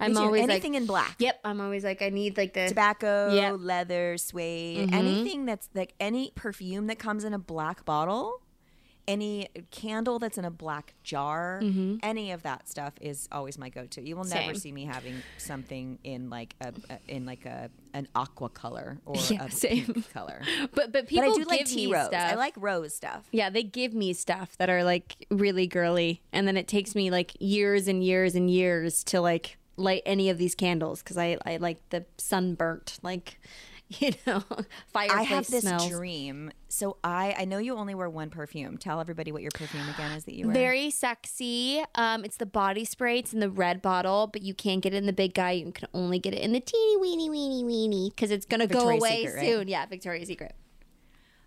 I'm 0.01 0.17
always 0.17 0.43
anything 0.43 0.73
like 0.73 0.83
in 0.83 0.87
black. 0.87 1.17
Yep, 1.19 1.41
I'm 1.45 1.61
always 1.61 1.85
like 1.85 2.03
I 2.03 2.11
need 2.11 2.37
like 2.37 2.53
the 2.55 2.69
Tobacco, 2.69 3.33
Yep. 3.35 3.53
Mm-hmm. 3.55 3.65
leather, 3.65 4.19
suede, 4.19 4.93
anything 4.93 5.45
that's 5.47 5.69
like 5.75 5.95
any 6.01 6.33
perfume 6.35 6.87
that 6.89 6.99
comes 6.99 7.25
in 7.25 7.33
a 7.35 7.39
black 7.39 7.85
bottle, 7.85 8.41
any 9.07 9.49
candle 9.71 10.19
that's 10.19 10.39
in 10.39 10.45
a 10.45 10.51
black 10.51 10.95
jar, 11.03 11.61
any 12.03 12.31
of 12.33 12.43
that 12.43 12.69
stuff 12.69 12.95
is 13.01 13.29
always 13.31 13.59
my 13.59 13.69
go-to. 13.69 14.01
You 14.03 14.17
will 14.17 14.25
never 14.25 14.51
Mm-hmm. 14.53 14.59
See 14.59 14.73
me 14.73 14.85
having 14.85 15.23
something 15.39 15.99
in 16.05 16.31
like 16.31 16.55
a, 16.61 16.73
a 16.91 16.99
in 17.09 17.27
like 17.27 17.45
a 17.47 17.71
an 17.93 18.09
aqua 18.15 18.49
color 18.49 18.99
or 19.07 19.15
Yeah, 19.31 19.45
a 19.45 19.51
same. 19.51 19.85
pink 19.87 20.13
color. 20.13 20.41
But 20.75 20.93
but 20.93 21.07
people 21.07 21.25
but 21.25 21.31
I 21.31 21.35
do 21.35 21.39
give 21.41 21.49
like 21.49 21.61
me 21.61 21.65
tea 21.67 21.93
rose. 21.93 22.07
stuff. 22.07 22.33
I 22.33 22.35
like 22.35 22.55
rose 22.57 22.95
stuff. 22.95 23.25
Yeah, 23.31 23.51
they 23.51 23.63
give 23.63 23.95
me 23.95 24.13
stuff 24.13 24.57
that 24.59 24.69
are 24.71 24.83
like 24.85 25.27
really 25.31 25.67
girly, 25.67 26.23
and 26.33 26.47
then 26.49 26.57
it 26.57 26.67
takes 26.69 26.95
me 26.95 27.11
like 27.11 27.33
years 27.41 27.87
and 27.89 28.03
years 28.03 28.35
and 28.35 28.51
years 28.51 29.05
to 29.05 29.21
like 29.21 29.59
light 29.77 30.03
any 30.07 30.31
of 30.31 30.39
these 30.39 30.55
candles 30.55 31.03
because 31.03 31.19
I 31.19 31.37
I 31.45 31.57
like 31.59 31.79
the 31.91 32.05
sunburnt 32.17 32.99
like 33.03 33.39
you 34.01 34.13
know, 34.27 34.43
fireplace 34.89 35.19
I 35.19 35.23
have 35.25 35.47
this 35.51 35.63
smells. 35.65 35.89
dream. 35.91 36.51
So 36.75 36.97
I 37.05 37.35
I 37.39 37.45
know 37.45 37.59
you 37.59 37.77
only 37.77 37.95
wear 37.95 38.11
one 38.11 38.31
perfume. 38.31 38.79
Tell 38.79 39.01
everybody 39.01 39.31
what 39.31 39.43
your 39.43 39.53
perfume 39.53 39.89
again 39.89 40.13
is 40.13 40.25
that 40.25 40.35
you 40.35 40.47
wear. 40.47 40.55
Very 40.55 40.91
sexy. 40.91 41.85
Um, 41.95 42.25
it's 42.25 42.37
the 42.37 42.47
body 42.47 42.85
spray. 42.85 43.21
It's 43.21 43.33
in 43.33 43.41
the 43.41 43.51
red 43.51 43.81
bottle, 43.81 44.27
but 44.27 44.43
you 44.43 44.55
can't 44.55 44.83
get 44.83 44.93
it 44.93 44.97
in 44.97 45.07
the 45.07 45.13
big 45.13 45.35
guy. 45.35 45.53
You 45.53 45.71
can 45.71 45.89
only 45.95 46.19
get 46.19 46.35
it 46.35 46.41
in 46.41 46.53
the 46.53 46.61
teeny 46.61 46.97
weeny 46.97 47.31
weeny 47.31 47.65
weeny 47.65 48.11
because 48.11 48.31
it's 48.31 48.45
gonna 48.45 48.67
go 48.67 48.89
away 48.89 49.25
Secret, 49.25 49.37
right? 49.37 49.47
soon. 49.47 49.69
Yeah, 49.69 49.87
Victoria's 49.87 50.29
Secret. 50.29 50.55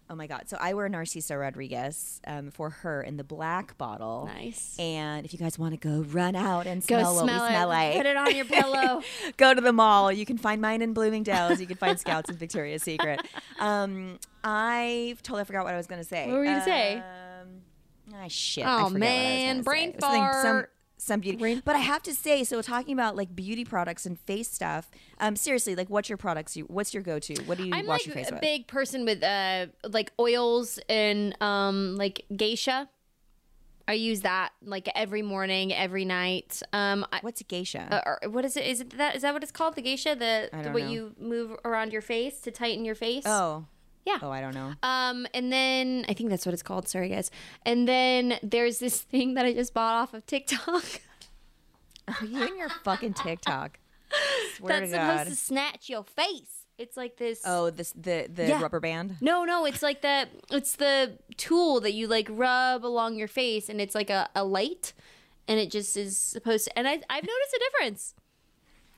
Oh 0.10 0.15
my 0.15 0.26
god! 0.28 0.43
So 0.48 0.58
I 0.60 0.74
wear 0.74 0.88
Narciso 0.88 1.38
Rodriguez 1.39 2.22
um, 2.26 2.50
for 2.52 2.70
her 2.70 3.02
in 3.02 3.17
the 3.17 3.26
black 3.26 3.78
bottle. 3.78 4.30
Nice. 4.34 4.78
And 4.80 5.26
if 5.26 5.34
you 5.34 5.39
guys 5.39 5.60
want 5.60 5.74
to 5.74 5.78
go 5.78 6.02
run 6.10 6.34
out 6.36 6.65
and 6.65 6.82
Go 6.88 7.00
smell, 7.00 7.13
smell, 7.13 7.26
what 7.26 7.43
we 7.43 7.50
smell 7.50 7.72
it. 7.72 7.74
like, 7.74 7.96
Put 7.98 8.06
it 8.06 8.15
on 8.17 8.36
your 8.36 8.46
pillow. 8.46 9.02
go 9.38 9.54
to 9.54 9.60
the 9.60 9.74
mall. 9.74 10.12
You 10.12 10.26
can 10.26 10.38
find 10.38 10.62
mine 10.62 10.82
in 10.82 10.93
Bloomingdale's. 10.93 11.60
You 11.60 11.67
can 11.67 11.76
find 11.76 12.00
Scouts 12.00 12.30
in 12.30 12.38
Victoria's 12.38 12.84
Secret. 12.84 13.20
Um, 13.60 14.17
I 14.46 15.17
totally 15.24 15.43
forgot 15.43 15.65
what 15.65 15.74
I 15.74 15.78
was 15.78 15.88
going 15.88 16.02
to 16.02 16.08
say. 16.08 16.28
What 16.28 16.36
were 16.38 16.46
you 16.46 16.52
gonna 16.52 16.63
say? 16.63 16.96
Um, 16.98 17.48
ah, 18.15 18.28
shit. 18.30 18.65
Oh, 18.65 18.70
I 18.70 18.72
forgot 18.78 18.84
what 18.84 18.91
I 18.91 18.93
was 18.93 19.00
man. 19.00 19.62
Brain 19.63 20.00
something- 20.00 20.22
Some, 20.22 20.41
fart. 20.41 20.72
Some 21.00 21.20
beauty. 21.20 21.62
But 21.64 21.76
I 21.76 21.80
have 21.80 22.02
to 22.04 22.14
say, 22.14 22.44
so 22.44 22.62
talking 22.62 22.94
about 22.94 23.16
like 23.16 23.36
beauty 23.36 23.64
products 23.64 24.06
and 24.08 24.20
face 24.20 24.50
stuff. 24.52 24.90
Um, 25.20 25.36
seriously, 25.36 25.76
like, 25.76 25.90
what's 25.90 26.10
your 26.10 26.18
products? 26.18 26.58
You, 26.58 26.64
what's 26.66 26.94
your 26.94 27.04
go-to? 27.04 27.36
What 27.44 27.58
do 27.60 27.66
you 27.66 27.74
I'm 27.74 27.86
wash 27.86 28.00
like 28.00 28.06
your 28.08 28.16
face 28.16 28.30
a 28.32 28.34
with? 28.34 28.42
big 28.42 28.68
person 28.68 29.06
with 29.06 29.22
uh 29.24 29.68
like 29.88 30.12
oils 30.20 30.80
and 30.90 31.40
um 31.42 31.96
like 31.96 32.26
gua 32.36 32.56
sha. 32.56 32.86
I 33.90 33.94
use 33.94 34.22
that 34.22 34.50
like 34.62 34.90
every 34.96 35.22
morning, 35.22 35.74
every 35.74 36.04
night. 36.04 36.62
Um, 36.74 37.06
I, 37.14 37.20
What's 37.22 37.40
a 37.42 37.46
gua 37.46 37.64
sha? 37.64 37.80
uh, 37.90 38.02
or 38.06 38.20
what 38.30 38.44
is 38.44 38.58
it? 38.58 38.66
Is 38.66 38.82
it 38.82 38.98
that? 38.98 39.16
Is 39.16 39.22
that 39.22 39.34
what 39.34 39.44
it's 39.44 39.52
called? 39.52 39.76
The 39.76 39.82
gua 39.84 39.98
sha, 39.98 40.16
the, 40.16 40.50
the 40.64 40.72
what 40.72 40.90
you 40.90 41.16
move 41.20 41.52
around 41.64 41.94
your 41.94 42.02
face 42.02 42.40
to 42.42 42.52
tighten 42.52 42.84
your 42.86 42.96
face. 42.96 43.24
oh, 43.26 43.66
yeah. 44.08 44.17
oh, 44.22 44.32
I 44.32 44.41
don't 44.41 44.56
know. 44.56 44.74
Um, 44.82 45.28
and 45.34 45.52
then 45.52 46.06
I 46.10 46.13
think 46.13 46.30
that's 46.32 46.46
what 46.46 46.54
it's 46.54 46.63
called. 46.63 46.88
Sorry, 46.88 47.10
guys. 47.10 47.30
And 47.65 47.88
then 47.88 48.39
there's 48.41 48.80
this 48.80 49.02
thing 49.02 49.34
that 49.36 49.46
I 49.46 49.54
just 49.54 49.74
bought 49.74 49.93
off 49.96 50.13
of 50.13 50.26
TikTok 50.26 50.84
Oh, 52.10 52.26
you 52.26 52.41
and 52.41 52.58
your 52.58 52.70
fucking 52.84 53.13
TikTok. 53.15 53.80
Swear 54.56 54.80
that's 54.80 54.91
to 54.91 54.98
God. 54.98 55.20
supposed 55.20 55.30
to 55.39 55.46
snatch 55.46 55.89
your 55.89 56.04
face. 56.06 56.65
It's 56.78 56.96
like 56.96 57.17
this. 57.17 57.41
Oh, 57.46 57.70
this 57.70 57.91
the 57.91 58.30
the 58.34 58.48
Yeah. 58.48 58.62
rubber 58.62 58.80
band. 58.80 59.17
No, 59.20 59.43
no, 59.43 59.65
it's 59.65 59.82
like 59.84 60.02
the 60.02 60.30
it's 60.50 60.78
the 60.78 61.17
tool 61.36 61.82
that 61.82 61.93
you 61.93 62.08
like 62.08 62.28
rub 62.32 62.86
along 62.86 63.15
your 63.15 63.28
face, 63.28 63.67
and 63.67 63.82
it's 63.82 63.93
like 63.96 64.10
a, 64.10 64.30
a 64.36 64.43
light, 64.46 64.93
and 65.50 65.60
it 65.60 65.70
just 65.72 65.98
is 65.98 66.17
supposed 66.17 66.65
to. 66.65 66.78
And 66.80 66.88
I 66.88 66.93
I've 67.10 67.24
noticed 67.24 67.54
a 67.56 67.60
difference. 67.72 68.13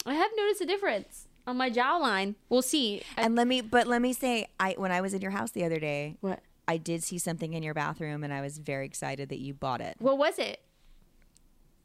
I 0.05 0.13
have 0.13 0.29
noticed 0.37 0.61
a 0.61 0.65
difference 0.67 1.27
on 1.49 1.57
my 1.57 1.69
jawline. 1.69 2.35
We'll 2.47 2.61
see. 2.61 3.01
And 3.17 3.35
let 3.35 3.47
me, 3.47 3.61
but 3.61 3.87
let 3.87 4.01
me 4.01 4.13
say, 4.13 4.47
I 4.59 4.75
when 4.77 4.91
I 4.91 5.01
was 5.01 5.13
in 5.13 5.21
your 5.21 5.31
house 5.31 5.51
the 5.51 5.65
other 5.65 5.79
day, 5.79 6.15
what? 6.21 6.39
I 6.67 6.77
did 6.77 7.03
see 7.03 7.17
something 7.17 7.53
in 7.53 7.63
your 7.63 7.73
bathroom, 7.73 8.23
and 8.23 8.31
I 8.31 8.41
was 8.41 8.59
very 8.59 8.85
excited 8.85 9.29
that 9.29 9.39
you 9.39 9.53
bought 9.55 9.81
it. 9.81 9.95
What 9.99 10.17
was 10.19 10.37
it? 10.37 10.61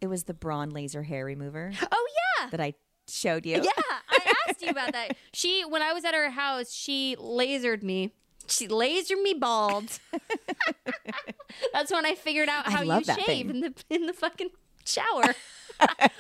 It 0.00 0.08
was 0.08 0.24
the 0.24 0.34
Braun 0.34 0.70
laser 0.70 1.02
hair 1.02 1.24
remover 1.24 1.72
Oh 1.92 2.06
yeah. 2.38 2.50
that 2.50 2.60
I 2.60 2.74
showed 3.08 3.46
you. 3.46 3.62
Yeah, 3.62 3.70
I 4.10 4.32
asked 4.48 4.60
you 4.60 4.68
about 4.68 4.92
that. 4.92 5.16
She, 5.32 5.64
when 5.64 5.82
I 5.82 5.92
was 5.94 6.04
at 6.04 6.14
her 6.14 6.30
house, 6.30 6.72
she 6.72 7.16
lasered 7.18 7.82
me. 7.82 8.12
She 8.46 8.68
lasered 8.68 9.22
me 9.22 9.34
bald. 9.34 9.98
That's 11.72 11.90
when 11.90 12.04
I 12.06 12.14
figured 12.14 12.48
out 12.48 12.70
how 12.70 12.82
you 12.82 13.02
shave 13.04 13.24
thing. 13.24 13.50
in 13.50 13.60
the 13.60 13.74
in 13.88 14.06
the 14.06 14.12
fucking 14.12 14.50
shower, 14.84 15.34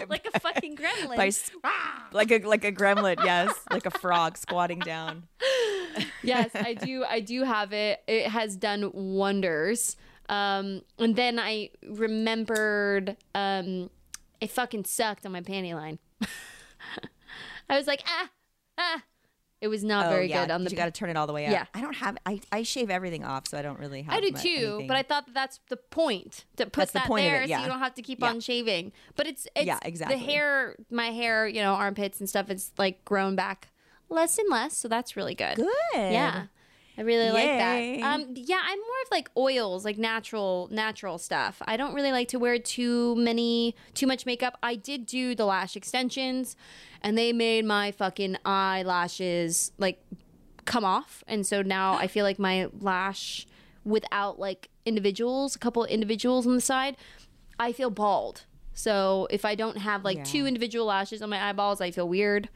like 0.08 0.26
a 0.32 0.40
fucking 0.40 0.76
gremlin. 0.76 1.16
By 1.16 1.30
like 2.12 2.30
a 2.30 2.38
like 2.38 2.64
a 2.64 2.72
gremlin, 2.72 3.22
yes, 3.24 3.54
like 3.70 3.86
a 3.86 3.90
frog 3.90 4.36
squatting 4.36 4.78
down. 4.80 5.24
yes, 6.22 6.50
I 6.54 6.74
do. 6.74 7.04
I 7.04 7.20
do 7.20 7.42
have 7.44 7.72
it. 7.72 8.02
It 8.06 8.26
has 8.28 8.56
done 8.56 8.90
wonders. 8.92 9.96
Um, 10.28 10.82
and 10.98 11.16
then 11.16 11.38
I 11.38 11.70
remembered 11.86 13.16
um, 13.34 13.90
it 14.40 14.50
fucking 14.50 14.84
sucked 14.84 15.26
on 15.26 15.32
my 15.32 15.42
panty 15.42 15.74
line. 15.74 15.98
I 17.68 17.76
was 17.76 17.86
like, 17.86 18.02
ah, 18.06 18.30
ah. 18.78 19.02
It 19.64 19.68
was 19.68 19.82
not 19.82 20.06
oh 20.06 20.10
very 20.10 20.28
yeah, 20.28 20.44
good 20.44 20.50
on 20.50 20.62
the. 20.62 20.70
you 20.70 20.76
got 20.76 20.84
to 20.84 20.90
turn 20.90 21.08
it 21.08 21.16
all 21.16 21.26
the 21.26 21.32
way 21.32 21.46
up. 21.46 21.52
Yeah. 21.52 21.64
I 21.72 21.80
don't 21.80 21.96
have. 21.96 22.18
I 22.26 22.38
I 22.52 22.64
shave 22.64 22.90
everything 22.90 23.24
off, 23.24 23.48
so 23.48 23.56
I 23.56 23.62
don't 23.62 23.78
really 23.78 24.02
have. 24.02 24.12
I 24.14 24.20
do 24.20 24.30
mu- 24.32 24.38
too, 24.38 24.48
anything. 24.50 24.86
but 24.88 24.96
I 24.98 25.02
thought 25.02 25.24
that 25.24 25.32
that's 25.32 25.58
the 25.70 25.78
point 25.78 26.44
to 26.56 26.66
put 26.66 26.72
That's 26.74 26.92
the 26.92 26.98
that 26.98 27.08
point 27.08 27.24
there 27.24 27.40
it, 27.40 27.44
so 27.46 27.48
yeah. 27.50 27.62
you 27.62 27.68
don't 27.68 27.78
have 27.78 27.94
to 27.94 28.02
keep 28.02 28.20
Yeah. 28.20 28.28
on 28.28 28.40
shaving. 28.40 28.92
But 29.16 29.26
it's 29.26 29.48
it's 29.56 29.64
Yeah, 29.64 29.78
exactly. 29.82 30.18
the 30.18 30.22
hair, 30.22 30.76
my 30.90 31.06
hair, 31.12 31.48
you 31.48 31.62
know, 31.62 31.72
armpits 31.72 32.20
and 32.20 32.28
stuff. 32.28 32.50
It's 32.50 32.72
like 32.76 33.02
grown 33.06 33.36
back 33.36 33.68
less 34.10 34.36
and 34.36 34.50
less, 34.50 34.76
so 34.76 34.86
that's 34.86 35.16
really 35.16 35.34
good. 35.34 35.56
good. 35.56 35.68
Yeah. 35.94 36.44
I 36.96 37.02
really 37.02 37.30
like 37.30 37.58
that. 37.58 38.06
Um, 38.14 38.34
yeah, 38.34 38.60
I'm 38.62 38.78
more 38.78 39.02
of 39.04 39.08
like 39.10 39.28
oils, 39.36 39.84
like 39.84 39.98
natural, 39.98 40.68
natural 40.70 41.18
stuff. 41.18 41.60
I 41.66 41.76
don't 41.76 41.92
really 41.94 42.12
like 42.12 42.28
to 42.28 42.38
wear 42.38 42.58
too 42.58 43.16
many, 43.16 43.74
too 43.94 44.06
much 44.06 44.26
makeup. 44.26 44.58
I 44.62 44.76
did 44.76 45.04
do 45.04 45.34
the 45.34 45.44
lash 45.44 45.74
extensions, 45.76 46.56
and 47.02 47.18
they 47.18 47.32
made 47.32 47.64
my 47.64 47.90
fucking 47.90 48.36
eyelashes 48.44 49.72
like 49.78 50.00
come 50.64 50.84
off, 50.84 51.24
and 51.26 51.46
so 51.46 51.62
now 51.62 51.94
I 51.94 52.06
feel 52.06 52.24
like 52.24 52.38
my 52.38 52.68
lash, 52.80 53.46
without 53.84 54.38
like 54.38 54.68
individuals, 54.86 55.56
a 55.56 55.58
couple 55.58 55.84
individuals 55.84 56.46
on 56.46 56.54
the 56.54 56.60
side, 56.60 56.96
I 57.58 57.72
feel 57.72 57.90
bald. 57.90 58.44
So 58.72 59.26
if 59.30 59.44
I 59.44 59.54
don't 59.54 59.78
have 59.78 60.04
like 60.04 60.18
Yeah. 60.18 60.24
two 60.24 60.46
individual 60.46 60.86
lashes 60.86 61.22
on 61.22 61.30
my 61.30 61.48
eyeballs, 61.48 61.80
I 61.80 61.90
feel 61.90 62.08
weird. 62.08 62.48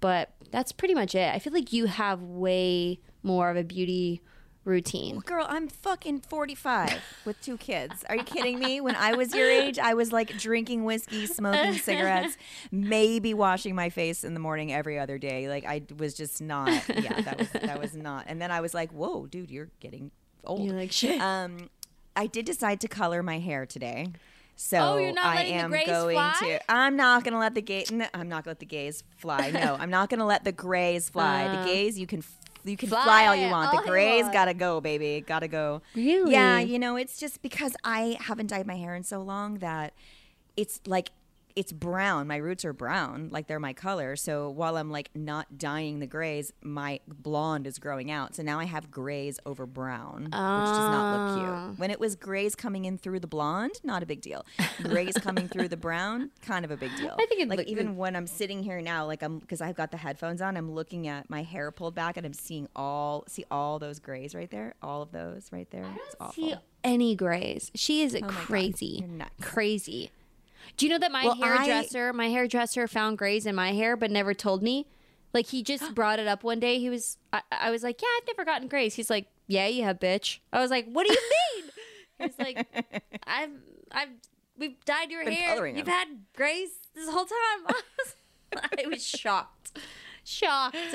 But 0.00 0.30
that's 0.50 0.72
pretty 0.72 0.94
much 0.94 1.14
it. 1.14 1.34
I 1.34 1.38
feel 1.38 1.52
like 1.52 1.72
you 1.74 1.84
have 1.86 2.22
way 2.22 3.00
more 3.22 3.50
of 3.50 3.56
a 3.56 3.64
beauty 3.64 4.20
routine. 4.64 5.18
Girl, 5.20 5.46
I'm 5.48 5.68
fucking 5.68 6.20
45 6.20 6.94
with 7.24 7.40
two 7.40 7.56
kids. 7.56 8.04
Are 8.08 8.16
you 8.16 8.24
kidding 8.24 8.58
me? 8.58 8.80
When 8.80 8.94
I 8.94 9.14
was 9.14 9.34
your 9.34 9.48
age, 9.48 9.78
I 9.78 9.94
was 9.94 10.12
like 10.12 10.36
drinking 10.38 10.84
whiskey, 10.84 11.26
smoking 11.26 11.74
cigarettes, 11.74 12.36
maybe 12.70 13.32
washing 13.34 13.74
my 13.74 13.88
face 13.88 14.22
in 14.22 14.34
the 14.34 14.40
morning 14.40 14.72
every 14.72 14.98
other 14.98 15.16
day. 15.18 15.48
Like 15.48 15.64
I 15.64 15.82
was 15.98 16.14
just 16.14 16.42
not. 16.42 16.68
Yeah, 16.88 17.20
that 17.22 17.38
was 17.38 17.48
that 17.50 17.80
was 17.80 17.94
not. 17.96 18.24
And 18.28 18.40
then 18.40 18.50
I 18.50 18.60
was 18.60 18.74
like, 18.74 18.90
"Whoa, 18.92 19.26
dude, 19.26 19.50
you're 19.50 19.70
getting 19.80 20.10
old." 20.44 20.64
You're 20.64 20.76
like, 20.76 20.92
shit. 20.92 21.20
Um, 21.20 21.70
I 22.14 22.26
did 22.26 22.44
decide 22.44 22.80
to 22.82 22.88
color 22.88 23.22
my 23.22 23.38
hair 23.38 23.64
today. 23.66 24.08
So 24.56 24.78
Oh, 24.78 24.96
you're 24.98 25.14
not 25.14 25.24
I 25.24 25.44
the 25.44 25.52
am 25.52 25.70
going 25.70 25.86
fly? 25.86 26.34
to. 26.40 26.60
I'm 26.70 26.94
not 26.96 27.24
gonna 27.24 27.38
let 27.38 27.54
the 27.54 27.62
gay. 27.62 27.86
No, 27.90 28.06
I'm 28.12 28.28
not 28.28 28.44
gonna 28.44 28.50
let 28.50 28.58
the 28.58 28.66
gays 28.66 29.02
fly. 29.16 29.50
No, 29.52 29.74
I'm 29.80 29.88
not 29.88 30.10
gonna 30.10 30.26
let 30.26 30.44
the 30.44 30.52
grays 30.52 31.08
fly. 31.08 31.48
the 31.48 31.54
Uh, 31.60 31.64
gays, 31.64 31.98
you 31.98 32.06
can. 32.06 32.22
You 32.64 32.76
can 32.76 32.88
fly 32.88 33.02
fly, 33.04 33.26
all 33.26 33.34
you 33.36 33.50
want. 33.50 33.74
all 33.74 33.82
The 33.82 33.88
grays 33.88 34.22
want. 34.22 34.34
gotta 34.34 34.54
go, 34.54 34.80
baby. 34.80 35.24
Gotta 35.26 35.48
go. 35.48 35.82
Really? 35.94 36.32
Yeah, 36.32 36.58
you 36.60 36.78
know, 36.78 36.96
it's 36.96 37.18
just 37.18 37.42
because 37.42 37.74
I 37.84 38.18
haven't 38.20 38.48
dyed 38.48 38.66
my 38.66 38.76
hair 38.76 38.94
in 38.94 39.02
so 39.02 39.20
long 39.22 39.58
that 39.58 39.94
it's 40.56 40.80
like 40.86 41.10
it's 41.60 41.72
brown. 41.72 42.26
My 42.26 42.36
roots 42.36 42.64
are 42.64 42.72
brown, 42.72 43.28
like 43.30 43.46
they're 43.46 43.60
my 43.60 43.74
color. 43.74 44.16
So 44.16 44.48
while 44.48 44.76
I'm 44.78 44.90
like 44.90 45.10
not 45.14 45.58
dyeing 45.58 45.98
the 46.00 46.06
grays, 46.06 46.52
my 46.62 47.00
blonde 47.06 47.66
is 47.66 47.78
growing 47.78 48.10
out. 48.10 48.34
So 48.34 48.42
now 48.42 48.58
I 48.58 48.64
have 48.64 48.90
grays 48.90 49.38
over 49.44 49.66
brown, 49.66 50.22
which 50.24 50.30
does 50.32 50.90
not 50.96 51.12
look 51.12 51.20
Ah. 51.20 51.66
cute. 51.68 51.78
When 51.78 51.90
it 51.90 52.00
was 52.00 52.16
grays 52.16 52.54
coming 52.54 52.86
in 52.86 52.96
through 52.96 53.20
the 53.20 53.26
blonde, 53.26 53.74
not 53.84 54.02
a 54.02 54.06
big 54.06 54.22
deal. 54.22 54.46
Grays 54.82 55.14
coming 55.18 55.48
through 55.48 55.68
the 55.68 55.76
brown, 55.76 56.30
kind 56.40 56.64
of 56.64 56.70
a 56.70 56.76
big 56.78 56.96
deal. 56.96 57.14
I 57.18 57.26
think 57.26 57.42
it 57.42 57.48
like 57.48 57.66
even 57.68 57.96
when 57.96 58.16
I'm 58.16 58.26
sitting 58.26 58.62
here 58.62 58.80
now, 58.80 59.04
like 59.06 59.22
I'm 59.22 59.38
because 59.38 59.60
I've 59.60 59.76
got 59.76 59.90
the 59.90 59.98
headphones 59.98 60.40
on, 60.40 60.56
I'm 60.56 60.72
looking 60.72 61.08
at 61.08 61.28
my 61.28 61.42
hair 61.42 61.70
pulled 61.70 61.94
back 61.94 62.16
and 62.16 62.24
I'm 62.24 62.32
seeing 62.32 62.68
all 62.74 63.24
see 63.28 63.44
all 63.50 63.78
those 63.78 63.98
grays 63.98 64.34
right 64.34 64.50
there, 64.50 64.74
all 64.82 65.02
of 65.02 65.12
those 65.12 65.50
right 65.52 65.70
there. 65.70 65.86
It's 66.06 66.16
awful. 66.18 66.32
See 66.32 66.54
any 66.82 67.14
grays. 67.14 67.70
She 67.74 68.00
is 68.02 68.16
Oh 68.16 68.26
crazy. 68.26 69.00
you're 69.00 69.08
nuts. 69.08 69.32
Crazy. 69.42 70.10
Do 70.76 70.86
you 70.86 70.92
know 70.92 70.98
that 70.98 71.12
my 71.12 71.24
Well, 71.24 71.38
I- 71.42 71.46
hairdresser, 71.64 72.12
my 72.12 72.28
hairdresser 72.28 72.86
found 72.88 73.18
grays 73.18 73.46
in 73.46 73.54
my 73.54 73.72
hair 73.72 73.96
but 73.96 74.10
never 74.10 74.34
told 74.34 74.62
me? 74.62 74.86
Like 75.32 75.46
he 75.46 75.62
just 75.62 75.94
brought 75.94 76.18
it 76.18 76.26
up 76.26 76.42
one 76.42 76.60
day. 76.60 76.78
He 76.78 76.90
was 76.90 77.18
I, 77.32 77.42
I 77.50 77.70
was 77.70 77.82
like, 77.82 78.00
"Yeah, 78.02 78.08
I've 78.20 78.26
never 78.26 78.44
gotten 78.44 78.68
grays." 78.68 78.94
He's 78.94 79.10
like, 79.10 79.26
"Yeah, 79.46 79.66
you 79.66 79.84
have, 79.84 80.00
bitch." 80.00 80.38
I 80.52 80.60
was 80.60 80.70
like, 80.70 80.86
"What 80.90 81.06
do 81.06 81.12
you 81.12 81.20
mean?" 81.62 81.70
He's 82.18 82.38
like, 82.38 83.02
"I've 83.26 83.50
I've 83.92 84.08
we've 84.58 84.84
dyed 84.84 85.10
your 85.10 85.24
Been 85.24 85.32
hair. 85.34 85.66
You've 85.66 85.86
them." 85.86 85.94
had 85.94 86.08
grays 86.36 86.70
this 86.94 87.08
whole 87.08 87.26
time." 87.26 87.76
I 88.82 88.86
was 88.88 89.06
shocked. 89.06 89.78
Shocked. 90.24 90.76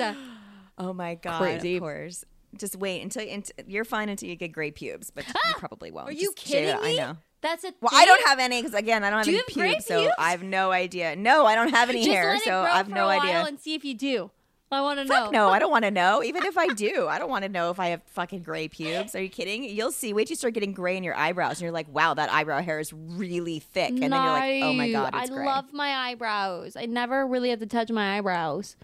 Oh 0.78 0.92
my 0.92 1.14
god! 1.14 1.38
Crazy. 1.40 1.76
Of 1.76 1.80
course. 1.80 2.22
Just 2.58 2.76
wait 2.76 3.00
until, 3.00 3.26
until 3.26 3.64
you're 3.66 3.86
fine 3.86 4.10
until 4.10 4.28
you 4.28 4.36
get 4.36 4.52
gray 4.52 4.70
pubes, 4.70 5.10
but 5.10 5.26
you 5.26 5.32
ah! 5.34 5.54
probably 5.56 5.90
won't. 5.90 6.10
Are 6.10 6.12
you 6.12 6.34
Just 6.34 6.46
shave 6.46 6.76
kidding 6.76 6.76
it, 6.76 6.82
me? 6.82 7.00
I 7.00 7.06
know. 7.12 7.16
That's 7.46 7.64
a 7.64 7.72
Well, 7.80 7.90
I 7.94 8.04
don't 8.04 8.26
have 8.26 8.38
any 8.40 8.60
because 8.60 8.74
again, 8.76 9.04
I 9.04 9.10
don't 9.10 9.18
have 9.18 9.26
Do 9.26 9.32
any 9.32 9.70
pubes, 9.72 9.86
so 9.86 10.00
pubes? 10.00 10.14
I 10.18 10.30
have 10.32 10.42
no 10.42 10.72
idea. 10.72 11.14
No, 11.14 11.46
I 11.46 11.54
don't 11.54 11.70
have 11.70 11.88
any 11.90 12.00
Just 12.04 12.10
hair, 12.10 12.38
so 12.40 12.60
I 12.62 12.76
have 12.76 12.88
no 12.88 13.08
idea. 13.08 13.44
and 13.44 13.58
see 13.60 13.74
if 13.74 13.84
you 13.84 13.94
do. 13.94 14.30
I 14.72 14.80
want 14.82 14.98
to 14.98 15.04
know. 15.04 15.30
no, 15.30 15.48
I 15.50 15.60
don't 15.60 15.70
want 15.76 15.84
to 15.84 15.92
know. 15.92 16.24
Even 16.24 16.44
if 16.44 16.58
I 16.58 16.66
do, 16.66 17.06
I 17.06 17.20
don't 17.20 17.30
want 17.30 17.44
to 17.44 17.48
know 17.48 17.70
if 17.70 17.78
I 17.78 17.88
have 17.90 18.02
fucking 18.06 18.42
gray 18.42 18.66
pubes. 18.66 19.14
Are 19.14 19.22
you 19.22 19.28
kidding? 19.28 19.62
You'll 19.62 19.92
see. 19.92 20.12
Wait 20.12 20.26
till 20.26 20.32
you 20.32 20.36
start 20.36 20.54
getting 20.54 20.72
gray 20.72 20.96
in 20.96 21.04
your 21.04 21.14
eyebrows, 21.16 21.52
and 21.52 21.60
you're 21.62 21.70
like, 21.70 21.86
"Wow, 21.94 22.14
that 22.14 22.32
eyebrow 22.32 22.60
hair 22.62 22.80
is 22.80 22.92
really 22.92 23.60
thick." 23.60 23.90
And 23.90 24.02
then 24.02 24.10
you're 24.10 24.20
like, 24.32 24.62
"Oh 24.64 24.72
my 24.72 24.90
god, 24.90 25.14
it's 25.14 25.30
I 25.30 25.32
gray." 25.32 25.46
love 25.46 25.72
my 25.72 26.10
eyebrows. 26.10 26.74
I 26.74 26.86
never 26.86 27.24
really 27.28 27.50
have 27.50 27.60
to 27.60 27.66
touch 27.66 27.90
my 27.92 28.18
eyebrows. 28.18 28.74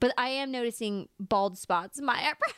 But 0.00 0.14
I 0.16 0.30
am 0.30 0.50
noticing 0.50 1.10
bald 1.18 1.58
spots 1.58 1.98
in 1.98 2.06
my 2.06 2.14
eyebrows. 2.18 2.54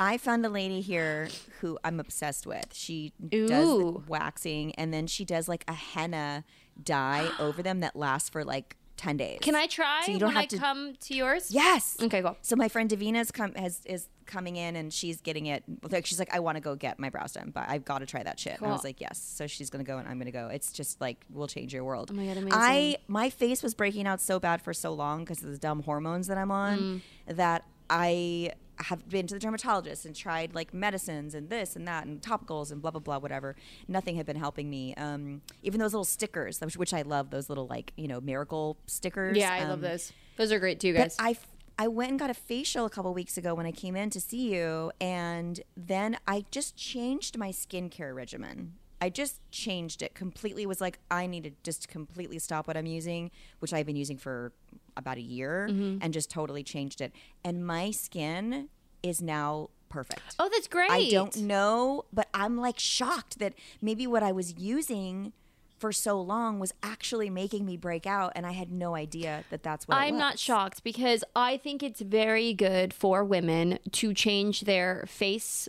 I 0.00 0.16
found 0.18 0.44
a 0.46 0.48
lady 0.48 0.80
here 0.80 1.28
who 1.60 1.78
I'm 1.84 2.00
obsessed 2.00 2.46
with. 2.46 2.72
She 2.72 3.12
does 3.28 3.50
Ooh. 3.68 4.02
the 4.04 4.10
waxing 4.10 4.74
and 4.76 4.92
then 4.94 5.06
she 5.06 5.24
does 5.24 5.46
like 5.48 5.62
a 5.68 5.74
henna 5.74 6.44
dye 6.82 7.30
over 7.38 7.62
them 7.62 7.80
that 7.80 7.94
lasts 7.94 8.30
for 8.30 8.42
like 8.44 8.76
10 8.96 9.16
days. 9.18 9.38
Can 9.42 9.54
I 9.54 9.66
try 9.66 10.02
So 10.04 10.12
you 10.12 10.18
don't 10.18 10.28
when 10.28 10.36
have 10.36 10.42
I 10.44 10.46
to- 10.46 10.58
come 10.58 10.94
to 11.00 11.14
yours? 11.14 11.50
Yes. 11.50 11.96
Okay, 12.02 12.22
cool. 12.22 12.36
So 12.42 12.56
my 12.56 12.68
friend 12.68 12.88
Davina's 12.90 13.30
come 13.30 13.54
has 13.54 13.80
is 13.86 14.08
coming 14.26 14.56
in 14.56 14.76
and 14.76 14.92
she's 14.92 15.20
getting 15.20 15.46
it. 15.46 15.64
Like 15.90 16.06
she's 16.06 16.18
like, 16.18 16.32
I 16.34 16.38
want 16.40 16.56
to 16.56 16.60
go 16.60 16.76
get 16.76 16.98
my 16.98 17.10
brows 17.10 17.32
done, 17.32 17.50
but 17.52 17.68
I've 17.68 17.84
got 17.84 17.98
to 17.98 18.06
try 18.06 18.22
that 18.22 18.38
shit. 18.38 18.56
And 18.58 18.66
I 18.66 18.70
was 18.70 18.84
like, 18.84 19.00
yes. 19.00 19.18
So 19.18 19.46
she's 19.46 19.68
gonna 19.70 19.84
go 19.84 19.98
and 19.98 20.06
I'm 20.08 20.18
gonna 20.18 20.30
go. 20.30 20.48
It's 20.48 20.70
just 20.72 21.00
like 21.00 21.24
will 21.30 21.48
change 21.48 21.74
your 21.74 21.82
world. 21.84 22.10
Oh 22.12 22.14
my 22.14 22.24
God, 22.26 22.36
amazing. 22.36 22.52
I 22.54 22.96
my 23.08 23.28
face 23.30 23.62
was 23.62 23.74
breaking 23.74 24.06
out 24.06 24.20
so 24.20 24.38
bad 24.38 24.62
for 24.62 24.72
so 24.72 24.92
long 24.94 25.24
because 25.24 25.42
of 25.42 25.50
the 25.50 25.58
dumb 25.58 25.82
hormones 25.82 26.26
that 26.28 26.38
I'm 26.38 26.50
on 26.50 26.78
Mm. 26.78 27.36
that 27.36 27.64
I 27.88 28.52
have 28.84 29.08
been 29.08 29.26
to 29.26 29.34
the 29.34 29.40
dermatologist 29.40 30.04
and 30.04 30.14
tried 30.14 30.54
like 30.54 30.72
medicines 30.72 31.34
and 31.34 31.48
this 31.48 31.76
and 31.76 31.86
that 31.86 32.06
and 32.06 32.20
topicals 32.20 32.72
and 32.72 32.80
blah 32.80 32.90
blah 32.90 33.00
blah 33.00 33.18
whatever. 33.18 33.56
Nothing 33.88 34.16
had 34.16 34.26
been 34.26 34.36
helping 34.36 34.70
me. 34.70 34.94
Um, 34.94 35.42
even 35.62 35.80
those 35.80 35.92
little 35.92 36.04
stickers, 36.04 36.60
which, 36.60 36.76
which 36.76 36.94
I 36.94 37.02
love, 37.02 37.30
those 37.30 37.48
little 37.48 37.66
like 37.66 37.92
you 37.96 38.08
know 38.08 38.20
miracle 38.20 38.76
stickers. 38.86 39.36
Yeah, 39.36 39.52
I 39.52 39.60
love 39.60 39.70
um, 39.72 39.80
those. 39.80 40.12
Those 40.36 40.52
are 40.52 40.58
great 40.58 40.80
too, 40.80 40.92
but 40.94 41.00
guys. 41.00 41.16
I, 41.18 41.36
I 41.78 41.88
went 41.88 42.10
and 42.10 42.18
got 42.18 42.30
a 42.30 42.34
facial 42.34 42.86
a 42.86 42.90
couple 42.90 43.12
weeks 43.14 43.36
ago 43.36 43.54
when 43.54 43.66
I 43.66 43.72
came 43.72 43.96
in 43.96 44.10
to 44.10 44.20
see 44.20 44.54
you, 44.54 44.92
and 45.00 45.60
then 45.76 46.18
I 46.26 46.44
just 46.50 46.76
changed 46.76 47.38
my 47.38 47.50
skincare 47.50 48.14
regimen. 48.14 48.74
I 49.02 49.08
just 49.08 49.40
changed 49.50 50.02
it 50.02 50.14
completely. 50.14 50.66
Was 50.66 50.80
like 50.80 50.98
I 51.10 51.26
need 51.26 51.44
to 51.44 51.52
just 51.62 51.88
completely 51.88 52.38
stop 52.38 52.66
what 52.66 52.76
I'm 52.76 52.86
using, 52.86 53.30
which 53.60 53.72
I've 53.72 53.86
been 53.86 53.96
using 53.96 54.18
for 54.18 54.52
about 54.96 55.16
a 55.18 55.22
year, 55.22 55.68
Mm-hmm. 55.70 55.98
and 56.02 56.12
just 56.12 56.30
totally 56.30 56.62
changed 56.62 57.00
it. 57.00 57.12
And 57.44 57.66
my 57.66 57.90
skin 57.90 58.68
is 59.02 59.20
now 59.22 59.70
perfect. 59.88 60.36
oh, 60.38 60.48
that's 60.52 60.68
great. 60.68 60.90
I 60.90 61.08
don't 61.10 61.36
know, 61.38 62.04
but 62.12 62.28
I'm 62.34 62.56
like 62.56 62.78
shocked 62.78 63.38
that 63.40 63.54
maybe 63.82 64.06
what 64.06 64.22
I 64.22 64.30
was 64.32 64.56
using 64.58 65.32
for 65.78 65.90
so 65.92 66.20
long 66.20 66.58
was 66.60 66.74
actually 66.82 67.30
making 67.30 67.64
me 67.64 67.76
break 67.76 68.06
out, 68.06 68.32
and 68.36 68.44
I 68.46 68.52
had 68.52 68.70
no 68.70 68.94
idea 68.94 69.44
that 69.50 69.62
that's 69.62 69.88
what. 69.88 69.96
I'm 69.96 70.18
not 70.18 70.38
shocked 70.38 70.84
because 70.84 71.24
I 71.34 71.56
think 71.56 71.82
it's 71.82 72.02
very 72.02 72.52
good 72.52 72.92
for 72.92 73.24
women 73.24 73.78
to 73.92 74.12
change 74.12 74.60
their 74.62 75.06
face 75.08 75.68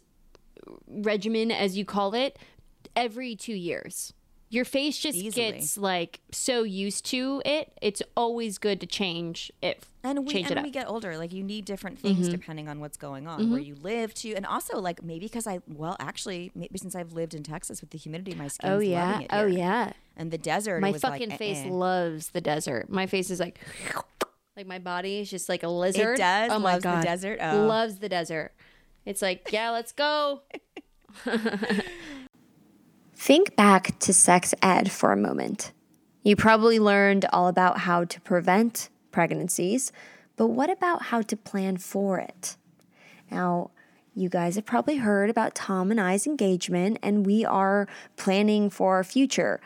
regimen, 0.88 1.52
as 1.52 1.78
you 1.78 1.86
call 1.86 2.14
it, 2.14 2.38
every 2.96 3.36
two 3.36 3.54
years. 3.56 4.14
Your 4.52 4.66
face 4.66 4.98
just 4.98 5.18
Easily. 5.18 5.52
gets 5.54 5.78
like 5.78 6.20
so 6.32 6.64
used 6.64 7.06
to 7.06 7.42
it. 7.46 7.72
It's 7.82 8.02
always 8.18 8.58
good 8.58 8.82
to 8.82 8.86
change 8.86 9.50
it. 9.62 9.82
And 10.04 10.26
we 10.26 10.34
change 10.34 10.48
and 10.48 10.52
it 10.54 10.58
up. 10.58 10.64
we 10.66 10.72
get 10.72 10.90
older. 10.90 11.18
Like 11.18 11.32
you 11.32 11.42
need 11.42 11.64
different 11.64 11.98
things 12.00 12.28
Mm-hmm. 12.28 12.32
depending 12.32 12.68
on 12.68 12.82
what's 12.82 12.98
going 12.98 13.28
on, 13.28 13.50
where 13.50 13.62
you 13.62 13.76
live 13.76 14.14
too, 14.14 14.34
and 14.36 14.46
also 14.46 14.78
like 14.80 15.02
maybe 15.04 15.26
because 15.28 15.48
I 15.48 15.62
well 15.68 15.96
actually 16.02 16.52
maybe 16.54 16.78
since 16.78 16.96
I've 16.96 17.14
lived 17.14 17.34
in 17.34 17.44
Texas 17.44 17.80
with 17.80 17.92
the 17.92 17.98
humidity, 17.98 18.36
my 18.36 18.50
skin's 18.50 18.72
oh 18.74 18.80
yeah. 18.80 19.06
loving 19.12 19.22
it 19.22 19.30
Oh 19.32 19.46
yeah. 19.46 19.94
And 20.18 20.32
the 20.32 20.38
desert, 20.38 20.82
My 20.82 20.92
was 20.92 21.02
fucking 21.02 21.30
like, 21.30 21.40
face 21.40 21.60
eh, 21.60 21.68
eh. 21.68 21.72
loves 21.72 22.32
the 22.32 22.42
desert. 22.42 22.90
My 22.90 23.08
face 23.08 23.30
is 23.30 23.40
like 23.40 23.58
like 24.58 24.68
my 24.68 24.80
body 24.80 25.20
is 25.20 25.30
just 25.30 25.48
like 25.48 25.64
a 25.64 25.70
lizard. 25.70 26.16
It 26.16 26.18
does? 26.18 26.52
Oh 26.52 26.60
my 26.60 26.74
Loves 26.74 26.84
the 26.84 26.90
god. 26.90 27.04
desert? 27.06 27.40
Oh. 27.42 27.66
Loves 27.68 28.00
the 28.00 28.10
desert. 28.10 28.52
It's 29.06 29.22
like, 29.22 29.50
yeah, 29.54 29.70
let's 29.70 29.94
go. 29.94 30.42
Think 33.22 33.56
back 33.56 34.00
to 34.00 34.16
sex 34.16 34.56
ed 34.64 34.92
for 34.92 35.12
a 35.12 35.16
moment. 35.16 35.74
You 36.24 36.36
probably 36.36 36.80
learned 36.80 37.28
all 37.32 37.48
about 37.48 37.82
how 37.82 38.04
to 38.04 38.20
prevent 38.20 38.90
pregnancies, 39.12 39.92
but 40.38 40.48
what 40.48 40.72
about 40.72 41.04
how 41.04 41.22
to 41.22 41.38
plan 41.38 41.78
for 41.78 42.18
it? 42.18 42.58
Now, 43.30 43.70
you 44.16 44.28
guys 44.28 44.56
have 44.56 44.66
probably 44.66 44.96
heard 44.96 45.30
about 45.30 45.54
Tom 45.54 45.92
and 45.92 46.02
I's 46.02 46.26
engagement, 46.26 46.98
and 47.04 47.24
we 47.24 47.46
are 47.46 47.88
planning 48.18 48.72
for 48.72 48.96
our 48.96 49.04
future. 49.04 49.62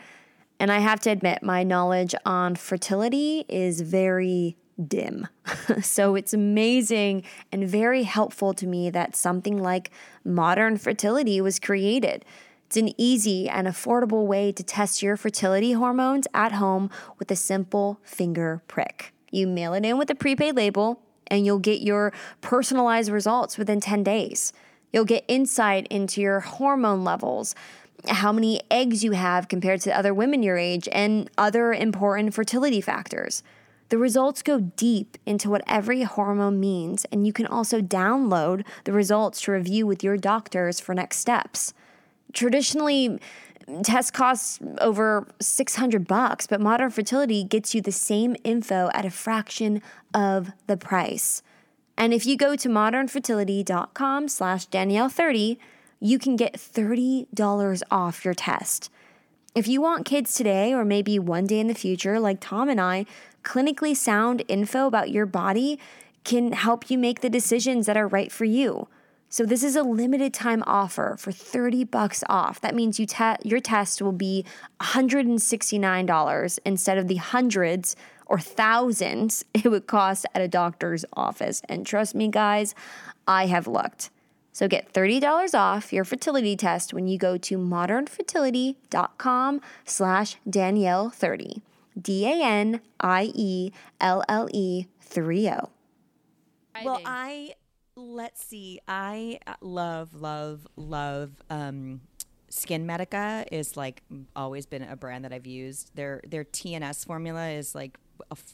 And 0.60 0.70
I 0.70 0.80
have 0.80 1.00
to 1.00 1.10
admit, 1.10 1.42
my 1.42 1.62
knowledge 1.62 2.14
on 2.26 2.56
fertility 2.56 3.46
is 3.48 3.80
very 3.80 4.58
dim. 4.86 5.28
so 5.82 6.14
it's 6.14 6.34
amazing 6.34 7.22
and 7.50 7.66
very 7.66 8.02
helpful 8.02 8.52
to 8.52 8.66
me 8.66 8.90
that 8.90 9.16
something 9.16 9.56
like 9.56 9.90
modern 10.26 10.76
fertility 10.76 11.40
was 11.40 11.58
created. 11.58 12.22
It's 12.66 12.76
an 12.76 12.92
easy 12.98 13.48
and 13.48 13.68
affordable 13.68 14.26
way 14.26 14.50
to 14.50 14.62
test 14.64 15.00
your 15.00 15.16
fertility 15.16 15.72
hormones 15.72 16.26
at 16.34 16.52
home 16.52 16.90
with 17.16 17.30
a 17.30 17.36
simple 17.36 18.00
finger 18.02 18.60
prick. 18.66 19.12
You 19.30 19.46
mail 19.46 19.72
it 19.74 19.84
in 19.84 19.98
with 19.98 20.10
a 20.10 20.16
prepaid 20.16 20.56
label, 20.56 21.00
and 21.28 21.46
you'll 21.46 21.60
get 21.60 21.80
your 21.80 22.12
personalized 22.40 23.10
results 23.10 23.56
within 23.56 23.80
10 23.80 24.02
days. 24.02 24.52
You'll 24.92 25.04
get 25.04 25.24
insight 25.28 25.86
into 25.88 26.20
your 26.20 26.40
hormone 26.40 27.04
levels, 27.04 27.54
how 28.08 28.32
many 28.32 28.62
eggs 28.68 29.04
you 29.04 29.12
have 29.12 29.46
compared 29.46 29.80
to 29.82 29.96
other 29.96 30.12
women 30.12 30.42
your 30.42 30.58
age, 30.58 30.88
and 30.90 31.30
other 31.38 31.72
important 31.72 32.34
fertility 32.34 32.80
factors. 32.80 33.44
The 33.90 33.98
results 33.98 34.42
go 34.42 34.58
deep 34.58 35.16
into 35.24 35.48
what 35.48 35.62
every 35.68 36.02
hormone 36.02 36.58
means, 36.58 37.04
and 37.12 37.24
you 37.24 37.32
can 37.32 37.46
also 37.46 37.80
download 37.80 38.64
the 38.82 38.92
results 38.92 39.40
to 39.42 39.52
review 39.52 39.86
with 39.86 40.02
your 40.02 40.16
doctors 40.16 40.80
for 40.80 40.96
next 40.96 41.18
steps. 41.18 41.72
Traditionally, 42.32 43.18
test 43.82 44.12
costs 44.12 44.60
over 44.80 45.26
600 45.40 46.06
bucks, 46.06 46.46
but 46.46 46.60
Modern 46.60 46.90
Fertility 46.90 47.44
gets 47.44 47.74
you 47.74 47.80
the 47.80 47.92
same 47.92 48.36
info 48.44 48.90
at 48.94 49.04
a 49.04 49.10
fraction 49.10 49.82
of 50.14 50.50
the 50.66 50.76
price. 50.76 51.42
And 51.96 52.12
if 52.12 52.26
you 52.26 52.36
go 52.36 52.56
to 52.56 52.68
modernfertility.com 52.68 54.28
slash 54.28 54.68
Danielle30, 54.68 55.56
you 55.98 56.18
can 56.18 56.36
get 56.36 56.54
$30 56.54 57.82
off 57.90 58.24
your 58.24 58.34
test. 58.34 58.90
If 59.54 59.66
you 59.66 59.80
want 59.80 60.04
kids 60.04 60.34
today 60.34 60.74
or 60.74 60.84
maybe 60.84 61.18
one 61.18 61.46
day 61.46 61.58
in 61.58 61.68
the 61.68 61.74
future, 61.74 62.20
like 62.20 62.38
Tom 62.40 62.68
and 62.68 62.80
I, 62.80 63.06
clinically 63.42 63.96
sound 63.96 64.44
info 64.48 64.86
about 64.86 65.10
your 65.10 65.24
body 65.24 65.78
can 66.24 66.52
help 66.52 66.90
you 66.90 66.98
make 66.98 67.20
the 67.20 67.30
decisions 67.30 67.86
that 67.86 67.96
are 67.96 68.08
right 68.08 68.30
for 68.30 68.44
you. 68.44 68.88
So 69.36 69.44
this 69.44 69.62
is 69.62 69.76
a 69.76 69.82
limited 69.82 70.32
time 70.32 70.64
offer 70.66 71.14
for 71.18 71.30
30 71.30 71.84
bucks 71.84 72.24
off. 72.26 72.58
That 72.62 72.74
means 72.74 72.98
you 72.98 73.04
te- 73.04 73.36
your 73.44 73.60
test 73.60 74.00
will 74.00 74.12
be 74.12 74.46
$169 74.80 76.58
instead 76.64 76.96
of 76.96 77.06
the 77.06 77.16
hundreds 77.16 77.96
or 78.24 78.38
thousands 78.38 79.44
it 79.52 79.68
would 79.68 79.86
cost 79.86 80.24
at 80.34 80.40
a 80.40 80.48
doctor's 80.48 81.04
office. 81.12 81.60
And 81.68 81.84
trust 81.84 82.14
me 82.14 82.28
guys, 82.28 82.74
I 83.28 83.44
have 83.44 83.66
looked. 83.66 84.08
So 84.54 84.68
get 84.68 84.94
$30 84.94 85.52
off 85.52 85.92
your 85.92 86.06
fertility 86.06 86.56
test 86.56 86.94
when 86.94 87.06
you 87.06 87.18
go 87.18 87.36
to 87.36 87.58
modernfertility.com 87.58 89.60
slash 89.84 90.36
Danielle30. 90.48 91.60
D-A-N-I-E-L-L-E 92.00 92.80
30. 95.02 95.50
Well, 96.84 97.00
I 97.04 97.54
let's 97.96 98.44
see. 98.44 98.80
I 98.86 99.40
uh, 99.46 99.54
love, 99.60 100.14
love, 100.14 100.66
love. 100.76 101.30
Um, 101.50 102.02
Skin 102.48 102.86
Medica 102.86 103.44
is 103.50 103.76
like 103.76 104.02
always 104.36 104.66
been 104.66 104.82
a 104.82 104.96
brand 104.96 105.24
that 105.24 105.32
I've 105.32 105.46
used. 105.46 105.90
Their 105.94 106.20
their 106.26 106.44
TNS 106.44 107.04
formula 107.04 107.48
is 107.48 107.74
like 107.74 107.98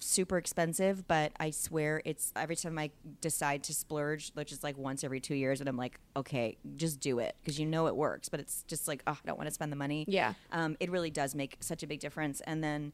super 0.01 0.39
expensive, 0.39 1.07
but 1.07 1.33
I 1.39 1.51
swear 1.51 2.03
it's 2.05 2.33
every 2.35 2.57
time 2.57 2.79
I 2.79 2.91
decide 3.21 3.63
to 3.65 3.75
splurge, 3.75 4.31
which 4.35 4.53
is 4.53 4.63
like 4.63 4.79
once 4.79 5.05
every 5.05 5.21
two 5.21 5.35
years, 5.35 5.61
and 5.61 5.69
I'm 5.69 5.77
like, 5.77 5.99
okay, 6.17 6.57
just 6.77 7.01
do 7.01 7.19
it 7.19 7.37
because 7.41 7.59
you 7.59 7.67
know 7.67 7.87
it 7.87 7.97
works. 7.97 8.29
But 8.29 8.41
it's 8.41 8.65
just 8.65 8.89
like, 8.89 9.03
oh, 9.07 9.13
I 9.13 9.27
don't 9.27 9.37
want 9.37 9.49
to 9.49 9.55
spend 9.55 9.71
the 9.71 9.77
money. 9.77 10.05
Yeah. 10.09 10.35
um, 10.53 10.77
it 10.81 10.91
really 10.91 11.11
does 11.11 11.35
make 11.35 11.57
such 11.61 11.83
a 11.83 11.87
big 11.87 12.01
difference. 12.01 12.41
And 12.43 12.63
then, 12.63 12.93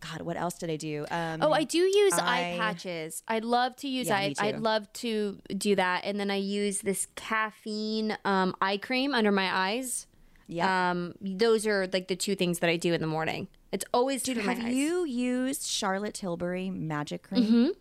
God, 0.00 0.22
what 0.22 0.36
else 0.36 0.54
did 0.54 0.70
I 0.70 0.76
do? 0.76 1.06
Um, 1.10 1.40
Oh, 1.42 1.52
I 1.52 1.64
do 1.64 1.78
use 1.78 2.14
eye 2.14 2.56
patches. 2.58 3.22
I'd 3.28 3.44
love 3.44 3.76
to 3.76 3.88
use 3.88 4.08
Yeah, 4.08 4.16
eye. 4.16 4.34
I'd 4.38 4.58
love 4.60 4.90
to 4.94 5.38
do 5.56 5.76
that, 5.76 6.02
and 6.04 6.18
then 6.18 6.30
I 6.30 6.36
use 6.36 6.80
this 6.80 7.06
caffeine 7.16 8.16
um, 8.24 8.54
eye 8.60 8.76
cream 8.78 9.14
under 9.14 9.30
my 9.32 9.54
eyes. 9.54 10.06
Yeah. 10.46 10.90
Um, 10.90 11.14
those 11.20 11.66
are 11.66 11.86
like 11.92 12.08
the 12.08 12.16
two 12.16 12.34
things 12.34 12.58
that 12.58 12.70
I 12.70 12.76
do 12.76 12.92
in 12.92 13.00
the 13.00 13.06
morning. 13.06 13.48
It's 13.72 13.84
always 13.94 14.22
Dude, 14.24 14.38
have 14.38 14.58
you 14.60 15.04
used 15.04 15.64
Charlotte 15.64 16.14
Tilbury 16.14 16.70
Magic 16.70 17.22
Cream? 17.22 17.72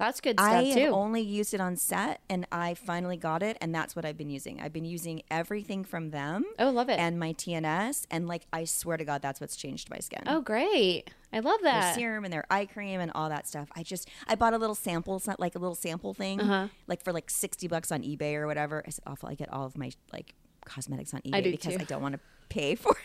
That's 0.00 0.20
good 0.20 0.40
stuff 0.40 0.50
I 0.52 0.72
too. 0.72 0.88
only 0.88 1.20
used 1.20 1.54
it 1.54 1.60
on 1.60 1.76
set, 1.76 2.20
and 2.28 2.46
I 2.50 2.74
finally 2.74 3.16
got 3.16 3.42
it, 3.44 3.56
and 3.60 3.72
that's 3.72 3.94
what 3.94 4.04
I've 4.04 4.16
been 4.16 4.30
using. 4.30 4.60
I've 4.60 4.72
been 4.72 4.84
using 4.84 5.22
everything 5.30 5.84
from 5.84 6.10
them. 6.10 6.44
Oh, 6.58 6.70
love 6.70 6.88
it. 6.88 6.98
And 6.98 7.20
my 7.20 7.32
TNS, 7.34 8.06
and 8.10 8.26
like 8.26 8.46
I 8.52 8.64
swear 8.64 8.96
to 8.96 9.04
God, 9.04 9.22
that's 9.22 9.40
what's 9.40 9.54
changed 9.54 9.88
my 9.90 9.98
skin. 9.98 10.22
oh, 10.26 10.40
great! 10.40 11.10
I 11.32 11.38
love 11.38 11.60
their 11.62 11.72
that. 11.74 11.94
serum 11.94 12.24
and 12.24 12.32
their 12.32 12.44
eye 12.50 12.66
cream 12.66 12.98
and 12.98 13.12
all 13.14 13.28
that 13.28 13.46
stuff. 13.46 13.68
I 13.76 13.84
just 13.84 14.08
I 14.26 14.34
bought 14.34 14.54
a 14.54 14.58
little 14.58 14.74
sample, 14.74 15.16
it's 15.16 15.28
not 15.28 15.38
like 15.38 15.54
a 15.54 15.58
little 15.60 15.76
sample 15.76 16.14
thing, 16.14 16.40
Uh-huh. 16.40 16.66
like 16.88 17.04
for 17.04 17.12
like 17.12 17.30
sixty 17.30 17.68
bucks 17.68 17.92
on 17.92 18.02
eBay 18.02 18.34
or 18.34 18.46
whatever. 18.48 18.82
It's 18.86 18.98
awful. 19.06 19.28
I 19.28 19.34
get 19.34 19.52
all 19.52 19.64
of 19.66 19.78
my 19.78 19.92
like 20.12 20.34
cosmetics 20.64 21.14
on 21.14 21.20
eBay 21.22 21.34
I 21.34 21.40
because 21.42 21.74
too. 21.74 21.80
I 21.80 21.84
don't 21.84 22.02
want 22.02 22.14
to 22.14 22.20
pay 22.48 22.74
for 22.74 22.96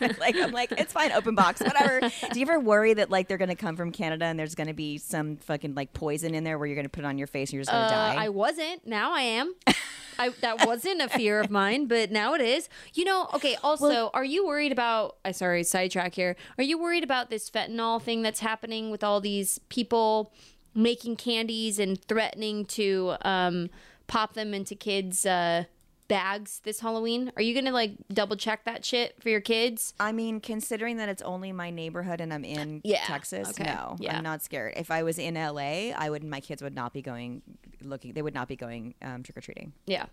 them. 0.00 0.14
like 0.20 0.36
I'm 0.36 0.52
like 0.52 0.72
it's 0.72 0.92
fine, 0.92 1.12
open 1.12 1.34
box, 1.34 1.60
whatever. 1.60 2.00
do 2.32 2.40
you 2.40 2.46
ever 2.46 2.60
worry 2.60 2.94
that 2.94 3.10
like 3.10 3.26
they're 3.28 3.36
gonna 3.38 3.56
come 3.56 3.76
from 3.76 3.90
Canada 3.92 4.24
and 4.24 4.38
there's 4.38 4.54
gonna 4.54 4.74
be 4.74 4.98
some 4.98 5.36
fucking 5.38 5.74
like 5.74 5.92
poison 5.92 6.34
in 6.34 6.44
there 6.44 6.58
where 6.58 6.66
you're 6.66 6.76
gonna 6.76 6.88
put 6.88 7.04
it 7.04 7.06
on 7.06 7.18
your 7.18 7.26
face 7.26 7.50
and 7.50 7.54
you're 7.54 7.62
just 7.62 7.72
gonna 7.72 7.86
Uh, 7.86 7.90
die? 8.14 8.24
I 8.24 8.28
wasn't. 8.28 8.86
Now 8.86 9.12
I 9.12 9.22
am. 9.22 9.54
I, 10.18 10.30
that 10.40 10.66
wasn't 10.66 11.02
a 11.02 11.08
fear 11.10 11.40
of 11.40 11.50
mine, 11.50 11.88
but 11.88 12.10
now 12.10 12.32
it 12.32 12.40
is. 12.40 12.70
You 12.94 13.04
know, 13.04 13.28
okay, 13.34 13.56
also, 13.62 14.10
are 14.14 14.24
you 14.24 14.46
worried 14.46 14.72
about, 14.72 15.16
I 15.26 15.32
sorry, 15.32 15.62
sidetrack 15.62 16.14
here. 16.14 16.36
Are 16.56 16.64
you 16.64 16.78
worried 16.78 17.04
about 17.04 17.28
this 17.28 17.50
fentanyl 17.50 18.00
thing 18.00 18.22
that's 18.22 18.40
happening 18.40 18.90
with 18.90 19.04
all 19.04 19.20
these 19.20 19.58
people 19.68 20.32
making 20.74 21.16
candies 21.16 21.78
and 21.78 22.02
threatening 22.02 22.64
to 22.66 23.16
um, 23.22 23.68
pop 24.06 24.32
them 24.32 24.54
into 24.54 24.74
kids' 24.74 25.26
uh, 25.26 25.64
bags 26.08 26.60
this 26.64 26.80
Halloween? 26.80 27.32
Are 27.36 27.42
you 27.42 27.52
going 27.54 27.64
to 27.66 27.72
like 27.72 27.92
double 28.12 28.36
check 28.36 28.64
that 28.64 28.84
shit 28.84 29.20
for 29.22 29.28
your 29.28 29.40
kids? 29.40 29.94
I 29.98 30.12
mean, 30.12 30.40
considering 30.40 30.96
that 30.98 31.08
it's 31.08 31.22
only 31.22 31.52
my 31.52 31.70
neighborhood 31.70 32.20
and 32.20 32.32
I'm 32.32 32.44
in 32.44 32.80
Yeah, 32.84 33.04
Texas, 33.04 33.50
okay, 33.50 33.64
no, 33.64 33.96
yeah. 33.98 34.16
I'm 34.16 34.22
not 34.24 34.42
scared. 34.42 34.74
If 34.76 34.90
I 34.90 35.02
was 35.02 35.18
in 35.18 35.34
LA, 35.34 35.90
I 35.96 36.08
would. 36.10 36.24
My 36.24 36.40
kids 36.40 36.62
would 36.62 36.74
not 36.74 36.92
be 36.92 37.02
going 37.02 37.42
looking. 37.82 38.12
They 38.12 38.22
would 38.22 38.34
not 38.34 38.48
be 38.48 38.56
going 38.56 38.94
um, 39.02 39.22
trick 39.22 39.36
or 39.36 39.40
treating. 39.40 39.72
Yeah. 39.86 40.06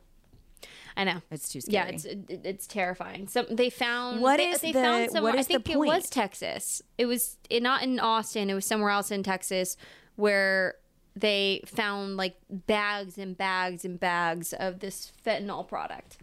I 0.96 1.04
know. 1.04 1.22
It's 1.32 1.50
too 1.50 1.60
scary. 1.60 1.74
Yeah, 1.74 1.86
it's 1.88 2.06
it, 2.06 2.42
it's 2.44 2.68
terrifying. 2.68 3.28
So 3.28 3.46
they 3.50 3.70
found 3.70 4.22
What 4.22 4.38
they, 4.38 4.50
is 4.50 4.62
they 4.62 4.72
the- 4.72 4.82
found 4.82 5.18
I 5.38 5.44
think 5.44 5.70
it 5.70 5.78
was? 5.80 6.10
Texas. 6.10 6.82
It 6.98 7.06
was 7.06 7.38
it, 7.50 7.64
not 7.64 7.84
in 7.84 8.00
Austin. 8.00 8.50
It 8.50 8.54
was 8.54 8.66
somewhere 8.66 8.92
else 8.92 9.12
in 9.12 9.24
Texas 9.24 9.76
where 10.16 10.76
they 11.16 11.62
found 11.66 12.18
like 12.18 12.36
bags 12.50 13.18
and 13.18 13.38
bags 13.38 13.86
and 13.86 14.00
bags 14.00 14.54
of 14.54 14.80
this 14.80 15.12
fentanyl 15.26 15.68
product. 15.68 16.18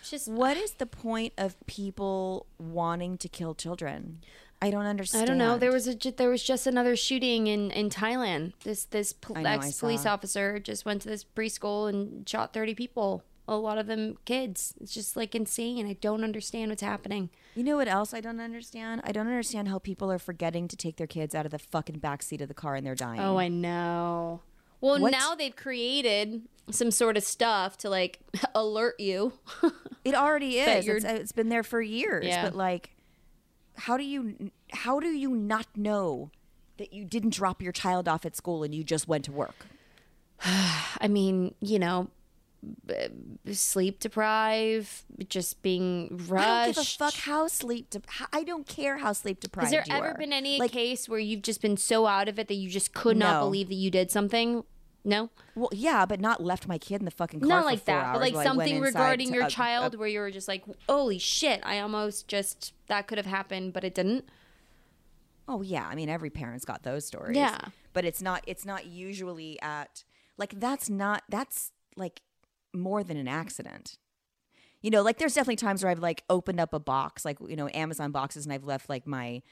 It's 0.00 0.10
just 0.10 0.28
What 0.28 0.56
is 0.56 0.72
the 0.72 0.86
point 0.86 1.32
of 1.36 1.56
people 1.66 2.46
wanting 2.58 3.18
to 3.18 3.28
kill 3.28 3.54
children? 3.54 4.20
I 4.62 4.70
don't 4.70 4.86
understand. 4.86 5.24
I 5.24 5.26
don't 5.26 5.38
know. 5.38 5.58
There 5.58 5.72
was 5.72 5.86
a 5.86 5.94
there 5.94 6.30
was 6.30 6.42
just 6.42 6.66
another 6.66 6.96
shooting 6.96 7.46
in 7.46 7.70
in 7.70 7.90
Thailand. 7.90 8.52
This 8.64 8.84
this 8.84 9.14
ex 9.34 9.78
police 9.78 10.06
officer 10.06 10.58
just 10.58 10.84
went 10.84 11.02
to 11.02 11.08
this 11.08 11.24
preschool 11.24 11.88
and 11.88 12.26
shot 12.28 12.52
thirty 12.52 12.74
people. 12.74 13.22
A 13.48 13.56
lot 13.56 13.78
of 13.78 13.86
them 13.86 14.16
kids. 14.24 14.74
It's 14.80 14.92
just 14.92 15.16
like 15.16 15.34
insane. 15.34 15.86
I 15.86 15.92
don't 15.94 16.24
understand 16.24 16.70
what's 16.70 16.82
happening. 16.82 17.30
You 17.54 17.62
know 17.62 17.76
what 17.76 17.86
else 17.88 18.12
I 18.12 18.20
don't 18.20 18.40
understand? 18.40 19.02
I 19.04 19.12
don't 19.12 19.28
understand 19.28 19.68
how 19.68 19.78
people 19.78 20.10
are 20.10 20.18
forgetting 20.18 20.66
to 20.68 20.76
take 20.76 20.96
their 20.96 21.06
kids 21.06 21.34
out 21.34 21.46
of 21.46 21.52
the 21.52 21.58
fucking 21.58 22.00
backseat 22.00 22.40
of 22.40 22.48
the 22.48 22.54
car 22.54 22.74
and 22.74 22.84
they're 22.86 22.94
dying. 22.96 23.20
Oh, 23.20 23.38
I 23.38 23.48
know. 23.48 24.40
Well, 24.80 25.00
What? 25.00 25.12
now 25.12 25.34
they've 25.36 25.54
created 25.54 26.42
some 26.70 26.90
sort 26.90 27.16
of 27.16 27.22
stuff 27.22 27.76
to 27.78 27.88
like 27.88 28.18
alert 28.54 28.98
you. 28.98 29.32
It 30.04 30.14
already 30.14 30.58
is. 30.58 30.88
It's, 30.88 31.04
it's 31.04 31.32
been 31.32 31.48
there 31.48 31.62
for 31.62 31.80
years. 31.80 32.26
Yeah. 32.26 32.44
But 32.44 32.56
like, 32.56 32.90
how 33.76 33.96
do 33.96 34.02
you 34.04 34.50
how 34.72 34.98
do 35.00 35.06
you 35.08 35.30
not 35.30 35.66
know 35.76 36.30
that 36.78 36.92
you 36.92 37.04
didn't 37.04 37.32
drop 37.32 37.62
your 37.62 37.72
child 37.72 38.08
off 38.08 38.26
at 38.26 38.34
school 38.36 38.64
and 38.64 38.74
you 38.74 38.82
just 38.82 39.06
went 39.06 39.24
to 39.26 39.32
work? 39.32 39.66
I 40.44 41.06
mean, 41.08 41.54
you 41.60 41.78
know, 41.78 42.08
sleep 43.52 44.00
deprived, 44.00 45.04
just 45.28 45.62
being 45.62 46.20
rushed. 46.28 46.44
I 46.46 46.64
don't 46.64 46.74
give 46.74 46.82
a 46.82 46.84
fuck 46.84 47.14
how 47.14 47.46
sleep. 47.48 47.90
De- 47.90 48.02
I 48.32 48.42
don't 48.42 48.66
care 48.66 48.98
how 48.98 49.12
sleep 49.12 49.40
deprived. 49.40 49.72
Has 49.72 49.86
there 49.86 49.96
ever 49.96 50.14
been 50.14 50.32
any 50.32 50.58
like? 50.58 50.72
case 50.72 51.08
where 51.08 51.18
you've 51.18 51.42
just 51.42 51.62
been 51.62 51.76
so 51.76 52.06
out 52.06 52.28
of 52.28 52.38
it 52.38 52.48
that 52.48 52.54
you 52.54 52.68
just 52.68 52.94
could 52.94 53.16
not 53.16 53.40
believe 53.40 53.68
that 53.68 53.74
you 53.74 53.90
did 53.90 54.10
something? 54.10 54.64
No, 55.04 55.30
Well, 55.54 55.68
yeah, 55.72 56.04
but 56.04 56.18
not 56.18 56.42
left 56.42 56.66
my 56.66 56.78
kid 56.78 56.96
in 57.00 57.04
the 57.04 57.12
fucking 57.12 57.38
car. 57.38 57.48
not 57.48 57.62
for 57.62 57.70
like 57.70 57.84
that, 57.84 58.06
hours 58.06 58.14
but 58.14 58.20
like 58.22 58.34
while 58.34 58.40
I 58.40 58.44
went 58.46 58.68
something 58.70 58.80
regarding 58.80 59.32
your 59.32 59.44
uh, 59.44 59.46
uh, 59.46 59.50
child 59.50 59.94
where 59.96 60.08
you 60.08 60.18
were 60.18 60.32
just 60.32 60.48
like, 60.48 60.64
"Holy 60.88 61.18
shit! 61.18 61.60
I 61.62 61.78
almost 61.78 62.26
just 62.26 62.72
that 62.88 63.06
could 63.06 63.16
have 63.16 63.26
happened, 63.26 63.72
but 63.72 63.84
it 63.84 63.94
didn't." 63.94 64.24
Oh 65.46 65.62
yeah, 65.62 65.86
I 65.86 65.94
mean 65.94 66.08
every 66.08 66.28
parent's 66.30 66.64
got 66.64 66.82
those 66.82 67.06
stories. 67.06 67.36
Yeah. 67.36 67.56
but 67.92 68.04
it's 68.04 68.20
not. 68.20 68.42
It's 68.48 68.64
not 68.66 68.86
usually 68.86 69.62
at 69.62 70.02
like 70.38 70.58
that's 70.58 70.90
not 70.90 71.22
that's 71.28 71.70
like 71.96 72.20
more 72.80 73.02
than 73.04 73.16
an 73.16 73.28
accident. 73.28 73.98
You 74.82 74.90
know, 74.90 75.02
like 75.02 75.18
there's 75.18 75.34
definitely 75.34 75.56
times 75.56 75.82
where 75.82 75.90
I've 75.90 75.98
like 75.98 76.22
opened 76.30 76.60
up 76.60 76.72
a 76.72 76.78
box, 76.78 77.24
like 77.24 77.38
you 77.46 77.56
know 77.56 77.68
Amazon 77.74 78.12
boxes, 78.12 78.44
and 78.44 78.52
I've 78.52 78.64
left 78.64 78.88
like 78.88 79.06
my, 79.06 79.42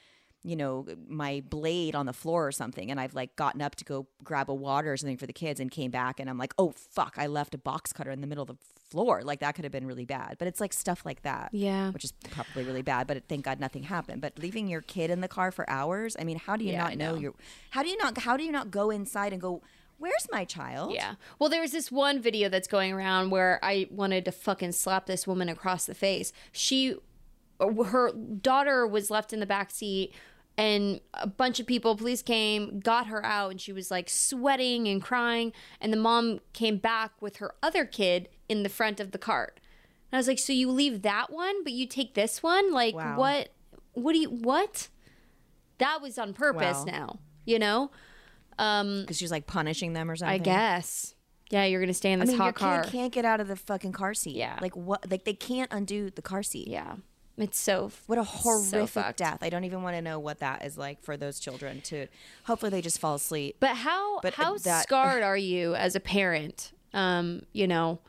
you 0.43 0.55
know, 0.55 0.85
my 1.07 1.41
blade 1.49 1.95
on 1.95 2.05
the 2.05 2.13
floor 2.13 2.47
or 2.47 2.51
something, 2.51 2.89
and 2.91 2.99
I've 2.99 3.15
like 3.15 3.35
gotten 3.35 3.61
up 3.61 3.75
to 3.75 3.83
go 3.85 4.07
grab 4.23 4.49
a 4.49 4.53
water 4.53 4.93
or 4.93 4.97
something 4.97 5.17
for 5.17 5.25
the 5.25 5.33
kids, 5.33 5.59
and 5.59 5.69
came 5.71 5.91
back, 5.91 6.19
and 6.19 6.29
I'm 6.29 6.37
like, 6.37 6.53
oh 6.57 6.71
fuck, 6.71 7.15
I 7.17 7.27
left 7.27 7.53
a 7.55 7.57
box 7.57 7.91
cutter 7.91 8.11
in 8.11 8.21
the 8.21 8.27
middle 8.27 8.43
of 8.43 8.47
the 8.49 8.57
floor. 8.89 9.23
Like 9.23 9.39
that 9.39 9.55
could 9.55 9.65
have 9.65 9.71
been 9.71 9.87
really 9.87 10.05
bad. 10.05 10.35
But 10.37 10.47
it's 10.47 10.61
like 10.61 10.71
stuff 10.71 11.03
like 11.05 11.23
that 11.23 11.49
Yeah. 11.51 11.89
which 11.91 12.05
is 12.05 12.11
probably 12.29 12.63
really 12.63 12.83
bad. 12.83 13.07
But 13.07 13.27
thank 13.27 13.43
God 13.43 13.59
nothing 13.59 13.83
happened. 13.83 14.21
But 14.21 14.37
leaving 14.37 14.67
your 14.67 14.81
kid 14.81 15.09
in 15.09 15.21
the 15.21 15.27
car 15.27 15.51
for 15.51 15.67
hours, 15.69 16.15
I 16.19 16.23
mean, 16.23 16.37
how 16.37 16.55
do 16.55 16.63
you 16.63 16.71
Yeah, 16.73 16.83
not 16.83 16.95
know, 16.97 17.13
know. 17.15 17.19
your? 17.19 17.33
How 17.71 17.81
do 17.81 17.89
you 17.89 17.97
not? 17.97 18.15
How 18.19 18.37
do 18.37 18.43
you 18.43 18.51
not 18.51 18.69
go 18.71 18.91
inside 18.91 19.33
and 19.33 19.41
go? 19.41 19.63
Where's 19.97 20.27
my 20.31 20.45
child? 20.45 20.93
Yeah. 20.93 21.15
Well, 21.39 21.49
there 21.49 21.61
was 21.61 21.71
this 21.71 21.91
one 21.91 22.21
video 22.21 22.49
that's 22.49 22.67
going 22.67 22.91
around 22.93 23.29
where 23.29 23.59
I 23.63 23.87
wanted 23.89 24.25
to 24.25 24.31
fucking 24.31 24.73
slap 24.73 25.05
this 25.05 25.25
woman 25.25 25.49
across 25.49 25.85
the 25.85 25.95
face. 25.95 26.31
She, 26.51 26.95
her 27.59 28.11
daughter 28.11 28.85
was 28.85 29.09
left 29.09 29.31
in 29.33 29.39
the 29.39 29.45
back 29.45 29.71
seat, 29.71 30.13
and 30.57 31.01
a 31.13 31.27
bunch 31.27 31.59
of 31.59 31.65
people, 31.67 31.95
police 31.95 32.21
came, 32.21 32.79
got 32.79 33.07
her 33.07 33.25
out, 33.25 33.51
and 33.51 33.59
she 33.61 33.73
was 33.73 33.89
like 33.91 34.09
sweating 34.09 34.87
and 34.87 35.01
crying. 35.01 35.51
And 35.81 35.91
the 35.91 35.97
mom 35.97 36.39
came 36.53 36.77
back 36.77 37.11
with 37.21 37.37
her 37.37 37.53
other 37.63 37.85
kid 37.85 38.29
in 38.47 38.63
the 38.63 38.69
front 38.69 38.99
of 38.99 39.11
the 39.11 39.17
cart. 39.17 39.59
And 40.11 40.17
I 40.17 40.19
was 40.19 40.27
like, 40.27 40.39
so 40.39 40.53
you 40.53 40.69
leave 40.71 41.01
that 41.01 41.31
one, 41.31 41.63
but 41.63 41.73
you 41.73 41.87
take 41.87 42.13
this 42.13 42.41
one? 42.43 42.71
Like, 42.71 42.95
Wow. 42.95 43.17
what? 43.17 43.49
What 43.93 44.13
do 44.13 44.19
you, 44.19 44.29
what? 44.29 44.89
That 45.77 46.01
was 46.01 46.17
on 46.17 46.33
purpose 46.33 46.79
Wow. 46.79 46.85
now, 46.85 47.19
you 47.45 47.59
know? 47.59 47.91
Because 48.57 49.17
she's 49.17 49.31
like 49.31 49.47
punishing 49.47 49.93
them 49.93 50.09
or 50.09 50.15
something. 50.15 50.33
I 50.33 50.37
guess. 50.43 51.13
Yeah, 51.51 51.65
you're 51.65 51.79
gonna 51.79 51.93
stay 51.93 52.11
in 52.11 52.19
I 52.21 52.25
this 52.25 52.29
mean, 52.31 52.37
your 52.37 52.45
hot 52.45 52.55
car. 52.55 52.83
kid 52.83 52.91
can't 52.91 53.13
get 53.13 53.23
out 53.25 53.39
of 53.39 53.47
the 53.47 53.55
fucking 53.55 53.91
car 53.91 54.13
seat. 54.13 54.35
Yeah. 54.35 54.57
Like 54.61 54.75
what? 54.75 55.09
Like 55.09 55.25
they 55.25 55.33
can't 55.33 55.71
undo 55.71 56.09
the 56.09 56.21
car 56.23 56.41
seat. 56.41 56.67
Yeah, 56.67 56.95
it's 57.37 57.59
so. 57.59 57.91
What 58.07 58.17
a 58.17 58.23
horrific 58.23 58.89
fucked. 58.89 59.17
death. 59.19 59.39
I 59.43 59.49
don't 59.49 59.63
even 59.63 59.83
want 59.83 59.95
to 59.95 60.01
know 60.01 60.17
what 60.19 60.39
that 60.39 60.65
is 60.65 60.77
like 60.77 61.03
for 61.03 61.17
those 61.17 61.39
children 61.39 61.81
to 61.81 62.07
hopefully 62.45 62.71
they 62.71 62.81
just 62.81 62.99
fall 62.99 63.15
asleep. 63.15 63.57
But 63.59 63.75
how 63.77 64.19
But, 64.21 64.33
uh, 64.39 64.43
how 64.43 64.57
that- 64.57 64.83
scarred 64.87 65.21
are 65.23 65.37
you 65.37 65.75
as 65.75 65.95
a 65.95 65.99
parent? 65.99 66.71
Um, 66.93 67.43
you 67.53 67.67
know, 67.67 67.99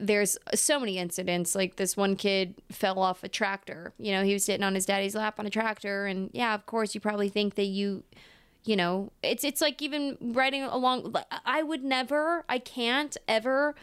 there's 0.00 0.36
so 0.54 0.80
many 0.80 0.98
incidents. 0.98 1.54
Like 1.54 1.76
this 1.76 1.96
one 1.96 2.16
kid 2.16 2.56
fell 2.72 2.98
off 2.98 3.22
a 3.22 3.28
tractor. 3.28 3.92
You 3.98 4.12
know, 4.12 4.24
he 4.24 4.32
was 4.32 4.44
sitting 4.44 4.64
on 4.64 4.74
his 4.74 4.84
daddy's 4.86 5.14
lap 5.14 5.38
on 5.38 5.46
a 5.46 5.50
tractor, 5.50 6.06
and 6.06 6.30
yeah, 6.32 6.54
of 6.54 6.66
course, 6.66 6.94
you 6.96 7.00
probably 7.00 7.28
think 7.28 7.54
that 7.54 7.66
you, 7.66 8.02
you 8.64 8.76
know, 8.76 9.12
it's 9.22 9.44
it's 9.44 9.60
like 9.60 9.82
even 9.82 10.16
riding 10.20 10.62
along. 10.62 11.14
I 11.44 11.62
would 11.62 11.84
never, 11.84 12.44
I 12.48 12.58
can't 12.58 13.16
ever 13.28 13.74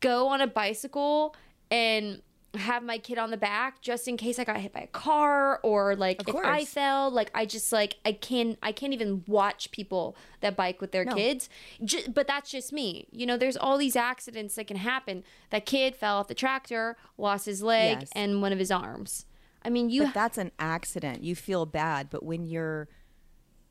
go 0.00 0.28
on 0.28 0.40
a 0.40 0.46
bicycle 0.46 1.34
and 1.70 2.22
have 2.54 2.84
my 2.84 2.98
kid 2.98 3.18
on 3.18 3.32
the 3.32 3.36
back 3.36 3.80
just 3.80 4.06
in 4.06 4.16
case 4.16 4.38
I 4.38 4.44
got 4.44 4.58
hit 4.58 4.72
by 4.72 4.80
a 4.82 4.86
car 4.86 5.58
or 5.64 5.96
like 5.96 6.22
if 6.28 6.36
I 6.36 6.64
fell 6.64 7.10
like 7.10 7.28
I 7.34 7.46
just 7.46 7.72
like 7.72 7.96
I 8.04 8.12
can 8.12 8.56
I 8.62 8.70
can't 8.70 8.92
even 8.92 9.24
watch 9.26 9.72
people 9.72 10.16
that 10.40 10.54
bike 10.54 10.80
with 10.80 10.92
their 10.92 11.04
No. 11.04 11.16
kids 11.16 11.48
Ju- 11.84 12.04
but 12.14 12.28
that's 12.28 12.52
just 12.52 12.72
me 12.72 13.08
you 13.10 13.26
know 13.26 13.36
there's 13.36 13.56
all 13.56 13.76
these 13.76 13.96
accidents 13.96 14.54
that 14.54 14.68
can 14.68 14.76
happen 14.76 15.24
that 15.50 15.66
kid 15.66 15.96
fell 15.96 16.18
off 16.18 16.28
the 16.28 16.34
tractor 16.34 16.96
lost 17.18 17.46
his 17.46 17.60
leg 17.60 17.98
Yes. 18.02 18.10
and 18.14 18.40
one 18.40 18.52
of 18.52 18.60
his 18.60 18.70
arms 18.70 19.26
I 19.64 19.68
mean 19.68 19.90
you 19.90 20.04
but 20.04 20.14
that's 20.14 20.38
an 20.38 20.52
accident. 20.60 21.24
You 21.24 21.34
feel 21.34 21.66
bad, 21.66 22.08
but 22.08 22.22
when 22.22 22.44
you're 22.46 22.86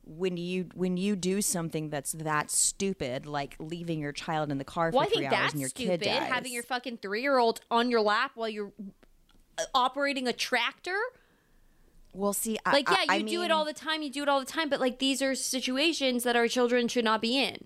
when 0.06 0.36
you 0.36 0.68
when 0.74 0.96
you 0.96 1.16
do 1.16 1.40
something 1.40 1.90
that's 1.90 2.12
that 2.12 2.50
stupid, 2.50 3.26
like 3.26 3.56
leaving 3.58 4.00
your 4.00 4.12
child 4.12 4.50
in 4.50 4.58
the 4.58 4.64
car 4.64 4.92
for 4.92 4.98
well 4.98 5.06
three 5.06 5.26
hours 5.26 5.32
that's 5.32 5.52
and 5.52 5.60
your 5.60 5.70
stupid 5.70 6.00
kid 6.02 6.08
dies, 6.08 6.28
having 6.28 6.52
your 6.52 6.62
fucking 6.62 6.98
3-year-old 6.98 7.60
on 7.70 7.90
your 7.90 8.00
lap 8.00 8.32
while 8.34 8.48
you're 8.48 8.72
uh, 9.58 9.62
operating 9.74 10.28
a 10.28 10.32
tractor? 10.32 10.98
Well, 12.12 12.32
see, 12.32 12.58
I, 12.64 12.72
like 12.72 12.88
yeah 12.88 13.02
you 13.02 13.06
I 13.08 13.22
do 13.22 13.42
it 13.42 13.50
all 13.50 13.64
the 13.64 13.72
time 13.72 14.02
you 14.02 14.10
do 14.10 14.22
it 14.22 14.28
all 14.28 14.40
the 14.40 14.46
time 14.46 14.68
but 14.68 14.80
like 14.80 14.98
these 14.98 15.22
are 15.22 15.34
situations 15.34 16.22
that 16.24 16.36
our 16.36 16.48
children 16.48 16.88
should 16.88 17.04
not 17.04 17.20
be 17.20 17.38
in. 17.38 17.64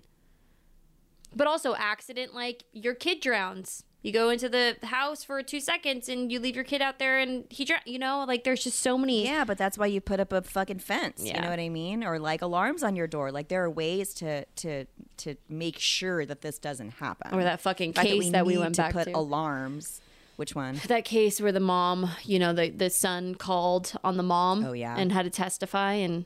But 1.35 1.45
also 1.45 1.75
accident 1.75 2.33
like 2.33 2.63
your 2.73 2.95
kid 2.95 3.19
drowns 3.19 3.83
you 4.01 4.13
go 4.13 4.29
into 4.29 4.47
the 4.47 4.77
house 4.83 5.23
for 5.25 5.43
two 5.43 5.59
seconds 5.59 6.07
and 6.07 6.31
you 6.31 6.39
leave 6.39 6.55
your 6.55 6.63
kid 6.63 6.81
out 6.81 6.99
there 6.99 7.19
and 7.19 7.43
he 7.49 7.65
drown 7.65 7.81
you 7.85 7.99
know 7.99 8.23
like 8.27 8.43
there's 8.45 8.63
just 8.63 8.79
so 8.79 8.97
many 8.97 9.25
Yeah, 9.25 9.43
but 9.43 9.57
that's 9.57 9.77
why 9.77 9.87
you 9.87 9.99
put 10.01 10.19
up 10.19 10.31
a 10.31 10.41
fucking 10.41 10.79
fence. 10.79 11.21
yeah. 11.23 11.35
You 11.35 11.41
know 11.41 11.49
what 11.49 11.59
I 11.59 11.67
mean? 11.69 12.03
Or 12.03 12.17
like 12.19 12.41
alarms 12.41 12.81
on 12.83 12.95
your 12.95 13.07
door. 13.07 13.31
Like 13.31 13.49
there 13.49 13.63
are 13.63 13.69
ways 13.69 14.13
to 14.15 14.45
to 14.45 14.85
to 15.17 15.35
make 15.49 15.77
sure 15.79 16.25
that 16.25 16.41
this 16.41 16.57
doesn't 16.59 16.91
happen. 16.91 17.33
Or 17.33 17.43
that 17.43 17.59
fucking 17.61 17.91
The 17.91 17.95
fact 17.95 18.07
case 18.07 18.31
that 18.31 18.45
we 18.45 18.53
need 18.53 18.59
went 18.59 18.75
to 18.75 18.81
back 18.83 18.93
put 18.93 19.05
to. 19.05 19.17
alarms. 19.17 19.99
Which 20.37 20.55
one? 20.55 20.79
that 20.87 21.03
case 21.03 21.41
where 21.41 21.51
the 21.51 21.59
mom 21.59 22.09
you 22.23 22.39
know 22.39 22.53
the 22.53 22.69
the 22.69 22.89
son 22.89 23.35
called 23.35 23.93
on 24.03 24.15
the 24.15 24.23
mom 24.23 24.63
Oh, 24.63 24.71
yeah. 24.71 24.95
and 24.97 25.11
had 25.11 25.23
to 25.25 25.29
testify 25.29 25.93
and 25.93 26.25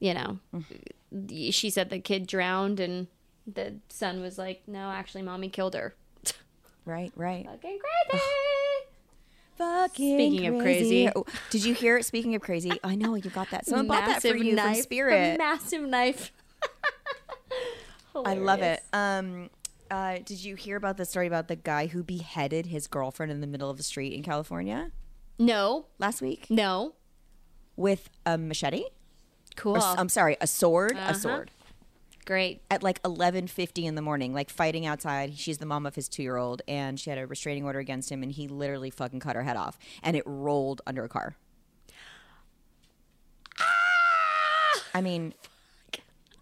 you 0.00 0.14
know 0.14 0.38
mm. 0.52 1.52
she 1.54 1.70
said 1.70 1.90
the 1.90 2.00
kid 2.00 2.26
drowned 2.26 2.80
and 2.80 3.06
the 3.46 3.76
son 3.88 4.20
was 4.20 4.36
like 4.38 4.62
no 4.66 4.90
actually 4.90 5.22
mommy 5.22 5.48
killed 5.48 5.74
her 5.74 5.94
Right, 6.88 7.12
right. 7.16 7.44
fucking 7.44 7.78
crazy 8.10 8.24
fucking 9.58 10.16
Speaking 10.16 10.46
of 10.56 10.62
crazy. 10.62 11.08
Oh, 11.14 11.24
did 11.50 11.64
you 11.64 11.74
hear? 11.74 12.00
Speaking 12.02 12.34
of 12.34 12.40
crazy, 12.42 12.72
I 12.82 12.94
know 12.94 13.14
you 13.14 13.28
got 13.30 13.50
that. 13.50 13.66
Someone 13.66 13.86
bought 13.88 14.06
that 14.06 14.22
for 14.22 14.28
Massive 14.28 14.44
you 14.44 14.54
knife, 14.54 14.64
from 14.66 14.78
a 14.78 14.82
Spirit. 14.82 15.38
massive 15.38 15.82
knife. 15.82 16.32
I 18.24 18.34
love 18.34 18.62
it. 18.62 18.82
Um, 18.92 19.50
uh, 19.90 20.18
did 20.24 20.42
you 20.42 20.54
hear 20.56 20.76
about 20.76 20.96
the 20.96 21.04
story 21.04 21.26
about 21.26 21.48
the 21.48 21.56
guy 21.56 21.86
who 21.86 22.02
beheaded 22.02 22.66
his 22.66 22.86
girlfriend 22.86 23.30
in 23.32 23.40
the 23.40 23.46
middle 23.46 23.70
of 23.70 23.76
the 23.76 23.82
street 23.82 24.12
in 24.12 24.22
California 24.22 24.90
No, 25.38 25.86
last 25.98 26.20
week 26.20 26.46
no. 26.50 26.94
with 27.76 28.10
a 28.26 28.36
machete? 28.36 28.84
Cool. 29.56 29.74
Or 29.76 29.78
s- 29.78 29.94
I'm 29.98 30.08
sorry, 30.08 30.36
a 30.40 30.46
sword. 30.46 30.92
Uh-huh. 30.96 31.10
A 31.10 31.14
sword. 31.14 31.50
Great. 32.28 32.60
At 32.70 32.82
like 32.82 33.02
11:50 33.04 33.86
in 33.86 33.94
the 33.94 34.02
morning, 34.02 34.34
like 34.34 34.50
fighting 34.50 34.84
outside. 34.84 35.38
She's 35.38 35.56
the 35.56 35.64
mom 35.64 35.86
of 35.86 35.94
his 35.94 36.10
two-year-old, 36.10 36.60
and 36.68 37.00
she 37.00 37.08
had 37.08 37.18
a 37.18 37.26
restraining 37.26 37.64
order 37.64 37.78
against 37.78 38.12
him, 38.12 38.22
and 38.22 38.30
he 38.30 38.46
literally 38.46 38.90
fucking 38.90 39.20
cut 39.20 39.34
her 39.34 39.44
head 39.44 39.56
off, 39.56 39.78
and 40.02 40.14
it 40.14 40.24
rolled 40.26 40.82
under 40.86 41.04
a 41.04 41.08
car. 41.08 41.36
I 44.94 45.00
mean, 45.00 45.32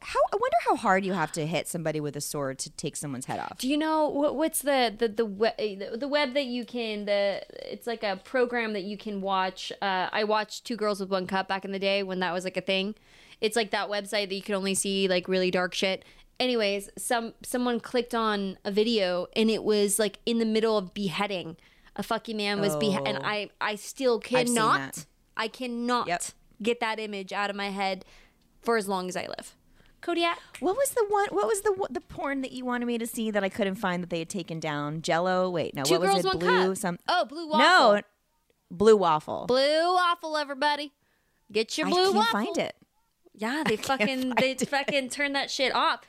how? 0.01 0.19
I 0.33 0.37
wonder 0.37 0.57
how 0.65 0.75
hard 0.75 1.05
you 1.05 1.13
have 1.13 1.31
to 1.33 1.47
hit 1.47 1.69
somebody 1.69 2.01
with 2.01 2.17
a 2.17 2.21
sword 2.21 2.59
to 2.61 2.71
take 2.71 2.97
someone's 2.97 3.27
head 3.27 3.39
off. 3.39 3.59
Do 3.59 3.69
you 3.69 3.77
know 3.77 4.09
what, 4.09 4.35
what's 4.35 4.63
the 4.63 4.93
the 4.99 5.07
the 5.07 5.25
web, 5.25 5.55
the 5.57 5.97
the 5.97 6.09
web 6.09 6.35
that 6.35 6.47
you 6.47 6.65
can 6.65 7.05
the 7.05 7.43
it's 7.73 7.87
like 7.87 8.03
a 8.03 8.21
program 8.25 8.73
that 8.73 8.83
you 8.83 8.99
can 8.99 9.21
watch. 9.21 9.71
Uh, 9.81 10.09
I 10.11 10.25
watched 10.25 10.65
Two 10.65 10.75
Girls 10.75 10.99
with 10.99 11.11
One 11.11 11.29
Cup 11.29 11.47
back 11.47 11.65
in 11.65 11.71
the 11.71 11.79
day 11.79 12.03
when 12.03 12.19
that 12.19 12.33
was 12.33 12.43
like 12.43 12.57
a 12.57 12.61
thing. 12.61 12.97
It's 13.41 13.57
like 13.57 13.71
that 13.71 13.89
website 13.89 14.29
that 14.29 14.35
you 14.35 14.43
can 14.43 14.55
only 14.55 14.75
see 14.75 15.09
like 15.09 15.29
really 15.29 15.51
dark 15.51 15.75
shit. 15.75 16.05
Anyways, 16.41 16.91
some 16.99 17.35
someone 17.43 17.81
clicked 17.81 18.15
on 18.15 18.59
a 18.65 18.71
video 18.71 19.27
and 19.35 19.51
it 19.51 19.63
was 19.65 19.99
like 19.99 20.19
in 20.27 20.39
the 20.39 20.45
middle 20.45 20.77
of 20.79 20.93
beheading. 20.95 21.57
A 21.97 22.03
fucking 22.03 22.37
man 22.37 22.61
was 22.61 22.77
beheaded, 22.77 23.09
and 23.09 23.19
Oh. 23.19 23.27
I 23.27 23.51
I 23.61 23.75
still 23.77 24.19
cannot. 24.21 25.07
I 25.37 25.49
cannot 25.49 26.09
Yep. 26.09 26.23
get 26.63 26.81
that 26.81 26.99
image 27.01 27.33
out 27.33 27.49
of 27.49 27.57
my 27.57 27.71
head 27.71 28.05
for 28.61 28.77
as 28.77 28.87
long 28.87 29.09
as 29.09 29.17
I 29.17 29.27
live. 29.27 29.55
Kodiak. 30.03 30.39
What 30.61 30.77
was 30.77 30.91
the 30.91 31.05
one? 31.09 31.29
What 31.31 31.47
was 31.47 31.63
the 31.63 31.75
the 31.91 32.03
porn 32.03 32.43
that 32.43 32.53
you 32.53 32.65
wanted 32.67 32.85
me 32.87 32.99
to 32.99 33.07
see 33.07 33.31
that 33.31 33.43
I 33.43 33.49
couldn't 33.49 33.77
find 33.77 34.03
that 34.03 34.11
they 34.11 34.19
had 34.19 34.29
taken 34.29 34.61
down? 34.61 35.01
Jello. 35.03 35.49
Wait, 35.49 35.75
no. 35.75 35.85
Two 35.85 35.95
what 35.95 36.03
girls, 36.03 36.17
was 36.25 36.35
it? 36.35 36.39
Blue. 36.41 36.69
cup. 36.69 36.77
Some. 36.77 36.99
Oh, 37.09 37.25
blue 37.25 37.49
waffle. 37.49 37.93
No. 37.95 38.01
Blue 38.71 38.97
waffle. 38.97 39.47
Blue 39.47 39.95
waffle, 39.95 40.37
everybody. 40.37 40.93
Get 41.51 41.79
your 41.79 41.87
I 41.87 41.91
blue 41.91 42.05
can't 42.05 42.15
waffle. 42.17 42.33
find 42.33 42.59
it. 42.59 42.77
Yeah, 43.37 43.63
they 43.67 43.77
fucking 43.77 44.31
they 44.39 44.55
fucking 44.55 45.11
turn 45.11 45.33
that 45.35 45.51
shit 45.51 45.75
off. 45.75 46.01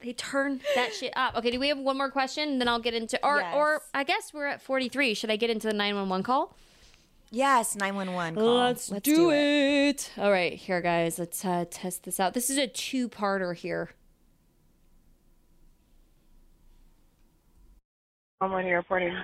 They 0.00 0.12
turn 0.12 0.60
that 0.76 0.94
shit 0.94 1.12
up. 1.16 1.36
Okay, 1.36 1.50
do 1.50 1.58
we 1.58 1.68
have 1.68 1.78
one 1.78 1.98
more 1.98 2.10
question? 2.10 2.58
Then 2.58 2.68
I'll 2.68 2.78
get 2.78 2.94
into 2.94 3.18
or 3.26 3.42
or 3.52 3.82
I 3.92 4.04
guess 4.04 4.32
we're 4.32 4.46
at 4.46 4.62
forty 4.62 4.88
three. 4.88 5.14
Should 5.14 5.30
I 5.30 5.36
get 5.36 5.50
into 5.50 5.66
the 5.66 5.74
nine 5.74 5.96
one 5.96 6.08
one 6.08 6.22
call? 6.22 6.54
Yes, 7.30 7.74
nine 7.74 7.94
one 7.96 8.12
one 8.12 8.34
call. 8.36 8.56
Let's 8.56 8.88
do, 8.88 9.30
it. 9.32 10.12
All 10.16 10.30
right, 10.30 10.54
here 10.54 10.80
guys, 10.80 11.18
let's 11.18 11.44
uh, 11.44 11.64
test 11.70 12.04
this 12.04 12.20
out. 12.20 12.32
This 12.32 12.48
is 12.48 12.56
a 12.56 12.66
two 12.66 13.08
parter 13.08 13.54
here. 13.54 13.90
I'm 18.40 18.52
on 18.52 18.66
your 18.66 18.78
reporting. 18.78 19.14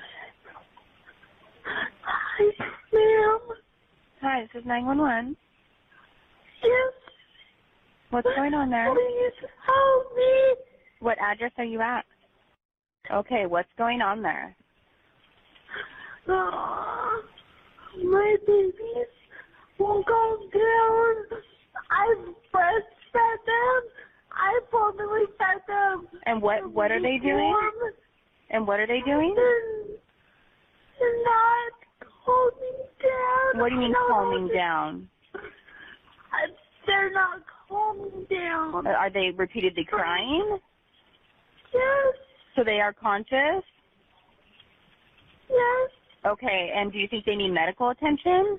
Hi, 1.62 2.44
ma'am. 2.92 3.38
Hi, 4.20 4.40
this 4.42 4.60
is 4.60 4.66
911. 4.66 5.36
What's 8.14 8.28
going 8.36 8.54
on 8.54 8.70
there? 8.70 8.94
Please 8.94 9.48
help 9.66 10.16
me. 10.16 10.54
What 11.00 11.18
address 11.18 11.50
are 11.58 11.64
you 11.64 11.80
at? 11.80 12.04
Okay, 13.12 13.46
what's 13.46 13.68
going 13.76 14.00
on 14.02 14.22
there? 14.22 14.56
Uh, 16.28 17.26
my 18.04 18.36
babies 18.46 19.10
won't 19.80 20.06
calm 20.06 20.48
down. 20.52 21.40
I 21.90 22.14
breastfed 22.54 23.46
them. 23.46 23.82
I 24.30 24.60
formally 24.70 25.24
fed 25.36 25.62
them. 25.66 26.06
And 26.26 26.40
what 26.40 26.70
what 26.72 26.92
are 26.92 27.02
they 27.02 27.18
doing? 27.18 27.52
And 28.50 28.64
what 28.64 28.78
are 28.78 28.86
they 28.86 29.00
doing? 29.04 29.34
They're 31.00 31.24
not 31.24 31.72
calming 32.24 32.86
down. 33.02 33.60
What 33.60 33.70
do 33.70 33.74
you 33.74 33.80
mean 33.80 33.94
calming 34.06 34.48
down? 34.54 35.08
They're 36.86 37.10
not 37.10 37.42
calming 37.68 38.26
down. 38.30 38.86
Are 38.86 39.10
they 39.10 39.30
repeatedly 39.30 39.84
crying? 39.84 40.58
Yes. 41.72 42.14
So 42.56 42.64
they 42.64 42.80
are 42.80 42.92
conscious? 42.92 43.64
Yes. 45.50 45.90
Okay, 46.26 46.72
and 46.74 46.92
do 46.92 46.98
you 46.98 47.08
think 47.08 47.24
they 47.24 47.36
need 47.36 47.50
medical 47.50 47.90
attention? 47.90 48.58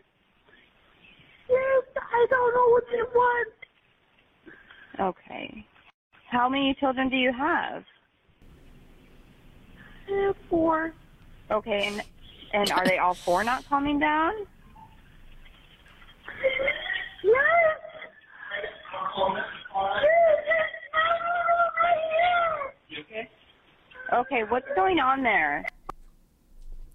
Yes, 1.50 1.84
I 1.98 2.26
don't 2.30 2.54
know 2.54 2.70
what 2.70 2.84
they 2.92 3.02
want. 3.14 3.54
Okay. 5.00 5.66
How 6.30 6.50
many 6.50 6.76
children 6.80 7.10
do 7.10 7.16
you 7.16 7.32
have? 7.32 7.84
I 10.08 10.26
have 10.28 10.36
four. 10.50 10.94
Okay, 11.52 11.86
and 11.88 12.02
and 12.54 12.72
are 12.72 12.86
they 12.86 12.98
all 12.98 13.18
four 13.26 13.44
not 13.44 13.68
calming 13.68 14.00
down? 14.00 14.34
Yes. 17.24 17.55
Okay, 24.14 24.44
what's 24.50 24.68
going 24.76 25.00
on 25.00 25.24
there? 25.24 25.66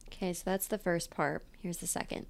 Okay, 0.08 0.32
so 0.32 0.42
that's 0.44 0.68
the 0.68 0.78
first 0.78 1.10
part. 1.10 1.44
Here's 1.60 1.78
the 1.78 1.86
second. 1.86 2.26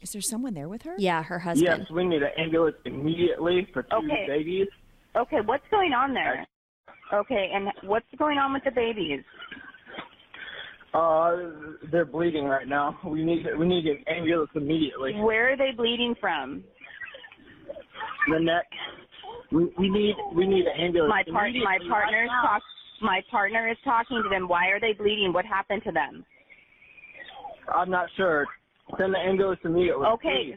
Is 0.00 0.12
there 0.12 0.22
someone 0.22 0.54
there 0.54 0.68
with 0.68 0.82
her? 0.82 0.94
Yeah, 0.98 1.22
her 1.24 1.40
husband. 1.40 1.80
Yes, 1.80 1.90
we 1.90 2.04
need 2.04 2.22
an 2.22 2.30
ambulance 2.38 2.76
immediately 2.84 3.66
for 3.72 3.82
two 3.82 3.96
Okay. 3.96 4.26
babies. 4.28 4.68
Okay, 5.16 5.40
what's 5.44 5.64
going 5.70 5.92
on 5.92 6.14
there? 6.14 6.46
Okay, 7.12 7.50
and 7.52 7.68
what's 7.82 8.06
going 8.18 8.38
on 8.38 8.52
with 8.52 8.62
the 8.64 8.70
babies? 8.70 9.24
Uh, 10.94 11.36
they're 11.92 12.06
bleeding 12.06 12.44
right 12.44 12.66
now. 12.66 12.98
We 13.04 13.24
need 13.24 13.44
we 13.58 13.66
need 13.66 13.86
an 13.86 14.04
ambulance 14.08 14.50
immediately. 14.54 15.14
Where 15.20 15.52
are 15.52 15.56
they 15.56 15.72
bleeding 15.76 16.14
from? 16.20 16.64
The 18.30 18.40
neck. 18.40 18.66
We, 19.52 19.68
we 19.78 19.90
need 19.90 20.14
we 20.34 20.46
need 20.46 20.66
an 20.66 20.80
ambulance. 20.80 21.10
My 21.10 21.32
part, 21.32 21.52
my 21.54 21.78
partner 21.88 22.18
right 22.18 22.24
is 22.24 22.30
talk. 22.42 22.62
My 23.00 23.20
partner 23.30 23.68
is 23.68 23.76
talking 23.84 24.22
to 24.22 24.28
them. 24.28 24.48
Why 24.48 24.68
are 24.68 24.80
they 24.80 24.92
bleeding? 24.92 25.32
What 25.32 25.44
happened 25.44 25.82
to 25.84 25.92
them? 25.92 26.24
I'm 27.72 27.90
not 27.90 28.08
sure. 28.16 28.46
Send 28.98 29.14
the 29.14 29.18
ambulance 29.18 29.60
immediately. 29.64 30.06
Okay. 30.06 30.56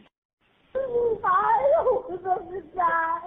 I 0.74 1.72
don't 1.76 2.08
want 2.08 2.24
them 2.24 2.48
to 2.48 2.60
die. 2.74 3.18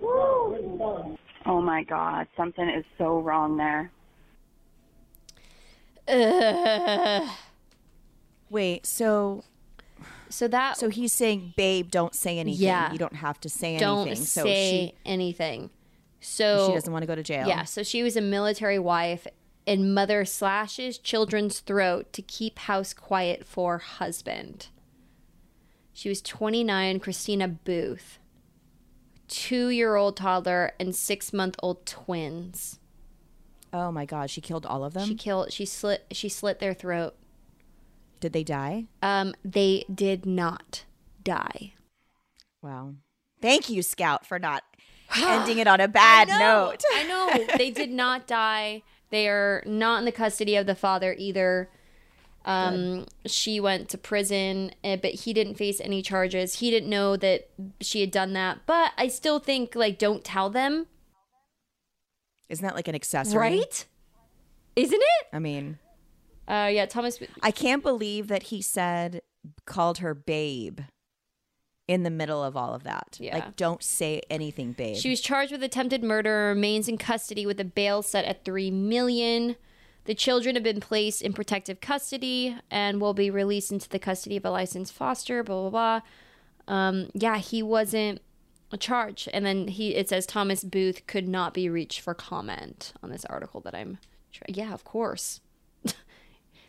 Oh 0.00 1.27
Oh 1.48 1.62
my 1.62 1.82
God, 1.82 2.28
something 2.36 2.68
is 2.68 2.84
so 2.98 3.20
wrong 3.20 3.56
there. 3.56 3.90
Ugh. 6.06 7.28
Wait, 8.50 8.86
so 8.86 9.44
So 10.30 10.46
that 10.48 10.76
so 10.76 10.90
he's 10.90 11.12
saying, 11.12 11.54
"Babe, 11.56 11.90
don't 11.90 12.14
say 12.14 12.38
anything. 12.38 12.66
Yeah. 12.66 12.92
You 12.92 12.98
don't 12.98 13.16
have 13.16 13.40
to 13.40 13.48
say 13.48 13.78
don't 13.78 14.08
anything." 14.08 14.24
So 14.24 14.44
say 14.44 14.94
anything. 15.06 15.70
So 16.20 16.66
she 16.66 16.66
she 16.66 16.74
doesn't 16.74 16.92
want 16.92 17.02
to 17.02 17.06
go 17.06 17.14
to 17.14 17.22
jail. 17.22 17.48
Yeah, 17.48 17.64
so 17.64 17.82
she 17.82 18.02
was 18.02 18.16
a 18.16 18.20
military 18.20 18.78
wife 18.78 19.26
and 19.66 19.94
mother 19.94 20.24
slashes 20.24 20.98
children's 20.98 21.60
throat 21.60 22.12
to 22.14 22.22
keep 22.22 22.58
house 22.60 22.92
quiet 22.92 23.46
for 23.46 23.78
husband. 23.78 24.68
She 25.92 26.08
was 26.08 26.22
29, 26.22 27.00
Christina 27.00 27.48
Booth. 27.48 28.18
Two 29.28 29.68
year 29.68 29.96
old 29.96 30.16
toddler 30.16 30.72
and 30.80 30.94
six 30.94 31.32
month 31.32 31.56
old 31.62 31.86
twins. 31.86 32.78
Oh 33.72 33.92
my 33.92 34.06
God, 34.06 34.30
she 34.30 34.40
killed 34.40 34.64
all 34.64 34.84
of 34.84 34.94
them. 34.94 35.06
She 35.06 35.14
killed 35.14 35.52
she 35.52 35.66
slit 35.66 36.06
she 36.12 36.28
slit 36.28 36.58
their 36.58 36.74
throat. 36.74 37.14
Did 38.20 38.32
they 38.32 38.42
die? 38.42 38.86
Um, 39.02 39.34
they 39.44 39.84
did 39.92 40.26
not 40.26 40.84
die. 41.22 41.74
Wow. 42.62 42.94
Thank 43.40 43.68
you, 43.68 43.82
Scout, 43.82 44.26
for 44.26 44.38
not 44.38 44.64
ending 45.16 45.58
it 45.58 45.66
on 45.66 45.80
a 45.80 45.88
bad 45.88 46.28
I 46.30 46.38
know, 46.38 46.70
note. 46.70 46.82
I 46.94 47.02
know. 47.04 47.56
They 47.56 47.70
did 47.70 47.90
not 47.90 48.26
die. 48.26 48.82
They 49.10 49.28
are 49.28 49.62
not 49.66 50.00
in 50.00 50.04
the 50.04 50.12
custody 50.12 50.56
of 50.56 50.66
the 50.66 50.74
father 50.74 51.14
either. 51.16 51.70
Um, 52.48 53.04
she 53.26 53.60
went 53.60 53.90
to 53.90 53.98
prison, 53.98 54.70
eh, 54.82 54.96
but 54.96 55.12
he 55.12 55.34
didn't 55.34 55.56
face 55.56 55.80
any 55.82 56.00
charges. 56.00 56.54
He 56.60 56.70
didn't 56.70 56.88
know 56.88 57.14
that 57.18 57.50
she 57.82 58.00
had 58.00 58.10
done 58.10 58.32
that. 58.32 58.60
But 58.64 58.92
I 58.96 59.08
still 59.08 59.38
think 59.38 59.74
like 59.74 59.98
don't 59.98 60.24
tell 60.24 60.48
them, 60.48 60.86
Isn't 62.48 62.64
that 62.64 62.74
like 62.74 62.88
an 62.88 62.94
accessory? 62.94 63.38
right? 63.38 63.86
Isn't 64.76 65.00
it? 65.02 65.26
I 65.32 65.38
mean, 65.38 65.78
Uh, 66.48 66.70
yeah, 66.72 66.86
Thomas. 66.86 67.18
I 67.42 67.50
can't 67.50 67.82
believe 67.82 68.28
that 68.28 68.44
he 68.44 68.62
said 68.62 69.20
called 69.66 69.98
her 69.98 70.14
babe 70.14 70.80
in 71.86 72.02
the 72.02 72.10
middle 72.10 72.42
of 72.42 72.56
all 72.56 72.74
of 72.74 72.84
that. 72.84 73.18
Yeah. 73.20 73.34
Like 73.34 73.56
don't 73.56 73.82
say 73.82 74.22
anything, 74.30 74.72
babe. 74.72 74.96
She 74.96 75.10
was 75.10 75.20
charged 75.20 75.52
with 75.52 75.62
attempted 75.62 76.02
murder, 76.02 76.48
remains 76.48 76.88
in 76.88 76.96
custody 76.96 77.44
with 77.44 77.60
a 77.60 77.64
bail 77.64 78.02
set 78.02 78.24
at 78.24 78.44
three 78.44 78.70
million. 78.70 79.56
The 80.08 80.14
children 80.14 80.54
have 80.54 80.64
been 80.64 80.80
placed 80.80 81.20
in 81.20 81.34
protective 81.34 81.82
custody 81.82 82.56
and 82.70 82.98
will 82.98 83.12
be 83.12 83.30
released 83.30 83.70
into 83.70 83.90
the 83.90 83.98
custody 83.98 84.38
of 84.38 84.44
a 84.46 84.50
licensed 84.50 84.94
foster. 84.94 85.44
Blah 85.44 85.68
blah 85.68 86.00
blah. 86.66 86.74
Um, 86.74 87.10
yeah, 87.12 87.36
he 87.36 87.62
wasn't 87.62 88.22
charged, 88.78 89.28
and 89.34 89.44
then 89.44 89.68
he 89.68 89.94
it 89.94 90.08
says 90.08 90.24
Thomas 90.24 90.64
Booth 90.64 91.06
could 91.06 91.28
not 91.28 91.52
be 91.52 91.68
reached 91.68 92.00
for 92.00 92.14
comment 92.14 92.94
on 93.02 93.10
this 93.10 93.26
article 93.26 93.60
that 93.60 93.74
I'm. 93.74 93.98
Tra- 94.32 94.46
yeah, 94.48 94.72
of 94.72 94.82
course. 94.82 95.42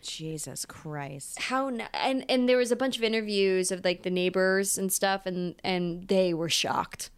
Jesus 0.02 0.66
Christ. 0.66 1.40
How 1.40 1.70
n- 1.70 1.88
and 1.94 2.26
and 2.28 2.50
there 2.50 2.58
was 2.58 2.74
a 2.74 2.76
bunch 2.76 2.98
of 2.98 3.04
interviews 3.04 3.72
of 3.72 3.86
like 3.86 4.04
the 4.04 4.10
neighbors 4.10 4.78
and 4.78 4.92
stuff, 4.92 5.26
and 5.26 5.56
and 5.64 6.10
they 6.10 6.34
were 6.34 6.50
shocked. 6.50 7.10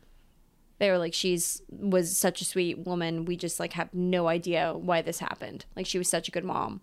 They 0.81 0.89
were 0.89 0.97
like, 0.97 1.13
"She's 1.13 1.61
was 1.69 2.17
such 2.17 2.41
a 2.41 2.45
sweet 2.45 2.79
woman. 2.79 3.25
We 3.25 3.37
just 3.37 3.59
like 3.59 3.73
have 3.73 3.93
no 3.93 4.27
idea 4.27 4.73
why 4.73 5.03
this 5.03 5.19
happened. 5.19 5.65
Like 5.75 5.85
she 5.85 5.99
was 5.99 6.09
such 6.09 6.27
a 6.27 6.31
good 6.31 6.43
mom. 6.43 6.81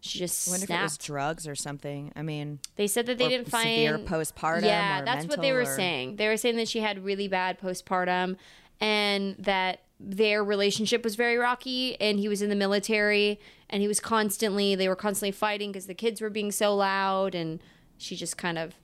She 0.00 0.20
just 0.20 0.46
I 0.46 0.52
wonder 0.52 0.64
if 0.66 0.70
it 0.70 0.82
was 0.82 0.92
snapped." 0.92 1.04
drugs 1.04 1.48
or 1.48 1.56
something. 1.56 2.12
I 2.14 2.22
mean, 2.22 2.60
They 2.76 2.86
said 2.86 3.06
that 3.06 3.18
they 3.18 3.28
didn't 3.28 3.50
find 3.50 3.64
severe 3.64 3.98
postpartum 3.98 4.62
Yeah, 4.62 5.02
that's 5.02 5.26
what 5.26 5.40
they 5.40 5.50
were 5.52 5.62
or- 5.62 5.64
saying. 5.64 6.14
They 6.14 6.28
were 6.28 6.36
saying 6.36 6.58
that 6.58 6.68
she 6.68 6.78
had 6.78 7.04
really 7.04 7.26
bad 7.26 7.58
postpartum, 7.60 8.36
and 8.80 9.34
that 9.40 9.80
their 9.98 10.44
relationship 10.44 11.02
was 11.02 11.16
very 11.16 11.36
rocky. 11.36 12.00
And 12.00 12.20
he 12.20 12.28
was 12.28 12.42
in 12.42 12.50
the 12.50 12.54
military, 12.54 13.40
and 13.68 13.82
he 13.82 13.88
was 13.88 13.98
constantly 13.98 14.76
they 14.76 14.86
were 14.86 14.94
constantly 14.94 15.32
fighting 15.32 15.72
because 15.72 15.86
the 15.86 15.94
kids 15.94 16.20
were 16.20 16.30
being 16.30 16.52
so 16.52 16.76
loud, 16.76 17.34
and 17.34 17.60
she 17.98 18.14
just 18.14 18.36
kind 18.38 18.58
of 18.58 18.74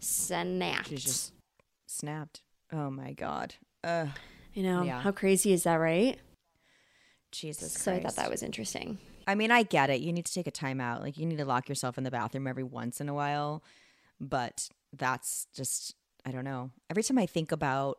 snapped. 0.00 0.88
she 0.88 0.96
just 0.96 1.32
snapped. 1.86 2.42
Oh 2.72 2.90
my 2.90 3.12
God. 3.12 3.54
Ugh. 3.84 4.08
you 4.54 4.62
know 4.62 4.82
yeah. 4.82 5.00
how 5.00 5.12
crazy 5.12 5.52
is 5.52 5.64
that, 5.64 5.76
right? 5.76 6.18
Jesus 7.30 7.72
So 7.72 7.92
I 7.92 8.00
thought 8.00 8.16
that 8.16 8.30
was 8.30 8.42
interesting. 8.42 8.98
I 9.26 9.34
mean, 9.34 9.50
I 9.50 9.62
get 9.62 9.90
it. 9.90 10.00
You 10.00 10.12
need 10.12 10.24
to 10.24 10.32
take 10.32 10.46
a 10.46 10.50
time 10.50 10.80
out. 10.80 11.02
Like 11.02 11.18
you 11.18 11.26
need 11.26 11.38
to 11.38 11.44
lock 11.44 11.68
yourself 11.68 11.98
in 11.98 12.04
the 12.04 12.10
bathroom 12.10 12.46
every 12.46 12.64
once 12.64 13.00
in 13.00 13.08
a 13.08 13.14
while. 13.14 13.62
But 14.20 14.68
that's 14.92 15.46
just 15.54 15.94
I 16.24 16.30
don't 16.30 16.44
know. 16.44 16.70
Every 16.90 17.02
time 17.02 17.18
I 17.18 17.26
think 17.26 17.52
about 17.52 17.98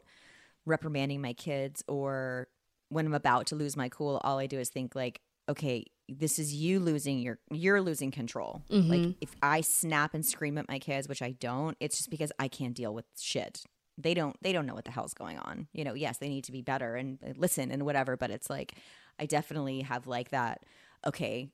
reprimanding 0.66 1.22
my 1.22 1.34
kids 1.34 1.84
or 1.88 2.48
when 2.90 3.06
I'm 3.06 3.14
about 3.14 3.48
to 3.48 3.56
lose 3.56 3.78
my 3.78 3.90
cool, 3.90 4.20
all 4.24 4.40
I 4.40 4.48
do 4.48 4.60
is 4.60 4.70
think 4.70 4.96
like, 4.96 5.22
okay, 5.48 5.86
this 6.08 6.40
is 6.40 6.54
you 6.54 6.80
losing 6.80 7.20
your 7.20 7.38
you're 7.52 7.82
losing 7.82 8.10
control. 8.10 8.64
Like 8.70 9.00
mm-hmm. 9.00 9.12
if 9.22 9.36
I 9.44 9.62
snap 9.62 10.16
and 10.16 10.26
scream 10.26 10.58
at 10.58 10.68
my 10.68 10.80
kids, 10.80 11.08
which 11.08 11.22
I 11.22 11.32
don't, 11.32 11.78
it's 11.80 11.98
just 11.98 12.10
because 12.10 12.32
I 12.40 12.48
can't 12.48 12.74
deal 12.74 12.94
with 12.94 13.06
shit. 13.20 13.64
They 14.02 14.14
don't 14.14 14.36
they 14.42 14.54
don't 14.54 14.66
know 14.66 14.74
what 14.74 14.86
the 14.86 14.92
hell's 14.92 15.14
going 15.14 15.38
on. 15.38 15.68
You 15.74 15.84
know, 15.84 15.94
yes, 15.94 16.18
they 16.18 16.30
need 16.30 16.46
to 16.46 16.52
be 16.52 16.62
better 16.62 16.96
and 16.96 17.20
listen 17.38 17.70
and 17.72 17.84
whatever, 17.84 18.16
but 18.18 18.32
it's 18.32 18.50
like 18.50 18.76
I 19.20 19.26
definitely 19.26 19.82
have 19.82 20.08
like 20.08 20.30
that 20.30 20.64
okay, 21.06 21.50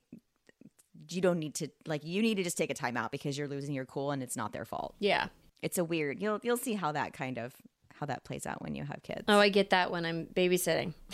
you 1.08 1.20
don't 1.20 1.38
need 1.38 1.54
to 1.56 1.68
like 1.86 2.04
you 2.04 2.22
need 2.22 2.36
to 2.36 2.42
just 2.42 2.56
take 2.56 2.70
a 2.70 2.74
time 2.74 2.96
out 2.96 3.10
because 3.10 3.36
you're 3.36 3.48
losing 3.48 3.74
your 3.74 3.84
cool 3.84 4.10
and 4.12 4.22
it's 4.22 4.36
not 4.36 4.52
their 4.52 4.64
fault. 4.64 4.94
Yeah. 4.98 5.28
It's 5.62 5.78
a 5.78 5.84
weird. 5.84 6.20
You'll 6.22 6.40
you'll 6.42 6.56
see 6.56 6.74
how 6.74 6.92
that 6.92 7.12
kind 7.12 7.38
of 7.38 7.54
how 7.94 8.06
that 8.06 8.24
plays 8.24 8.46
out 8.46 8.62
when 8.62 8.74
you 8.74 8.84
have 8.84 9.02
kids. 9.02 9.24
Oh, 9.26 9.38
I 9.38 9.48
get 9.48 9.70
that 9.70 9.90
when 9.90 10.04
I'm 10.06 10.26
babysitting. 10.26 10.94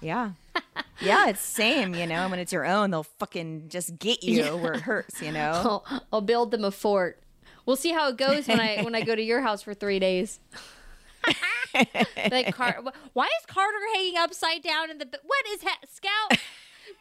Yeah. 0.00 0.32
yeah, 1.00 1.28
it's 1.28 1.40
same, 1.40 1.94
you 1.94 2.06
know. 2.06 2.28
When 2.28 2.38
it's 2.38 2.52
your 2.52 2.66
own, 2.66 2.90
they'll 2.90 3.02
fucking 3.02 3.68
just 3.68 3.98
get 3.98 4.22
you 4.22 4.44
where 4.58 4.74
it 4.74 4.80
hurts, 4.82 5.22
you 5.22 5.32
know. 5.32 5.82
I'll, 5.90 6.02
I'll 6.12 6.20
build 6.20 6.50
them 6.50 6.64
a 6.64 6.70
fort. 6.70 7.22
We'll 7.66 7.76
see 7.76 7.92
how 7.92 8.08
it 8.08 8.16
goes 8.16 8.48
when 8.48 8.60
I 8.60 8.82
when 8.82 8.94
I 8.94 9.02
go 9.02 9.14
to 9.14 9.22
your 9.22 9.42
house 9.42 9.62
for 9.62 9.74
three 9.74 9.98
days. 9.98 10.40
like 12.30 12.54
Car- 12.54 12.82
why 13.12 13.26
is 13.26 13.46
Carter 13.46 13.78
hanging 13.94 14.16
upside 14.16 14.62
down 14.62 14.90
in 14.90 14.98
the 14.98 15.08
what 15.24 15.46
is 15.52 15.62
ha- 15.62 15.78
Scout? 15.92 16.38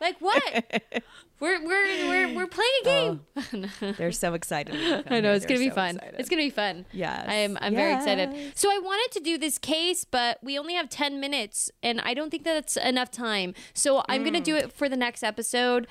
Like 0.01 0.18
what? 0.20 0.84
We're 1.41 1.61
we're 1.66 2.07
we're 2.07 2.34
we're 2.34 2.47
playing 2.47 2.72
a 2.86 2.89
oh. 2.89 3.20
game. 3.51 3.70
They're 3.97 4.13
so 4.13 4.36
excited. 4.36 4.74
when 4.74 4.82
you 4.84 5.03
come 5.03 5.13
I 5.13 5.20
know 5.20 5.34
it's 5.34 5.45
gonna 5.45 5.59
be 5.59 5.68
so 5.68 5.76
fun. 5.76 5.95
excited. 5.97 6.16
It's 6.18 6.30
gonna 6.30 6.43
be 6.43 6.49
fun. 6.49 6.86
Yeah, 6.93 7.26
I'm 7.28 7.57
I'm 7.59 7.76
very 7.76 7.93
excited. 7.93 8.53
So 8.57 8.72
I 8.72 8.80
wanted 8.80 9.18
to 9.18 9.20
do 9.20 9.38
this 9.38 9.57
case, 9.57 10.05
but 10.05 10.39
we 10.41 10.57
only 10.57 10.76
have 10.76 10.88
ten 10.88 11.20
minutes, 11.20 11.72
and 11.84 11.99
I 11.99 12.13
don't 12.13 12.30
think 12.30 12.45
that's 12.45 12.78
enough 12.78 13.11
time. 13.11 13.53
So 13.74 14.01
I'm 14.07 14.24
gonna 14.24 14.39
do 14.39 14.55
mm. 14.55 14.63
it 14.63 14.72
for 14.72 14.88
the 14.88 14.95
next 14.95 15.24
episode. 15.24 15.88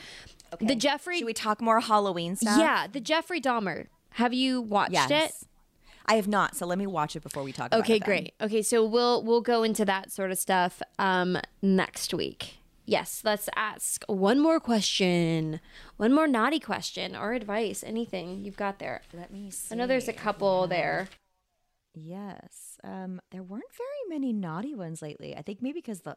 The 0.61 0.75
Jeffrey, 0.75 1.19
Should 1.19 1.27
we 1.27 1.35
talk 1.35 1.61
more 1.61 1.81
Halloween 1.81 2.37
stuff? 2.37 2.59
yeah, 2.59 2.87
the 2.87 3.01
Jeffrey 3.01 3.41
Dahmer. 3.41 3.89
Have 4.15 4.33
you 4.35 4.61
watched 4.61 4.93
Yes. 4.93 5.11
it? 5.11 5.49
I 6.07 6.17
have 6.17 6.29
not, 6.29 6.55
so 6.57 6.67
let 6.67 6.77
me 6.79 6.87
watch 6.87 7.17
it 7.17 7.23
before 7.23 7.43
we 7.43 7.53
talk 7.53 7.69
about 7.69 7.81
Okay, 7.81 7.99
great. 7.99 8.35
Okay, 8.41 8.63
so 8.63 8.85
we'll 8.85 9.23
we'll 9.23 9.41
go 9.41 9.63
into 9.63 9.85
that 9.87 10.13
sort 10.13 10.31
of 10.31 10.39
stuff 10.39 10.83
um 10.99 11.39
next 11.63 12.13
week. 12.13 12.59
Yes, 12.87 13.23
let's 13.25 13.49
ask 13.57 14.05
one 14.07 14.39
more 14.41 14.61
question. 14.61 15.61
One 15.97 16.13
more 16.13 16.27
naughty 16.29 16.61
question 16.61 17.17
or 17.17 17.33
advice, 17.33 17.83
anything 17.83 18.45
you've 18.45 18.59
got 18.59 18.79
there. 18.79 19.01
Let 19.15 19.33
me 19.33 19.51
see. 19.51 19.75
I 19.75 19.79
know 19.79 19.87
there's 19.87 20.07
a 20.09 20.13
couple 20.13 20.67
there. 20.67 21.09
Yes. 21.95 22.79
Um, 22.85 23.21
there 23.31 23.43
weren't 23.43 23.73
very 23.77 24.09
many 24.11 24.33
naughty 24.33 24.75
ones 24.75 25.01
lately. 25.01 25.35
I 25.37 25.43
think 25.43 25.63
maybe 25.63 25.79
because 25.81 26.01
the 26.01 26.17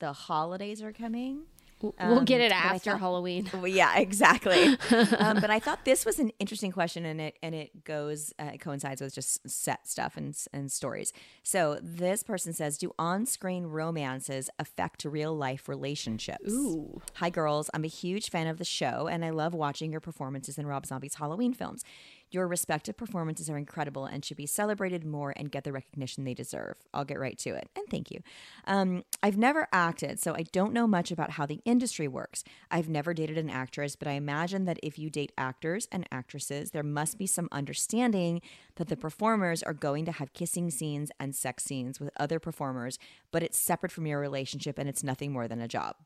the 0.00 0.12
holidays 0.12 0.82
are 0.82 0.92
coming. 0.92 1.44
We'll 1.82 2.22
get 2.22 2.40
Um, 2.40 2.46
it 2.46 2.52
after 2.52 2.90
thought- 2.92 3.00
Halloween. 3.00 3.50
Well, 3.52 3.66
yeah, 3.82 3.98
exactly. 3.98 4.64
um, 5.18 5.40
but 5.40 5.50
I 5.50 5.58
thought 5.58 5.84
this 5.84 6.04
was 6.06 6.18
an 6.18 6.30
interesting 6.38 6.72
question, 6.72 7.04
and 7.04 7.20
it 7.20 7.36
and 7.42 7.54
it 7.54 7.84
goes 7.84 8.32
uh, 8.40 8.50
it 8.54 8.58
coincides 8.58 9.00
with 9.00 9.14
just 9.14 9.48
set 9.48 9.86
stuff 9.88 10.16
and 10.16 10.36
and 10.52 10.70
stories. 10.70 11.12
So 11.42 11.78
this 11.82 12.22
person 12.22 12.52
says, 12.52 12.78
"Do 12.78 12.92
on-screen 12.98 13.64
romances 13.66 14.48
affect 14.58 15.04
real 15.04 15.36
life 15.36 15.68
relationships?" 15.68 16.50
Ooh. 16.52 17.00
Hi, 17.14 17.30
girls. 17.30 17.68
I'm 17.74 17.84
a 17.84 17.88
huge 17.88 18.30
fan 18.30 18.46
of 18.46 18.58
the 18.58 18.64
show, 18.64 19.08
and 19.08 19.24
I 19.24 19.30
love 19.30 19.54
watching 19.54 19.90
your 19.90 20.00
performances 20.00 20.58
in 20.58 20.66
Rob 20.66 20.86
Zombie's 20.86 21.14
Halloween 21.16 21.52
films. 21.54 21.84
Your 22.32 22.48
respective 22.48 22.96
performances 22.96 23.48
are 23.50 23.56
incredible 23.56 24.06
and 24.06 24.24
should 24.24 24.36
be 24.36 24.46
celebrated 24.46 25.04
more 25.04 25.32
and 25.36 25.52
get 25.52 25.64
the 25.64 25.72
recognition 25.72 26.24
they 26.24 26.34
deserve. 26.34 26.76
I'll 26.92 27.04
get 27.04 27.20
right 27.20 27.38
to 27.38 27.50
it. 27.50 27.68
And 27.76 27.86
thank 27.90 28.10
you. 28.10 28.20
Um, 28.66 29.04
I've 29.22 29.36
never 29.36 29.68
acted, 29.72 30.18
so 30.18 30.34
I 30.34 30.44
don't 30.52 30.72
know 30.72 30.86
much 30.86 31.10
about 31.10 31.32
how 31.32 31.46
the 31.46 31.60
industry 31.64 32.08
works. 32.08 32.42
I've 32.70 32.88
never 32.88 33.12
dated 33.14 33.38
an 33.38 33.50
actress, 33.50 33.96
but 33.96 34.08
I 34.08 34.12
imagine 34.12 34.64
that 34.64 34.80
if 34.82 34.98
you 34.98 35.10
date 35.10 35.32
actors 35.36 35.88
and 35.92 36.08
actresses, 36.10 36.70
there 36.70 36.82
must 36.82 37.18
be 37.18 37.26
some 37.26 37.48
understanding 37.52 38.40
that 38.76 38.88
the 38.88 38.96
performers 38.96 39.62
are 39.62 39.74
going 39.74 40.04
to 40.06 40.12
have 40.12 40.32
kissing 40.32 40.70
scenes 40.70 41.10
and 41.20 41.34
sex 41.34 41.64
scenes 41.64 42.00
with 42.00 42.10
other 42.18 42.38
performers, 42.38 42.98
but 43.30 43.42
it's 43.42 43.58
separate 43.58 43.92
from 43.92 44.06
your 44.06 44.20
relationship 44.20 44.78
and 44.78 44.88
it's 44.88 45.04
nothing 45.04 45.32
more 45.32 45.46
than 45.46 45.60
a 45.60 45.68
job. 45.68 45.96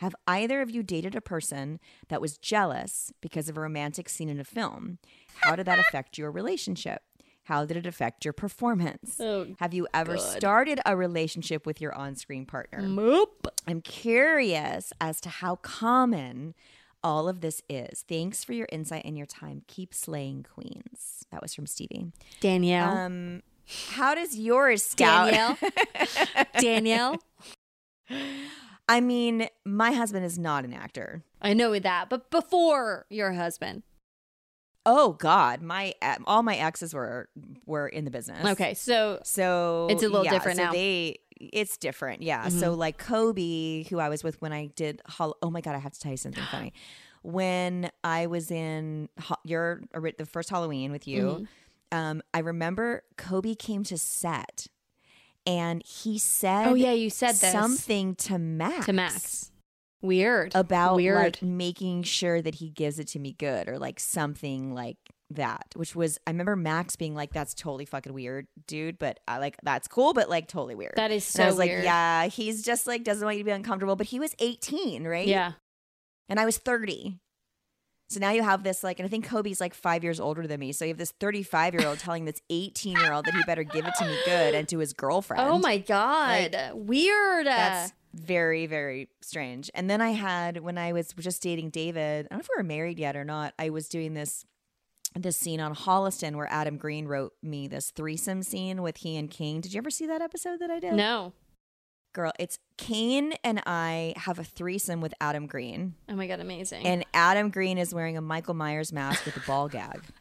Have 0.00 0.14
either 0.26 0.62
of 0.62 0.70
you 0.70 0.82
dated 0.82 1.14
a 1.14 1.20
person 1.20 1.78
that 2.08 2.22
was 2.22 2.38
jealous 2.38 3.12
because 3.20 3.50
of 3.50 3.58
a 3.58 3.60
romantic 3.60 4.08
scene 4.08 4.30
in 4.30 4.40
a 4.40 4.44
film? 4.44 4.96
How 5.42 5.54
did 5.56 5.66
that 5.66 5.78
affect 5.78 6.16
your 6.16 6.30
relationship? 6.30 7.02
How 7.44 7.66
did 7.66 7.76
it 7.76 7.84
affect 7.86 8.24
your 8.24 8.32
performance? 8.32 9.18
Oh, 9.20 9.48
Have 9.58 9.74
you 9.74 9.86
ever 9.92 10.16
started 10.16 10.80
a 10.86 10.96
relationship 10.96 11.66
with 11.66 11.82
your 11.82 11.94
on 11.94 12.14
screen 12.14 12.46
partner? 12.46 12.80
Nope. 12.80 13.46
I'm 13.66 13.82
curious 13.82 14.92
as 15.02 15.20
to 15.20 15.28
how 15.28 15.56
common 15.56 16.54
all 17.04 17.28
of 17.28 17.42
this 17.42 17.60
is. 17.68 18.02
Thanks 18.08 18.42
for 18.42 18.54
your 18.54 18.68
insight 18.72 19.04
and 19.04 19.18
your 19.18 19.26
time. 19.26 19.64
Keep 19.66 19.92
slaying 19.92 20.44
queens. 20.44 21.26
That 21.30 21.42
was 21.42 21.54
from 21.54 21.66
Stevie. 21.66 22.06
Danielle. 22.40 22.96
Um, 22.96 23.42
how 23.90 24.14
does 24.14 24.38
yours 24.38 24.82
scout? 24.82 25.30
Danielle. 25.30 25.58
Danielle. 26.58 27.16
I 28.90 29.00
mean, 29.00 29.46
my 29.64 29.92
husband 29.92 30.24
is 30.26 30.36
not 30.36 30.64
an 30.64 30.72
actor. 30.72 31.22
I 31.40 31.54
know 31.54 31.78
that, 31.78 32.10
but 32.10 32.28
before 32.28 33.06
your 33.08 33.32
husband. 33.32 33.84
Oh 34.84 35.12
God, 35.12 35.62
my 35.62 35.94
uh, 36.02 36.16
all 36.26 36.42
my 36.42 36.56
exes 36.56 36.92
were 36.92 37.28
were 37.66 37.86
in 37.86 38.04
the 38.04 38.10
business. 38.10 38.44
Okay, 38.44 38.74
so 38.74 39.20
so 39.22 39.86
It's 39.90 40.02
a 40.02 40.08
little 40.08 40.24
yeah, 40.24 40.32
different 40.32 40.56
so 40.56 40.64
now. 40.64 40.72
They 40.72 41.18
it's 41.38 41.76
different, 41.76 42.22
yeah. 42.22 42.48
So 42.48 42.72
mm-hmm. 42.72 42.80
like 42.80 42.98
Kobe, 42.98 43.84
who 43.84 44.00
I 44.00 44.08
was 44.08 44.24
with 44.24 44.42
when 44.42 44.52
I 44.52 44.66
did. 44.74 45.02
Hol- 45.06 45.36
oh 45.40 45.50
my 45.50 45.60
God, 45.60 45.76
I 45.76 45.78
have 45.78 45.92
to 45.92 46.00
tell 46.00 46.10
you 46.10 46.18
something 46.18 46.44
funny. 46.50 46.72
When 47.22 47.90
I 48.02 48.28
was 48.28 48.50
in 48.50 49.10
Ho- 49.18 49.36
your 49.44 49.82
the 49.92 50.24
first 50.24 50.48
Halloween 50.48 50.90
with 50.90 51.06
you, 51.06 51.22
mm-hmm. 51.22 51.98
um, 51.98 52.22
I 52.32 52.38
remember 52.38 53.02
Kobe 53.18 53.54
came 53.54 53.84
to 53.84 53.98
set. 53.98 54.68
And 55.46 55.82
he 55.84 56.14
oh, 56.14 56.18
said, 56.18 56.66
Oh, 56.68 56.74
yeah, 56.74 56.92
you 56.92 57.10
said 57.10 57.34
this. 57.36 57.52
something 57.52 58.14
to 58.16 58.38
Max 58.38 58.86
to 58.86 58.92
Max. 58.92 59.50
Weird. 60.02 60.52
about 60.54 60.96
Weird. 60.96 61.16
like 61.16 61.42
making 61.42 62.04
sure 62.04 62.40
that 62.40 62.54
he 62.56 62.70
gives 62.70 62.98
it 62.98 63.08
to 63.08 63.18
me 63.18 63.32
good 63.38 63.68
or 63.68 63.78
like 63.78 64.00
something 64.00 64.72
like 64.74 64.96
that 65.32 65.66
which 65.76 65.94
was 65.94 66.18
i 66.26 66.30
remember 66.30 66.56
max 66.56 66.96
being 66.96 67.14
like 67.14 67.32
that's 67.32 67.54
totally 67.54 67.84
fucking 67.84 68.12
weird 68.12 68.48
dude 68.66 68.98
but 68.98 69.20
i 69.28 69.38
like 69.38 69.56
that's 69.62 69.86
cool 69.86 70.12
but 70.12 70.28
like 70.28 70.48
totally 70.48 70.74
weird 70.74 70.94
That 70.96 71.12
is 71.12 71.22
so. 71.24 71.40
and 71.40 71.46
i 71.46 71.50
was 71.50 71.56
like 71.58 71.70
yeah 71.70 72.26
he's 72.26 72.64
just 72.64 72.86
like 72.88 73.04
doesn't 73.04 73.24
want 73.24 73.36
you 73.36 73.44
to 73.44 73.46
be 73.46 73.52
uncomfortable 73.52 73.94
but 73.94 74.06
he 74.08 74.18
was 74.18 74.34
18 74.40 75.04
right 75.06 75.28
Yeah. 75.28 75.52
and 76.28 76.40
i 76.40 76.44
was 76.44 76.58
30 76.58 77.20
so 78.10 78.20
now 78.20 78.30
you 78.30 78.42
have 78.42 78.62
this 78.62 78.84
like 78.84 78.98
and 78.98 79.06
i 79.06 79.08
think 79.08 79.26
kobe's 79.26 79.60
like 79.60 79.72
five 79.72 80.02
years 80.04 80.20
older 80.20 80.46
than 80.46 80.60
me 80.60 80.72
so 80.72 80.84
you 80.84 80.90
have 80.90 80.98
this 80.98 81.12
35 81.12 81.74
year 81.74 81.86
old 81.88 81.98
telling 81.98 82.26
this 82.26 82.42
18 82.50 82.96
year 82.98 83.12
old 83.12 83.24
that 83.24 83.34
he 83.34 83.42
better 83.44 83.62
give 83.62 83.86
it 83.86 83.94
to 83.98 84.04
me 84.04 84.14
good 84.24 84.54
and 84.54 84.68
to 84.68 84.78
his 84.78 84.92
girlfriend 84.92 85.42
Oh 85.42 85.58
my 85.58 85.78
god. 85.78 86.54
Weird. 86.74 87.46
that's 87.46 87.92
very, 88.12 88.66
very 88.66 89.08
strange. 89.20 89.70
And 89.72 89.88
then 89.88 90.00
I 90.00 90.10
had 90.10 90.58
when 90.62 90.76
I 90.76 90.92
was 90.92 91.12
just 91.16 91.40
dating 91.42 91.70
David, 91.70 92.26
I 92.26 92.28
don't 92.34 92.38
know 92.38 92.40
if 92.40 92.48
we 92.48 92.60
were 92.60 92.64
married 92.64 92.98
yet 92.98 93.14
or 93.14 93.24
not, 93.24 93.54
I 93.56 93.70
was 93.70 93.88
doing 93.88 94.14
this 94.14 94.44
this 95.14 95.36
scene 95.36 95.60
on 95.60 95.74
Holliston 95.74 96.34
where 96.36 96.46
Adam 96.50 96.76
Green 96.76 97.06
wrote 97.06 97.32
me 97.42 97.68
this 97.68 97.90
threesome 97.92 98.42
scene 98.42 98.82
with 98.82 98.98
he 98.98 99.16
and 99.16 99.30
Kane. 99.30 99.60
Did 99.60 99.72
you 99.74 99.78
ever 99.78 99.90
see 99.90 100.06
that 100.06 100.22
episode 100.22 100.58
that 100.60 100.70
I 100.70 100.80
did? 100.80 100.94
no. 100.94 101.32
Girl, 102.12 102.32
it's 102.40 102.58
Kane 102.76 103.34
and 103.44 103.62
I 103.66 104.14
have 104.16 104.40
a 104.40 104.44
threesome 104.44 105.00
with 105.00 105.14
Adam 105.20 105.46
Green. 105.46 105.94
Oh 106.08 106.14
my 106.14 106.26
god, 106.26 106.40
amazing. 106.40 106.84
And 106.84 107.04
Adam 107.14 107.50
Green 107.50 107.78
is 107.78 107.94
wearing 107.94 108.16
a 108.16 108.20
Michael 108.20 108.54
Myers 108.54 108.92
mask 108.92 109.24
with 109.24 109.36
a 109.36 109.40
ball 109.46 109.68
gag. 109.68 110.02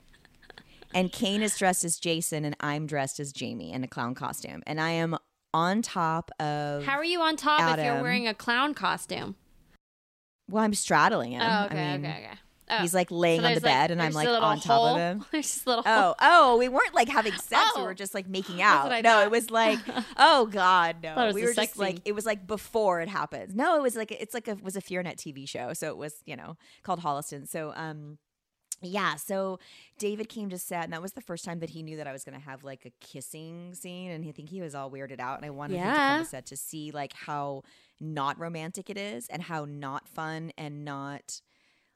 And 0.91 1.11
Kane 1.11 1.43
is 1.43 1.55
dressed 1.55 1.83
as 1.83 1.99
Jason 1.99 2.43
and 2.45 2.55
I'm 2.61 2.87
dressed 2.87 3.19
as 3.19 3.31
Jamie 3.31 3.71
in 3.71 3.83
a 3.83 3.87
clown 3.87 4.15
costume. 4.15 4.63
And 4.65 4.81
I 4.81 4.89
am 4.89 5.19
on 5.53 5.83
top 5.83 6.31
of 6.39 6.83
How 6.83 6.97
are 6.97 7.03
you 7.03 7.21
on 7.21 7.35
top 7.35 7.77
if 7.77 7.85
you're 7.85 8.01
wearing 8.01 8.27
a 8.27 8.33
clown 8.33 8.73
costume? 8.73 9.35
Well, 10.49 10.63
I'm 10.63 10.73
straddling 10.73 11.33
him. 11.33 11.43
Oh, 11.43 11.65
okay, 11.65 11.77
I 11.77 11.97
mean, 11.97 12.05
okay, 12.07 12.25
okay. 12.25 12.39
Oh. 12.71 12.77
He's 12.79 12.93
like 12.93 13.09
laying 13.09 13.41
So 13.41 13.47
on 13.47 13.53
the 13.55 13.59
like- 13.61 13.63
bed, 13.63 13.91
and 13.91 14.01
I'm 14.01 14.11
like 14.13 14.27
on 14.27 14.59
top 14.59 14.77
hole. 14.77 14.87
of 14.89 14.97
him. 14.97 15.25
There's 15.31 15.65
little 15.65 15.83
Oh, 15.85 16.15
oh, 16.19 16.57
we 16.57 16.69
weren't 16.69 16.93
like 16.93 17.09
having 17.09 17.33
sex. 17.33 17.71
We 17.75 17.81
Oh. 17.81 17.85
were 17.85 17.93
just 17.95 18.13
like 18.13 18.27
making 18.37 18.61
out. 18.61 18.89
no, 18.91 19.01
thought. 19.01 19.23
it 19.25 19.31
was 19.31 19.49
like, 19.49 19.79
oh 20.17 20.45
god, 20.45 20.97
no. 21.01 21.15
Thought 21.15 21.23
it 21.23 21.27
was 21.27 21.35
we 21.35 21.41
were 21.45 21.53
just 21.53 21.77
like, 21.77 21.99
it 22.05 22.13
was 22.13 22.25
like 22.25 22.45
before 22.45 23.01
it 23.01 23.09
happens. 23.09 23.55
No, 23.55 23.75
it 23.75 23.81
was 23.81 23.95
like 23.95 24.11
it's 24.11 24.33
like 24.33 24.47
a 24.47 24.55
was 24.55 24.75
a 24.75 24.81
FearNet 24.81 25.15
TV 25.17 25.47
show, 25.49 25.73
so 25.73 25.87
it 25.89 25.97
was 25.97 26.21
you 26.25 26.35
know 26.35 26.57
called 26.83 27.01
Holliston. 27.01 27.47
So 27.47 27.73
um, 27.75 28.17
yeah. 28.81 29.15
So 29.15 29.59
David 29.97 30.29
came 30.29 30.49
to 30.51 30.57
set, 30.57 30.83
and 30.85 30.93
that 30.93 31.01
was 31.01 31.13
the 31.13 31.21
first 31.21 31.43
time 31.43 31.59
that 31.59 31.71
he 31.71 31.83
knew 31.83 31.97
that 31.97 32.07
I 32.07 32.11
was 32.13 32.23
going 32.23 32.37
to 32.39 32.45
have 32.45 32.63
like 32.63 32.85
a 32.85 32.91
kissing 33.05 33.73
scene, 33.73 34.11
and 34.11 34.25
I 34.27 34.31
think 34.31 34.49
he 34.49 34.61
was 34.61 34.75
all 34.75 34.89
weirded 34.91 35.19
out, 35.19 35.37
and 35.37 35.45
I 35.45 35.49
wanted 35.49 35.77
him 35.77 35.83
to 35.83 35.89
come 35.89 35.97
Yeah. 35.97 36.19
to 36.19 36.25
set 36.25 36.45
to 36.45 36.55
see 36.55 36.91
like 36.91 37.13
how 37.13 37.63
not 37.99 38.39
romantic 38.39 38.89
it 38.89 38.97
is, 38.97 39.27
and 39.27 39.41
how 39.41 39.65
not 39.65 40.07
fun, 40.07 40.51
and 40.57 40.85
not 40.85 41.41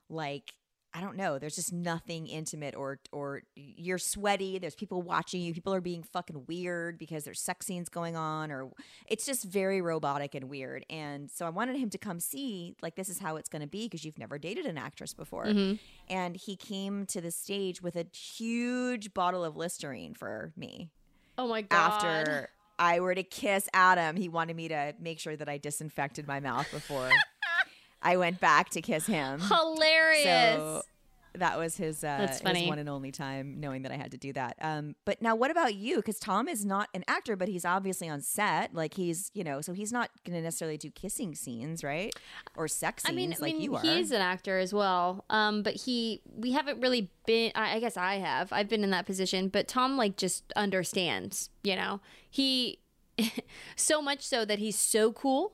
like 0.10 0.54
I 0.96 1.02
don't 1.02 1.18
know. 1.18 1.40
There's 1.40 1.56
just 1.56 1.74
nothing 1.74 2.28
intimate 2.28 2.76
or 2.76 3.00
or 3.12 3.42
you're 3.56 3.98
sweaty. 3.98 4.60
There's 4.60 4.76
people 4.76 5.02
watching 5.02 5.42
you. 5.42 5.54
People 5.54 5.74
are 5.74 5.82
being 5.82 6.04
fucking 6.04 6.46
weird 6.48 7.00
because 7.00 7.24
there's 7.24 7.42
sex 7.42 7.66
scenes 7.66 7.90
going 7.90 8.16
on 8.16 8.52
or 8.52 8.72
it's 9.08 9.26
just 9.26 9.44
very 9.44 9.82
robotic 9.82 10.36
and 10.36 10.50
weird. 10.50 10.86
And 10.92 11.32
so 11.32 11.48
I 11.48 11.50
wanted 11.50 11.78
him 11.78 11.90
to 11.90 11.98
come 11.98 12.20
see 12.20 12.76
like 12.82 12.96
this 12.96 13.10
is 13.10 13.18
how 13.18 13.38
it's 13.38 13.50
going 13.50 13.64
to 13.64 13.68
be 13.68 13.86
because 13.86 14.06
you've 14.06 14.20
never 14.20 14.38
dated 14.38 14.66
an 14.68 14.78
actress 14.78 15.14
before. 15.16 15.46
Mm-hmm. 15.46 15.76
And 16.14 16.36
he 16.38 16.56
came 16.56 17.08
to 17.08 17.22
the 17.22 17.32
stage 17.32 17.82
with 17.82 17.96
a 17.96 18.06
huge 18.16 19.14
bottle 19.14 19.44
of 19.44 19.56
Listerine 19.58 20.14
for 20.14 20.54
me 20.56 20.90
Oh 21.38 21.48
my 21.48 21.64
god. 21.64 21.94
after 21.94 22.50
I 22.78 23.00
were 23.00 23.16
to 23.16 23.24
kiss 23.24 23.70
Adam, 23.74 24.16
he 24.16 24.30
wanted 24.30 24.56
me 24.56 24.68
to 24.68 24.94
make 25.00 25.20
sure 25.20 25.36
that 25.36 25.48
I 25.48 25.58
disinfected 25.58 26.28
my 26.28 26.40
mouth 26.40 26.70
before 26.72 27.10
I 28.04 28.18
went 28.18 28.40
back 28.40 28.70
to 28.72 28.82
kiss 28.82 29.08
him. 29.08 29.40
Hilarious. 29.40 30.24
So 30.24 30.82
that 31.36 31.58
was 31.58 31.78
his, 31.78 32.04
uh, 32.04 32.18
That's 32.20 32.34
his 32.34 32.42
funny. 32.42 32.68
one 32.68 32.78
and 32.78 32.88
only 32.88 33.12
time 33.12 33.60
knowing 33.60 33.82
that 33.84 33.92
I 33.92 33.96
had 33.96 34.12
to 34.12 34.18
do 34.18 34.34
that. 34.34 34.56
Um, 34.62 34.96
but 35.04 35.22
now, 35.22 35.36
what 35.36 35.50
about 35.50 35.74
you? 35.74 35.96
Because 35.96 36.20
Tom 36.20 36.48
is 36.48 36.64
not 36.64 36.90
an 36.94 37.04
actor, 37.08 37.36
but 37.36 37.48
he's 37.48 37.66
obviously 37.66 38.08
on 38.08 38.22
set. 38.22 38.74
Like 38.76 38.94
he's, 38.94 39.32
you 39.34 39.44
know, 39.44 39.62
so 39.62 39.74
he's 39.74 39.92
not 39.92 40.12
going 40.26 40.36
to 40.36 40.44
necessarily 40.44 40.78
do 40.78 40.92
kissing 40.92 41.34
scenes, 41.34 41.84
right? 41.84 42.14
Or 42.56 42.68
sex 42.68 43.04
scenes 43.04 43.12
I 43.12 43.16
mean, 43.16 43.30
like 43.40 43.54
I 43.56 43.58
mean, 43.58 43.62
you 43.62 43.76
are. 43.76 43.82
he's 43.82 44.12
an 44.12 44.22
actor 44.22 44.60
as 44.60 44.74
well. 44.74 45.26
Um, 45.30 45.64
but 45.64 45.74
he, 45.74 46.22
we 46.36 46.52
haven't 46.52 46.82
really 46.82 47.10
been. 47.26 47.52
I, 47.56 47.78
I 47.78 47.80
guess 47.80 47.98
I 47.98 48.16
have. 48.16 48.54
I've 48.54 48.70
been 48.70 48.84
in 48.84 48.92
that 48.92 49.06
position, 49.08 49.48
but 49.48 49.68
Tom 49.68 49.98
like 49.98 50.18
just 50.18 50.54
understands. 50.56 51.50
You 51.64 51.76
know, 51.76 52.02
he 52.30 52.78
so 53.76 54.02
much 54.02 54.22
so 54.22 54.46
that 54.46 54.60
he's 54.60 54.78
so 54.78 55.12
cool 55.12 55.54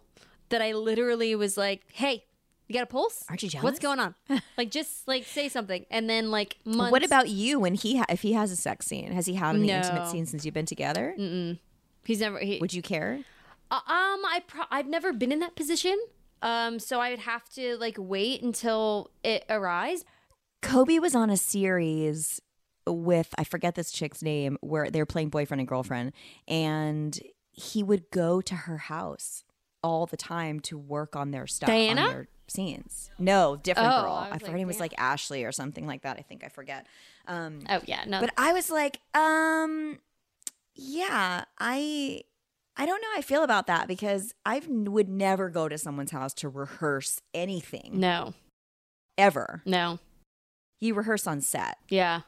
that 0.49 0.61
I 0.61 0.73
literally 0.73 1.35
was 1.35 1.55
like, 1.57 1.83
"Hey, 1.93 2.25
you 2.69 2.73
got 2.73 2.83
a 2.83 2.85
pulse? 2.85 3.25
Aren't 3.27 3.43
you 3.43 3.49
jealous? 3.49 3.63
What's 3.63 3.79
going 3.79 3.99
on? 3.99 4.15
like, 4.57 4.71
just 4.71 5.07
like 5.07 5.25
say 5.25 5.49
something." 5.49 5.85
And 5.91 6.09
then 6.09 6.31
like 6.31 6.57
months. 6.63 6.91
what 6.91 7.03
about 7.03 7.27
you 7.27 7.59
when 7.59 7.73
he, 7.73 7.97
ha- 7.97 8.05
if 8.09 8.21
he 8.21 8.33
has 8.33 8.51
a 8.51 8.55
sex 8.55 8.85
scene? 8.85 9.11
Has 9.11 9.25
he 9.25 9.33
had 9.33 9.55
any 9.55 9.69
intimate 9.71 10.05
No. 10.05 10.11
scenes 10.11 10.29
since 10.29 10.45
you've 10.45 10.53
been 10.53 10.65
together? 10.65 11.13
He's 12.05 12.19
never. 12.21 12.39
He, 12.39 12.59
Would 12.59 12.73
you 12.73 12.81
care? 12.81 13.19
Uh, 13.71 13.75
um, 13.75 14.23
I 14.25 14.43
pro- 14.47 14.65
I've 14.71 14.87
never 14.87 15.11
been 15.13 15.31
in 15.31 15.39
that 15.39 15.55
position. 15.55 15.97
Um, 16.41 16.79
so 16.79 16.99
I 17.01 17.09
would 17.09 17.19
have 17.19 17.49
to 17.55 17.75
like 17.77 17.97
wait 17.99 18.41
until 18.41 19.11
it 19.23 19.43
arrives. 19.49 20.05
Kobe 20.61 20.99
was 20.99 21.13
on 21.15 21.29
a 21.29 21.37
series 21.37 22.41
with 22.87 23.33
I 23.37 23.43
forget 23.43 23.75
this 23.75 23.91
chick's 23.91 24.21
name 24.23 24.57
where 24.61 24.89
they 24.89 24.99
were 24.99 25.05
playing 25.05 25.29
boyfriend 25.29 25.59
and 25.61 25.67
girlfriend, 25.67 26.13
and 26.47 27.19
he 27.51 27.83
would 27.83 28.09
go 28.11 28.41
to 28.41 28.55
her 28.55 28.77
house 28.77 29.43
all 29.83 30.05
the 30.05 30.17
time 30.17 30.59
to 30.61 30.77
work 30.77 31.15
on 31.15 31.31
their 31.31 31.47
stuff, 31.47 31.67
Diana? 31.67 32.25
Scenes. 32.49 33.09
No, 33.19 33.55
different 33.55 33.91
Oh, 33.93 34.01
girl. 34.01 34.11
I 34.13 34.29
I, 34.29 34.33
forget 34.33 34.49
her 34.51 34.57
name 34.57 34.67
was 34.67 34.79
like 34.79 34.93
Ashley 34.97 35.43
or 35.45 35.51
something 35.51 35.85
like 35.87 36.01
that. 36.03 36.17
I 36.17 36.21
think 36.21 36.43
I 36.43 36.49
forget. 36.49 36.85
Um, 37.27 37.59
Oh 37.69 37.81
yeah, 37.85 38.03
no. 38.07 38.19
but 38.19 38.31
I 38.37 38.53
was 38.53 38.69
like, 38.69 38.99
um, 39.13 39.99
yeah, 40.75 41.45
I. 41.59 42.21
I 42.77 42.85
don't 42.85 43.01
know 43.01 43.09
how 43.13 43.17
I 43.19 43.21
feel 43.21 43.43
about 43.43 43.67
that 43.67 43.89
because 43.89 44.33
I 44.45 44.61
would 44.69 45.09
never 45.09 45.49
go 45.49 45.67
to 45.67 45.77
someone's 45.77 46.11
house 46.11 46.33
to 46.35 46.47
rehearse 46.47 47.19
anything 47.33 47.99
no, 47.99 48.33
ever. 49.17 49.61
no, 49.65 49.99
You 50.79 50.93
rehearse 50.93 51.27
on 51.27 51.41
set. 51.41 51.77
yeah, 51.89 52.21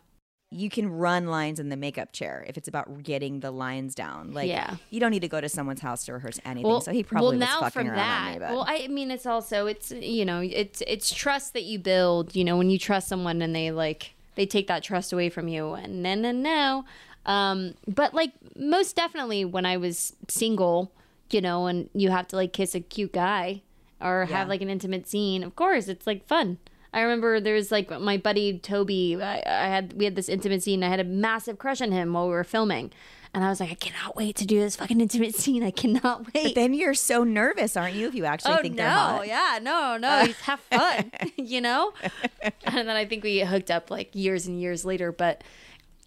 you 0.54 0.70
can 0.70 0.89
run 0.91 1.28
lines 1.28 1.60
in 1.62 1.70
the 1.70 1.78
makeup 1.78 2.12
chair 2.12 2.43
if 2.45 2.58
it's 2.58 2.68
about 2.68 3.04
getting 3.04 3.39
the 3.39 3.52
lines 3.52 3.95
down. 3.95 4.34
Like, 4.34 4.49
Yeah. 4.49 4.76
you 4.89 4.99
don't 4.99 5.12
need 5.12 5.22
to 5.22 5.30
go 5.30 5.39
to 5.39 5.47
someone's 5.47 5.80
house 5.80 6.04
to 6.06 6.14
rehearse 6.14 6.39
anything. 6.43 6.70
well, 6.70 6.82
so 6.82 6.91
he 6.91 7.04
probably 7.04 7.38
well 7.38 7.39
was 7.39 7.39
now 7.39 7.60
fucking 7.62 7.72
from 7.72 7.88
around 7.88 8.39
that. 8.41 8.52
Well, 8.52 8.66
I 8.68 8.88
mean, 8.89 9.12
it's 9.12 9.26
also 9.26 9.66
it's 9.68 9.91
you 9.91 10.26
know 10.26 10.41
it's 10.41 10.84
it's 10.86 11.14
trust 11.14 11.54
that 11.54 11.64
you 11.64 11.80
build. 11.80 12.36
You 12.36 12.43
know, 12.43 12.58
when 12.58 12.70
you 12.70 12.78
trust 12.78 13.08
someone 13.08 13.41
and 13.41 13.56
they 13.56 13.72
like 13.72 14.14
they 14.36 14.45
take 14.45 14.68
that 14.68 14.84
trust 14.84 15.14
away 15.14 15.30
from 15.30 15.47
you, 15.47 15.72
and 15.74 16.04
no, 16.04 16.16
no, 16.16 16.32
no. 16.32 16.86
Um, 17.26 17.76
but 17.88 18.14
like 18.14 18.32
most 18.58 18.95
definitely 18.95 19.45
when 19.45 19.66
I 19.66 19.78
was 19.78 20.14
single, 20.28 20.91
you 21.30 21.39
know, 21.39 21.68
and 21.68 21.89
you 21.93 22.10
have 22.10 22.28
to 22.30 22.36
like 22.36 22.52
kiss 22.52 22.76
a 22.76 22.80
cute 22.82 23.14
guy 23.14 23.62
or 24.02 24.26
Yeah. 24.30 24.38
have 24.39 24.49
like 24.49 24.62
an 24.62 24.70
intimate 24.70 25.08
scene. 25.08 25.43
Of 25.43 25.56
course, 25.56 25.88
it's 25.88 26.06
like 26.08 26.26
fun. 26.28 26.58
I 26.93 27.01
remember 27.01 27.39
there's 27.39 27.71
like 27.71 27.89
my 28.01 28.17
buddy 28.17 28.59
Toby. 28.59 29.17
I, 29.21 29.41
I 29.45 29.67
had 29.67 29.93
we 29.93 30.05
had 30.05 30.15
this 30.15 30.27
intimate 30.27 30.61
scene. 30.61 30.83
I 30.83 30.89
had 30.89 30.99
a 30.99 31.05
massive 31.05 31.57
crush 31.57 31.81
on 31.81 31.91
him 31.91 32.13
while 32.13 32.27
we 32.27 32.33
were 32.33 32.43
filming, 32.43 32.91
and 33.33 33.45
I 33.45 33.49
was 33.49 33.61
like, 33.61 33.71
I 33.71 33.75
cannot 33.75 34.17
wait 34.17 34.35
to 34.37 34.45
do 34.45 34.59
this 34.59 34.75
fucking 34.75 34.99
intimate 34.99 35.35
scene. 35.37 35.63
I 35.63 35.71
cannot 35.71 36.33
wait. 36.33 36.43
but 36.43 36.55
then 36.55 36.73
you're 36.73 36.93
so 36.93 37.23
nervous, 37.23 37.77
aren't 37.77 37.95
you? 37.95 38.07
If 38.07 38.15
you 38.15 38.25
actually 38.25 38.55
oh, 38.55 38.61
think 38.61 38.75
no, 38.75 38.83
they're 38.83 38.91
hot. 38.91 39.19
Oh, 39.19 39.23
yeah, 39.23 39.59
no, 39.61 39.97
no, 39.97 40.07
uh. 40.07 40.25
just 40.27 40.41
have 40.41 40.59
fun, 40.59 41.11
you 41.37 41.61
know. 41.61 41.93
and 42.41 42.87
then 42.87 42.89
I 42.89 43.05
think 43.05 43.23
we 43.23 43.39
hooked 43.39 43.71
up 43.71 43.89
like 43.89 44.13
years 44.13 44.47
and 44.47 44.59
years 44.59 44.83
later. 44.83 45.13
But 45.13 45.43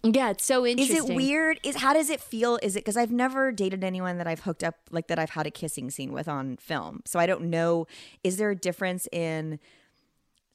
yeah, 0.03 0.29
it's 0.29 0.45
so 0.45 0.67
interesting. 0.67 0.97
Is 0.97 1.09
it 1.09 1.15
weird? 1.15 1.59
Is 1.63 1.77
how 1.77 1.93
does 1.93 2.11
it 2.11 2.21
feel? 2.21 2.59
Is 2.61 2.75
it 2.75 2.79
because 2.79 2.97
I've 2.97 3.11
never 3.11 3.51
dated 3.51 3.83
anyone 3.83 4.19
that 4.19 4.27
I've 4.27 4.41
hooked 4.41 4.63
up 4.63 4.75
like 4.91 5.07
that 5.07 5.17
I've 5.17 5.31
had 5.31 5.47
a 5.47 5.51
kissing 5.51 5.89
scene 5.89 6.11
with 6.11 6.27
on 6.27 6.57
film, 6.57 7.01
so 7.05 7.17
I 7.17 7.25
don't 7.25 7.49
know. 7.49 7.87
Is 8.23 8.37
there 8.37 8.51
a 8.51 8.55
difference 8.55 9.07
in 9.11 9.59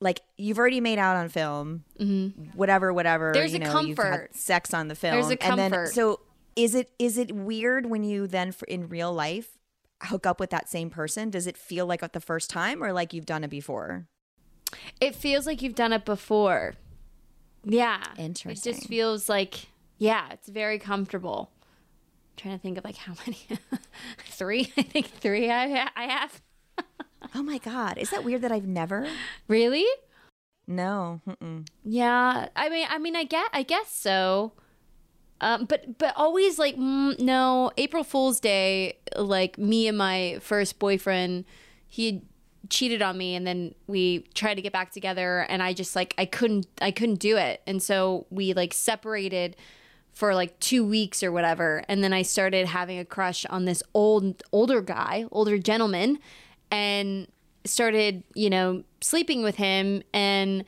like 0.01 0.21
you've 0.39 0.59
already 0.59 0.81
made 0.81 0.99
out 0.99 1.17
on 1.17 1.29
film, 1.29 1.85
whatever, 2.55 2.93
whatever? 2.93 3.27
Mm-hmm. 3.33 3.39
There's 3.39 3.53
you 3.53 3.59
a 3.59 3.61
know, 3.61 3.81
you've 3.81 3.99
had 3.99 4.05
comfort. 4.11 4.35
sex 4.37 4.73
on 4.75 4.89
the 4.89 4.95
film. 4.95 5.13
There's 5.15 5.31
a 5.31 5.43
And 5.43 5.59
then, 5.59 5.71
comfort. 5.71 5.93
so 5.95 6.21
is 6.57 6.75
it 6.75 6.91
is 6.99 7.19
it 7.19 7.33
weird 7.35 7.87
when 7.87 8.03
you 8.05 8.27
then 8.27 8.53
for, 8.53 8.65
in 8.67 8.89
real 8.89 9.13
life 9.13 9.59
hook 10.05 10.27
up 10.27 10.41
with 10.41 10.51
that 10.51 10.69
same 10.69 10.91
person? 10.91 11.31
Does 11.31 11.47
it 11.47 11.57
feel 11.57 11.87
like 11.87 12.03
at 12.03 12.13
the 12.15 12.21
first 12.21 12.49
time 12.51 12.83
or 12.83 12.93
like 12.93 13.13
you've 13.13 13.27
done 13.27 13.45
it 13.45 13.51
before? 13.51 14.07
It 15.01 15.15
feels 15.15 15.47
like 15.47 15.63
you've 15.63 15.75
done 15.75 15.93
it 15.93 16.05
before. 16.05 16.75
Yeah, 17.65 18.03
Interesting. 18.17 18.73
It 18.73 18.77
just 18.77 18.89
feels 18.89 19.29
like 19.29 19.67
yeah, 19.99 20.29
it's 20.33 20.49
very 20.49 20.79
comfortable. 20.79 21.51
I'm 21.53 22.37
trying 22.39 22.57
to 22.57 22.63
think 22.63 22.79
of 22.79 22.85
like 22.85 22.97
how 22.97 23.13
many, 23.27 23.39
three. 24.29 24.73
I 24.79 24.83
think 24.83 25.09
three. 25.09 25.51
I 25.51 25.89
I 25.95 26.05
have. 26.05 26.41
Oh 27.35 27.43
my 27.43 27.59
god, 27.59 27.99
is 27.99 28.11
that 28.11 28.25
weird 28.25 28.43
that 28.43 28.53
I've 28.53 28.67
never? 28.67 29.07
Really? 29.49 29.87
No. 30.67 31.21
Mm-mm. 31.29 31.67
Yeah. 31.85 32.49
I 32.55 32.69
mean, 32.69 32.87
I 32.89 32.99
mean, 32.99 33.17
I 33.17 33.25
get, 33.25 33.49
I 33.53 33.63
guess 33.63 33.93
so. 33.93 34.53
Um, 35.41 35.65
but 35.65 35.99
but 35.99 36.15
always 36.17 36.59
like 36.59 36.77
mm, 36.77 37.19
no 37.19 37.73
April 37.77 38.05
Fool's 38.05 38.41
Day. 38.41 38.99
Like 39.17 39.59
me 39.59 39.89
and 39.89 39.97
my 39.97 40.39
first 40.41 40.79
boyfriend, 40.79 41.45
he 41.89 42.23
cheated 42.69 43.03
on 43.03 43.17
me, 43.17 43.35
and 43.35 43.47
then 43.47 43.75
we 43.87 44.21
tried 44.35 44.55
to 44.55 44.63
get 44.63 44.73
back 44.73 44.93
together, 44.93 45.47
and 45.49 45.63
I 45.63 45.73
just 45.73 45.97
like 45.97 46.15
I 46.19 46.27
couldn't 46.27 46.67
I 46.83 46.91
couldn't 46.91 47.21
do 47.21 47.37
it, 47.37 47.63
and 47.67 47.83
so 47.83 48.27
we 48.31 48.53
like 48.53 48.75
separated 48.75 49.57
for 50.13 50.35
like 50.35 50.59
two 50.61 50.85
weeks 50.85 51.23
or 51.23 51.33
whatever, 51.33 51.85
and 51.89 52.05
then 52.05 52.13
I 52.13 52.23
started 52.23 52.67
having 52.67 52.99
a 52.99 53.05
crush 53.05 53.47
on 53.47 53.65
this 53.65 53.83
old 53.95 54.43
older 54.53 54.83
guy, 54.83 55.25
older 55.33 55.57
gentleman, 55.59 56.19
and 56.71 57.27
started 57.65 58.23
you 58.35 58.51
know 58.51 58.83
sleeping 59.01 59.43
with 59.43 59.57
him 59.57 60.03
and 60.15 60.65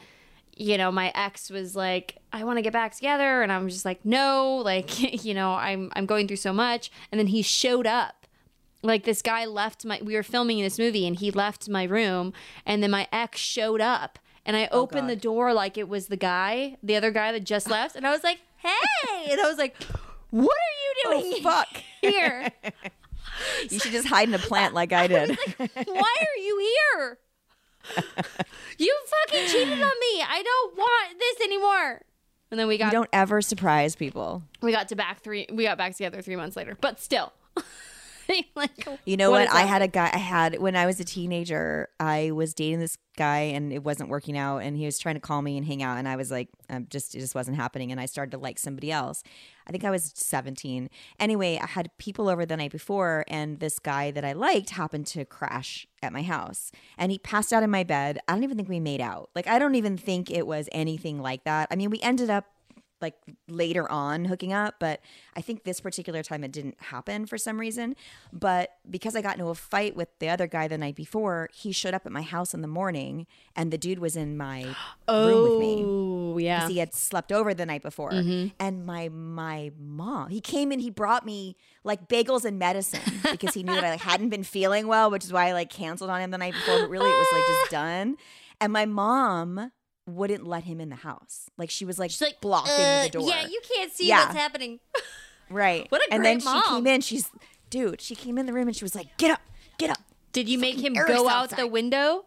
you 0.56 0.78
know, 0.78 0.92
my 0.92 1.10
ex 1.14 1.50
was 1.50 1.74
like, 1.74 2.18
I 2.32 2.44
want 2.44 2.58
to 2.58 2.62
get 2.62 2.72
back 2.72 2.94
together. 2.94 3.42
And 3.42 3.50
I'm 3.50 3.68
just 3.68 3.84
like, 3.84 4.04
no, 4.04 4.56
like, 4.64 5.24
you 5.24 5.34
know, 5.34 5.54
I'm, 5.54 5.90
I'm 5.94 6.06
going 6.06 6.28
through 6.28 6.36
so 6.36 6.52
much. 6.52 6.90
And 7.10 7.18
then 7.18 7.28
he 7.28 7.42
showed 7.42 7.86
up. 7.86 8.26
Like 8.84 9.04
this 9.04 9.22
guy 9.22 9.44
left 9.44 9.84
my, 9.84 10.00
we 10.02 10.16
were 10.16 10.24
filming 10.24 10.60
this 10.60 10.76
movie 10.76 11.06
and 11.06 11.14
he 11.14 11.30
left 11.30 11.68
my 11.68 11.84
room. 11.84 12.32
And 12.66 12.82
then 12.82 12.90
my 12.90 13.06
ex 13.12 13.38
showed 13.38 13.80
up 13.80 14.18
and 14.44 14.56
I 14.56 14.68
oh, 14.72 14.80
opened 14.80 15.08
the 15.08 15.14
door 15.14 15.52
like 15.54 15.78
it 15.78 15.88
was 15.88 16.08
the 16.08 16.16
guy, 16.16 16.78
the 16.82 16.96
other 16.96 17.12
guy 17.12 17.30
that 17.30 17.44
just 17.44 17.70
left. 17.70 17.94
And 17.94 18.04
I 18.04 18.10
was 18.10 18.24
like, 18.24 18.40
hey. 18.56 19.30
And 19.30 19.40
I 19.40 19.44
was 19.44 19.56
like, 19.56 19.80
what 20.30 20.56
are 20.56 20.74
you 20.82 20.94
oh, 21.06 21.20
doing 21.20 21.42
fuck. 21.44 21.68
here? 22.00 22.50
You 23.68 23.78
should 23.78 23.92
just 23.92 24.08
hide 24.08 24.28
in 24.28 24.34
a 24.34 24.38
plant 24.38 24.74
like 24.74 24.92
I 24.92 25.06
did. 25.06 25.38
Why 25.58 26.16
are 26.20 26.40
you 26.40 26.76
here? 26.96 27.18
you 28.78 28.96
fucking 29.26 29.46
cheated 29.48 29.72
on 29.72 29.78
me. 29.80 30.22
I 30.22 30.42
don't 30.44 30.76
want 30.76 31.18
this 31.18 31.40
anymore. 31.46 32.02
And 32.50 32.60
then 32.60 32.68
we 32.68 32.74
you 32.74 32.78
got 32.78 32.92
don't 32.92 33.08
ever 33.12 33.40
surprise 33.40 33.96
people. 33.96 34.42
we 34.60 34.72
got 34.72 34.88
to 34.88 34.96
back 34.96 35.22
three 35.22 35.46
we 35.52 35.64
got 35.64 35.78
back 35.78 35.92
together 35.96 36.22
three 36.22 36.36
months 36.36 36.56
later. 36.56 36.76
But 36.80 37.00
still. 37.00 37.32
like 38.54 38.86
You 39.04 39.16
know 39.16 39.30
what? 39.30 39.48
I 39.50 39.62
had 39.62 39.82
a 39.82 39.88
guy. 39.88 40.10
I 40.12 40.18
had 40.18 40.58
when 40.58 40.76
I 40.76 40.86
was 40.86 41.00
a 41.00 41.04
teenager. 41.04 41.88
I 42.00 42.30
was 42.30 42.54
dating 42.54 42.80
this 42.80 42.98
guy, 43.16 43.40
and 43.40 43.72
it 43.72 43.82
wasn't 43.82 44.08
working 44.08 44.36
out. 44.36 44.58
And 44.58 44.76
he 44.76 44.84
was 44.84 44.98
trying 44.98 45.14
to 45.16 45.20
call 45.20 45.42
me 45.42 45.56
and 45.56 45.66
hang 45.66 45.82
out, 45.82 45.98
and 45.98 46.08
I 46.08 46.16
was 46.16 46.30
like, 46.30 46.48
um, 46.70 46.86
just 46.90 47.14
it 47.14 47.20
just 47.20 47.34
wasn't 47.34 47.56
happening. 47.56 47.90
And 47.90 48.00
I 48.00 48.06
started 48.06 48.30
to 48.32 48.38
like 48.38 48.58
somebody 48.58 48.90
else. 48.90 49.22
I 49.66 49.70
think 49.70 49.84
I 49.84 49.90
was 49.90 50.12
seventeen. 50.14 50.88
Anyway, 51.18 51.58
I 51.62 51.66
had 51.66 51.90
people 51.98 52.28
over 52.28 52.44
the 52.46 52.56
night 52.56 52.72
before, 52.72 53.24
and 53.28 53.60
this 53.60 53.78
guy 53.78 54.10
that 54.10 54.24
I 54.24 54.32
liked 54.32 54.70
happened 54.70 55.06
to 55.08 55.24
crash 55.24 55.86
at 56.02 56.12
my 56.12 56.22
house, 56.22 56.72
and 56.98 57.12
he 57.12 57.18
passed 57.18 57.52
out 57.52 57.62
in 57.62 57.70
my 57.70 57.84
bed. 57.84 58.18
I 58.28 58.32
don't 58.32 58.44
even 58.44 58.56
think 58.56 58.68
we 58.68 58.80
made 58.80 59.00
out. 59.00 59.30
Like 59.34 59.46
I 59.46 59.58
don't 59.58 59.74
even 59.74 59.96
think 59.96 60.30
it 60.30 60.46
was 60.46 60.68
anything 60.72 61.20
like 61.20 61.44
that. 61.44 61.68
I 61.70 61.76
mean, 61.76 61.90
we 61.90 62.00
ended 62.00 62.30
up 62.30 62.46
like 63.02 63.14
later 63.48 63.90
on 63.90 64.24
hooking 64.24 64.52
up, 64.52 64.76
but 64.78 65.00
I 65.36 65.40
think 65.40 65.64
this 65.64 65.80
particular 65.80 66.22
time 66.22 66.44
it 66.44 66.52
didn't 66.52 66.80
happen 66.80 67.26
for 67.26 67.36
some 67.36 67.58
reason. 67.58 67.96
But 68.32 68.70
because 68.88 69.16
I 69.16 69.20
got 69.20 69.34
into 69.34 69.48
a 69.48 69.54
fight 69.54 69.96
with 69.96 70.08
the 70.20 70.28
other 70.28 70.46
guy 70.46 70.68
the 70.68 70.78
night 70.78 70.94
before, 70.94 71.50
he 71.52 71.72
showed 71.72 71.94
up 71.94 72.06
at 72.06 72.12
my 72.12 72.22
house 72.22 72.54
in 72.54 72.62
the 72.62 72.68
morning 72.68 73.26
and 73.56 73.70
the 73.70 73.78
dude 73.78 73.98
was 73.98 74.16
in 74.16 74.36
my 74.36 74.62
room 75.08 75.42
with 75.42 75.60
me. 75.60 75.82
Oh 75.84 76.38
yeah. 76.38 76.60
Because 76.60 76.70
he 76.70 76.78
had 76.78 76.94
slept 76.94 77.32
over 77.32 77.52
the 77.52 77.66
night 77.66 77.82
before. 77.82 78.12
Mm-hmm. 78.12 78.48
And 78.58 78.86
my 78.86 79.08
my 79.08 79.72
mom, 79.78 80.30
he 80.30 80.40
came 80.40 80.72
in, 80.72 80.78
he 80.78 80.90
brought 80.90 81.26
me 81.26 81.56
like 81.84 82.08
bagels 82.08 82.44
and 82.44 82.58
medicine 82.58 83.00
because 83.30 83.54
he 83.54 83.62
knew 83.62 83.74
that 83.74 83.84
I 83.84 83.90
like, 83.90 84.00
hadn't 84.00 84.28
been 84.28 84.44
feeling 84.44 84.86
well, 84.86 85.10
which 85.10 85.24
is 85.24 85.32
why 85.32 85.48
I 85.48 85.52
like 85.52 85.70
canceled 85.70 86.10
on 86.10 86.20
him 86.20 86.30
the 86.30 86.38
night 86.38 86.54
before. 86.54 86.80
But 86.80 86.90
really 86.90 87.10
it 87.10 87.18
was 87.18 87.28
like 87.32 87.42
just 87.46 87.70
done. 87.70 88.16
And 88.60 88.72
my 88.72 88.86
mom 88.86 89.72
wouldn't 90.06 90.46
let 90.46 90.64
him 90.64 90.80
in 90.80 90.88
the 90.88 90.96
house. 90.96 91.48
Like 91.56 91.70
she 91.70 91.84
was 91.84 91.98
like, 91.98 92.10
She's 92.10 92.20
like 92.20 92.40
blocking 92.40 92.72
"Uh, 92.72 93.04
the 93.04 93.08
door. 93.10 93.28
Yeah, 93.28 93.46
you 93.46 93.60
can't 93.74 93.92
see 93.92 94.08
Yeah. 94.08 94.24
what's 94.26 94.36
happening. 94.38 94.80
Right. 95.50 95.86
What 95.90 96.00
a 96.00 96.14
and 96.14 96.22
great 96.22 96.42
then 96.42 96.44
mom. 96.44 96.62
she 96.62 96.68
came 96.70 96.86
in. 96.86 97.00
She's 97.02 97.30
dude. 97.68 98.00
She 98.00 98.14
came 98.14 98.38
in 98.38 98.46
the 98.46 98.54
room 98.54 98.68
and 98.68 98.76
she 98.76 98.84
was 98.84 98.94
like, 98.94 99.14
"Get 99.18 99.30
up, 99.32 99.40
get 99.76 99.90
up." 99.90 99.98
Did 100.32 100.48
you 100.48 100.56
make 100.58 100.78
him 100.78 100.96
Eric's 100.96 101.12
go 101.12 101.28
out 101.28 101.50
the 101.50 101.66
window? 101.66 102.24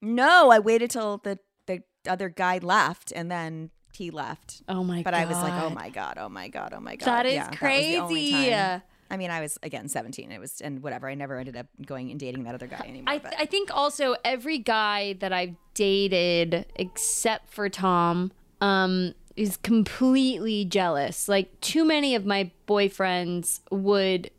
No, 0.00 0.50
I 0.50 0.58
waited 0.60 0.90
till 0.90 1.18
the 1.18 1.38
the 1.66 1.82
other 2.06 2.28
guy 2.28 2.58
left, 2.58 3.10
and 3.12 3.30
then 3.30 3.70
he 3.92 4.10
left. 4.12 4.62
Oh 4.68 4.84
my 4.84 4.98
god. 4.98 5.04
But 5.04 5.14
I 5.14 5.24
was 5.24 5.36
like, 5.38 5.60
"Oh 5.60 5.70
my 5.70 5.88
god, 5.90 6.18
oh 6.20 6.28
my 6.28 6.46
god, 6.48 6.72
oh 6.72 6.80
my 6.80 6.94
god." 6.94 7.06
That 7.06 7.26
is 7.26 7.34
Yeah, 7.34 7.48
was 7.50 7.58
the 7.58 7.96
only 7.98 8.30
crazy. 8.32 8.50
time. 8.50 8.82
I 9.10 9.16
mean, 9.16 9.30
I 9.30 9.40
was 9.40 9.58
again 9.62 9.88
seventeen. 9.88 10.30
It 10.30 10.38
was 10.38 10.60
and 10.60 10.82
whatever. 10.82 11.08
I 11.08 11.14
never 11.14 11.38
ended 11.38 11.56
up 11.56 11.66
going 11.84 12.10
and 12.10 12.20
dating 12.20 12.44
that 12.44 12.54
other 12.54 12.66
guy 12.66 12.84
anymore. 12.86 13.14
I, 13.14 13.18
but. 13.18 13.34
I 13.38 13.46
think 13.46 13.74
also 13.74 14.16
every 14.24 14.58
guy 14.58 15.14
that 15.14 15.32
I've 15.32 15.54
dated 15.74 16.66
except 16.76 17.50
for 17.50 17.68
Tom 17.68 18.32
um, 18.60 19.14
is 19.36 19.56
completely 19.56 20.64
jealous. 20.64 21.28
Like 21.28 21.60
too 21.60 21.84
many 21.84 22.14
of 22.14 22.26
my 22.26 22.50
boyfriends 22.66 23.60
would 23.70 24.30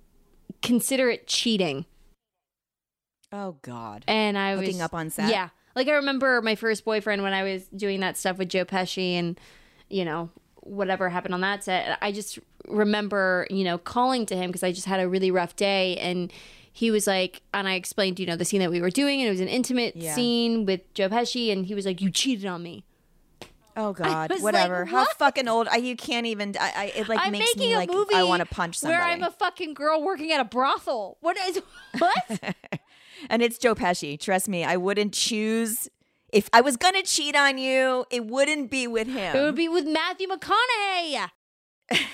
consider 0.62 1.10
it 1.10 1.28
cheating. 1.28 1.86
oh 3.32 3.56
god. 3.62 4.04
And 4.08 4.38
I 4.38 4.56
was 4.56 4.66
Hooking 4.66 4.82
up 4.82 4.94
on 4.94 5.10
set? 5.10 5.32
Yeah. 5.32 5.50
Like 5.76 5.88
I 5.88 5.94
remember 5.94 6.42
my 6.42 6.56
first 6.56 6.84
boyfriend 6.84 7.24
when 7.24 7.34
I 7.34 7.44
was 7.44 7.66
doing 7.68 8.02
that 8.02 8.18
stuff 8.18 8.38
with 8.38 8.50
Joe 8.50 8.66
Pesci 8.66 9.14
and 9.14 9.40
you 9.90 10.06
know 10.06 10.30
whatever 10.70 11.10
happened 11.10 11.34
on 11.34 11.42
that 11.42 11.64
set. 11.64 11.98
I 12.02 12.12
just 12.12 12.40
remember, 12.68 13.48
you 13.50 13.64
know, 13.64 13.78
calling 13.78 14.26
to 14.28 14.36
him 14.36 14.50
because 14.50 14.64
I 14.64 14.72
just 14.72 14.86
had 14.88 15.00
a 15.00 15.08
really 15.10 15.32
rough 15.32 15.56
day 15.56 15.98
and 15.98 16.32
he 16.72 16.92
was 16.92 17.08
like 17.08 17.42
and 17.54 17.68
I 17.68 17.74
explained, 17.74 18.20
you 18.20 18.26
know, 18.26 18.36
the 18.36 18.46
scene 18.46 18.60
that 18.62 18.72
we 18.72 18.80
were 18.82 18.90
doing 18.92 19.20
and 19.22 19.28
it 19.28 19.32
was 19.32 19.42
an 19.42 19.48
intimate 19.48 19.96
Yeah. 19.96 20.14
scene 20.16 20.66
with 20.66 20.94
Joe 20.94 21.10
Pesci 21.10 21.52
and 21.52 21.66
he 21.66 21.74
was 21.76 21.86
like 21.86 22.02
you 22.02 22.12
cheated 22.12 22.46
on 22.46 22.64
me. 22.64 22.84
Oh 23.76 23.94
God, 23.94 24.30
was 24.30 24.40
like, 24.40 24.44
whatever. 24.44 24.86
How 24.86 25.06
fucking 25.18 25.48
old? 25.48 25.68
I, 25.70 25.78
you 25.78 25.96
can't 25.96 26.26
even. 26.26 26.56
I, 26.60 26.72
I 26.76 26.86
it 26.96 27.08
like 27.10 27.20
I'm 27.22 27.32
makes 27.32 27.56
making 27.56 27.70
me 27.70 27.74
a 27.76 27.78
like 27.78 27.90
movie 27.90 28.14
I 28.16 28.24
want 28.24 28.42
to 28.42 28.46
punch 28.54 28.78
somebody. 28.78 29.00
where 29.00 29.08
I'm 29.08 29.24
a 29.24 29.32
fucking 29.32 29.74
girl 29.74 30.04
working 30.04 30.32
at 30.32 30.40
a 30.40 30.46
brothel. 30.46 31.18
What 31.22 31.38
is 31.38 31.62
what? 31.98 32.56
and 33.30 33.42
it's 33.42 33.58
Joe 33.58 33.76
Pesci. 33.76 34.20
Trust 34.20 34.48
me, 34.50 34.64
I 34.64 34.76
wouldn't 34.78 35.14
choose. 35.14 35.90
If 36.32 36.50
I 36.54 36.62
was 36.62 36.78
gonna 36.78 37.04
cheat 37.04 37.36
on 37.36 37.58
you, 37.58 38.06
it 38.12 38.26
wouldn't 38.26 38.70
be 38.70 38.88
with 38.88 39.08
him. 39.08 39.36
it 39.36 39.40
would 39.42 39.56
be 39.56 39.68
with 39.68 39.88
Matthew 39.88 40.28
McConaughey. 40.28 41.30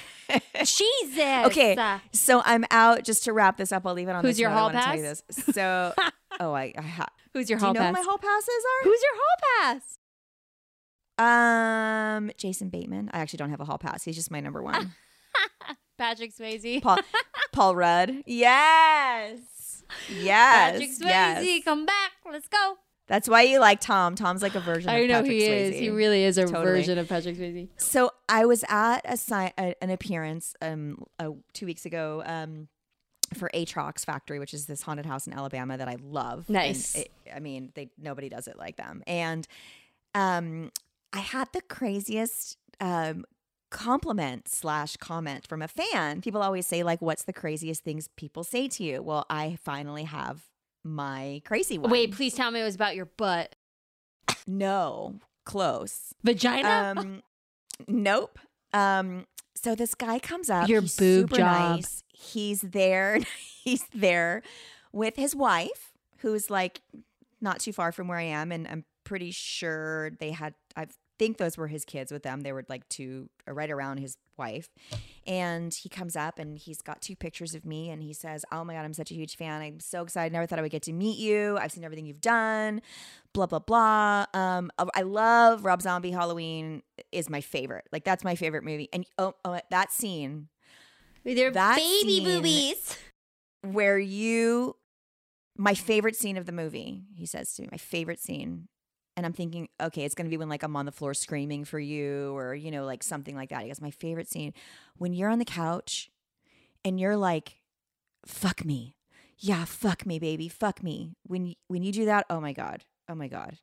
Jesus. 0.63 1.45
okay, 1.45 1.99
so 2.11 2.41
I'm 2.45 2.65
out. 2.71 3.03
Just 3.03 3.25
to 3.25 3.33
wrap 3.33 3.57
this 3.57 3.71
up, 3.71 3.85
I'll 3.85 3.93
leave 3.93 4.07
it 4.07 4.13
on. 4.13 4.23
Who's 4.23 4.39
your. 4.39 4.49
Hall 4.49 4.71
you 4.71 4.77
pass? 4.79 4.97
this. 4.99 5.23
So, 5.53 5.93
oh, 6.39 6.53
I, 6.53 6.73
I 6.77 6.81
ha- 6.81 7.09
Who's 7.33 7.49
your 7.49 7.59
do 7.59 7.67
you 7.67 7.73
know 7.73 7.79
pass? 7.79 7.87
who 7.89 8.01
my 8.01 8.01
hall 8.01 8.17
passes 8.17 8.47
are. 8.49 8.83
Who's 8.85 9.01
your 9.01 9.11
hall 9.15 9.79
pass? 9.79 9.97
Um, 11.17 12.31
Jason 12.37 12.69
Bateman. 12.69 13.09
I 13.13 13.19
actually 13.19 13.37
don't 13.37 13.49
have 13.49 13.61
a 13.61 13.65
hall 13.65 13.77
pass. 13.77 14.03
He's 14.03 14.15
just 14.15 14.31
my 14.31 14.39
number 14.39 14.63
one. 14.63 14.93
Patrick 15.97 16.35
Swayze. 16.35 16.81
Paul 16.81 16.99
Paul 17.51 17.75
Rudd. 17.75 18.23
Yes. 18.25 19.83
Yes. 20.09 20.71
Patrick 20.71 20.89
Swayze, 20.89 21.45
yes. 21.45 21.63
come 21.63 21.85
back. 21.85 22.11
Let's 22.29 22.47
go. 22.47 22.77
That's 23.07 23.29
why 23.29 23.43
you 23.43 23.59
like 23.59 23.79
Tom. 23.81 24.15
Tom's 24.15 24.41
like 24.41 24.55
a 24.55 24.59
version 24.59 24.89
I 24.89 24.95
of 24.99 25.07
know 25.09 25.13
Patrick 25.21 25.31
he 25.31 25.41
Swayze. 25.47 25.71
is. 25.73 25.79
He 25.79 25.89
really 25.89 26.23
is 26.23 26.37
a 26.39 26.45
Totally. 26.45 26.65
version 26.65 26.97
of 26.97 27.07
Patrick 27.07 27.35
Swayze. 27.37 27.69
So 27.77 28.09
I 28.27 28.45
was 28.45 28.63
at 28.67 29.01
a, 29.05 29.15
si- 29.17 29.51
a 29.57 29.75
an 29.81 29.89
appearance 29.91 30.55
um 30.61 31.03
uh, 31.19 31.29
two 31.53 31.65
weeks 31.67 31.85
ago 31.85 32.23
um 32.25 32.67
for 33.35 33.49
Atrox 33.53 34.05
Factory, 34.05 34.39
which 34.39 34.53
is 34.53 34.65
this 34.67 34.81
haunted 34.83 35.05
house 35.05 35.27
in 35.27 35.33
Alabama 35.33 35.77
that 35.77 35.87
I 35.87 35.97
love. 36.01 36.49
Nice. 36.49 36.95
it- 36.95 37.11
I 37.35 37.39
mean, 37.39 37.71
they 37.75 37.89
nobody 37.97 38.29
does 38.29 38.47
it 38.47 38.57
like 38.57 38.77
them. 38.77 39.03
And 39.07 39.47
um, 40.13 40.71
I 41.13 41.19
had 41.19 41.47
the 41.53 41.61
craziest 41.61 42.57
um 42.79 43.25
compliment 43.71 44.47
slash 44.47 44.95
comment 44.97 45.45
from 45.47 45.61
a 45.61 45.67
fan. 45.67 46.21
People 46.21 46.41
always 46.41 46.65
say 46.65 46.81
like, 46.83 47.01
"What's 47.01 47.23
the 47.23 47.33
craziest 47.33 47.83
things 47.83 48.07
people 48.15 48.43
say 48.43 48.67
to 48.69 48.83
you?" 48.83 49.01
Well, 49.03 49.25
I 49.29 49.57
finally 49.61 50.03
have 50.05 50.43
my 50.85 51.41
crazy 51.45 51.77
one. 51.77 51.91
Wait, 51.91 52.11
please 52.13 52.33
tell 52.33 52.51
me 52.51 52.61
it 52.61 52.63
was 52.63 52.75
about 52.75 52.95
your 52.95 53.07
butt. 53.07 53.55
no, 54.47 55.15
close. 55.45 56.13
Vagina? 56.23 56.93
Um, 56.95 57.23
nope. 57.87 58.39
Um, 58.71 59.25
so 59.55 59.73
this 59.75 59.95
guy 59.95 60.19
comes 60.19 60.49
up. 60.49 60.69
Your 60.69 60.81
he's 60.81 60.95
boob 60.95 61.31
job. 61.31 61.39
Nice. 61.77 62.03
He's 62.13 62.61
there. 62.61 63.19
he's 63.63 63.85
there 63.93 64.43
with 64.93 65.15
his 65.15 65.35
wife, 65.35 65.91
who's 66.19 66.49
like 66.49 66.81
not 67.41 67.59
too 67.59 67.73
far 67.73 67.91
from 67.91 68.07
where 68.07 68.19
I 68.19 68.23
am, 68.23 68.51
and 68.51 68.67
I'm 68.67 68.85
pretty 69.03 69.31
sure 69.31 70.11
they 70.11 70.31
had. 70.31 70.53
I 70.75 70.87
think 71.17 71.37
those 71.37 71.57
were 71.57 71.67
his 71.67 71.83
kids 71.85 72.11
with 72.11 72.23
them. 72.23 72.41
They 72.41 72.51
were 72.51 72.65
like 72.69 72.87
two, 72.89 73.29
right 73.47 73.71
around 73.71 73.97
his 73.97 74.17
wife. 74.37 74.69
And 75.27 75.73
he 75.73 75.89
comes 75.89 76.15
up 76.15 76.39
and 76.39 76.57
he's 76.57 76.81
got 76.81 77.01
two 77.01 77.15
pictures 77.15 77.55
of 77.55 77.65
me, 77.65 77.89
and 77.89 78.03
he 78.03 78.13
says, 78.13 78.45
"Oh 78.51 78.63
my 78.63 78.73
god, 78.73 78.85
I'm 78.85 78.93
such 78.93 79.11
a 79.11 79.15
huge 79.15 79.37
fan. 79.37 79.61
I'm 79.61 79.79
so 79.79 80.03
excited. 80.03 80.33
Never 80.33 80.45
thought 80.45 80.59
I 80.59 80.61
would 80.61 80.71
get 80.71 80.83
to 80.83 80.93
meet 80.93 81.17
you. 81.17 81.57
I've 81.57 81.71
seen 81.71 81.83
everything 81.83 82.05
you've 82.05 82.21
done." 82.21 82.81
blah 83.33 83.45
blah 83.45 83.59
blah. 83.59 84.25
Um, 84.33 84.71
I 84.95 85.01
love 85.01 85.65
Rob 85.65 85.81
Zombie. 85.81 86.11
Halloween 86.11 86.83
is 87.11 87.29
my 87.29 87.41
favorite. 87.41 87.85
Like 87.91 88.05
that's 88.05 88.23
my 88.23 88.35
favorite 88.35 88.63
movie. 88.63 88.87
And 88.93 89.05
oh, 89.17 89.33
oh 89.43 89.59
that 89.69 89.91
scene 89.91 90.47
your 91.33 91.51
that 91.51 91.77
baby 91.77 92.21
boobies. 92.23 92.97
where 93.61 93.97
you, 93.97 94.75
my 95.57 95.73
favorite 95.73 96.15
scene 96.15 96.37
of 96.37 96.45
the 96.45 96.51
movie. 96.51 97.03
He 97.15 97.25
says 97.25 97.53
to 97.55 97.63
me, 97.63 97.69
my 97.71 97.77
favorite 97.77 98.19
scene 98.19 98.67
and 99.17 99.25
I'm 99.25 99.33
thinking, 99.33 99.69
okay, 99.81 100.03
it's 100.03 100.15
gonna 100.15 100.29
be 100.29 100.37
when 100.37 100.49
like 100.49 100.63
I'm 100.63 100.75
on 100.75 100.85
the 100.85 100.91
floor 100.91 101.13
screaming 101.13 101.65
for 101.65 101.79
you, 101.79 102.35
or 102.35 102.53
you 102.55 102.71
know, 102.71 102.85
like 102.85 103.03
something 103.03 103.35
like 103.35 103.49
that. 103.49 103.61
He 103.61 103.67
goes, 103.67 103.81
my 103.81 103.91
favorite 103.91 104.29
scene 104.29 104.53
when 104.97 105.13
you're 105.13 105.29
on 105.29 105.39
the 105.39 105.45
couch 105.45 106.09
and 106.83 106.99
you're 106.99 107.17
like, 107.17 107.59
fuck 108.25 108.63
me, 108.65 108.95
yeah, 109.37 109.65
fuck 109.65 110.05
me, 110.05 110.19
baby, 110.19 110.47
fuck 110.47 110.83
me. 110.83 111.13
When 111.25 111.55
when 111.67 111.83
you 111.83 111.91
do 111.91 112.05
that, 112.05 112.25
oh 112.29 112.39
my 112.39 112.53
god, 112.53 112.85
oh 113.09 113.15
my 113.15 113.27
god. 113.27 113.57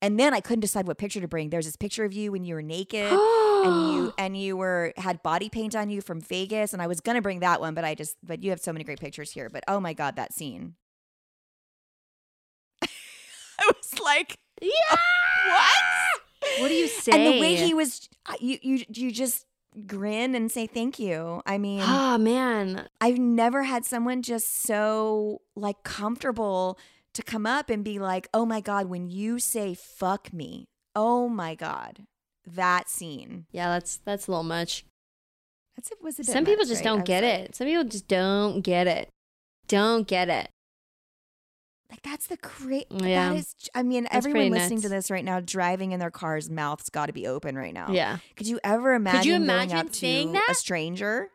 And 0.00 0.18
then 0.18 0.34
I 0.34 0.40
couldn't 0.40 0.62
decide 0.62 0.88
what 0.88 0.98
picture 0.98 1.20
to 1.20 1.28
bring. 1.28 1.50
There's 1.50 1.66
this 1.66 1.76
picture 1.76 2.04
of 2.04 2.12
you 2.12 2.32
when 2.32 2.44
you 2.44 2.56
were 2.56 2.62
naked 2.62 3.12
and 3.12 3.92
you 3.92 4.12
and 4.18 4.36
you 4.36 4.56
were 4.56 4.92
had 4.96 5.22
body 5.22 5.48
paint 5.48 5.76
on 5.76 5.90
you 5.90 6.00
from 6.00 6.20
Vegas, 6.20 6.72
and 6.72 6.82
I 6.82 6.88
was 6.88 7.00
gonna 7.00 7.22
bring 7.22 7.40
that 7.40 7.60
one, 7.60 7.74
but 7.74 7.84
I 7.84 7.94
just 7.94 8.16
but 8.22 8.42
you 8.42 8.50
have 8.50 8.60
so 8.60 8.72
many 8.72 8.84
great 8.84 9.00
pictures 9.00 9.30
here. 9.30 9.48
But 9.48 9.64
oh 9.68 9.78
my 9.78 9.92
god, 9.92 10.16
that 10.16 10.32
scene. 10.32 10.74
I 12.82 12.88
was 13.68 14.00
like, 14.00 14.38
yeah. 14.62 14.96
what? 15.48 16.60
What 16.60 16.68
do 16.68 16.74
you 16.74 16.88
say? 16.88 17.12
And 17.12 17.34
the 17.34 17.40
way 17.40 17.54
he 17.56 17.74
was, 17.74 18.08
uh, 18.26 18.34
you 18.40 18.58
you 18.62 18.84
you 18.88 19.10
just 19.12 19.46
grin 19.86 20.34
and 20.34 20.50
say 20.50 20.66
thank 20.66 20.98
you. 20.98 21.42
I 21.46 21.58
mean, 21.58 21.80
Oh 21.84 22.18
man. 22.18 22.88
I've 23.00 23.18
never 23.18 23.62
had 23.64 23.84
someone 23.84 24.22
just 24.22 24.62
so 24.62 25.40
like 25.56 25.82
comfortable 25.82 26.78
to 27.14 27.22
come 27.22 27.46
up 27.46 27.70
and 27.70 27.84
be 27.84 27.98
like, 27.98 28.28
"Oh 28.34 28.46
my 28.46 28.60
god, 28.60 28.86
when 28.86 29.08
you 29.08 29.38
say 29.38 29.74
fuck 29.74 30.32
me, 30.32 30.64
oh 30.96 31.28
my 31.28 31.54
god, 31.54 32.04
that 32.46 32.88
scene." 32.88 33.46
Yeah, 33.52 33.68
that's 33.68 33.98
that's 33.98 34.26
a 34.28 34.30
little 34.30 34.44
much. 34.44 34.84
That's 35.76 35.90
it 35.90 36.02
was 36.02 36.16
a 36.18 36.22
bit 36.22 36.26
Some 36.32 36.44
people 36.44 36.62
much, 36.64 36.68
just 36.68 36.84
right? 36.84 36.90
Don't 36.90 37.04
get 37.04 37.22
like- 37.24 37.32
it. 37.50 37.54
Some 37.56 37.66
people 37.66 37.84
just 37.84 38.08
don't 38.08 38.60
get 38.62 38.86
it. 38.86 39.08
Don't 39.68 40.06
get 40.06 40.28
it. 40.28 40.50
Like 41.92 42.02
that's 42.02 42.26
the 42.26 42.38
great. 42.38 42.86
Yeah. 42.90 43.28
That 43.30 43.36
is. 43.36 43.54
I 43.74 43.82
mean, 43.82 44.04
That's 44.04 44.16
everyone 44.26 44.50
listening 44.50 44.80
to 44.80 44.88
this 44.88 45.10
right 45.10 45.24
now, 45.24 45.40
driving 45.40 45.92
in 45.92 46.00
their 46.00 46.10
cars, 46.10 46.48
mouths 46.50 46.88
got 46.88 47.06
to 47.06 47.12
be 47.12 47.26
open 47.28 47.54
right 47.56 47.74
now. 47.74 47.90
Yeah. 47.90 48.16
Could 48.34 48.46
you 48.48 48.58
ever 48.64 48.94
imagine? 48.94 49.18
Could 49.20 49.26
you 49.26 49.32
going 49.34 49.42
imagine 49.42 49.76
up 49.78 49.94
saying 49.94 50.28
to 50.28 50.32
that? 50.32 50.48
a 50.50 50.54
stranger? 50.54 51.28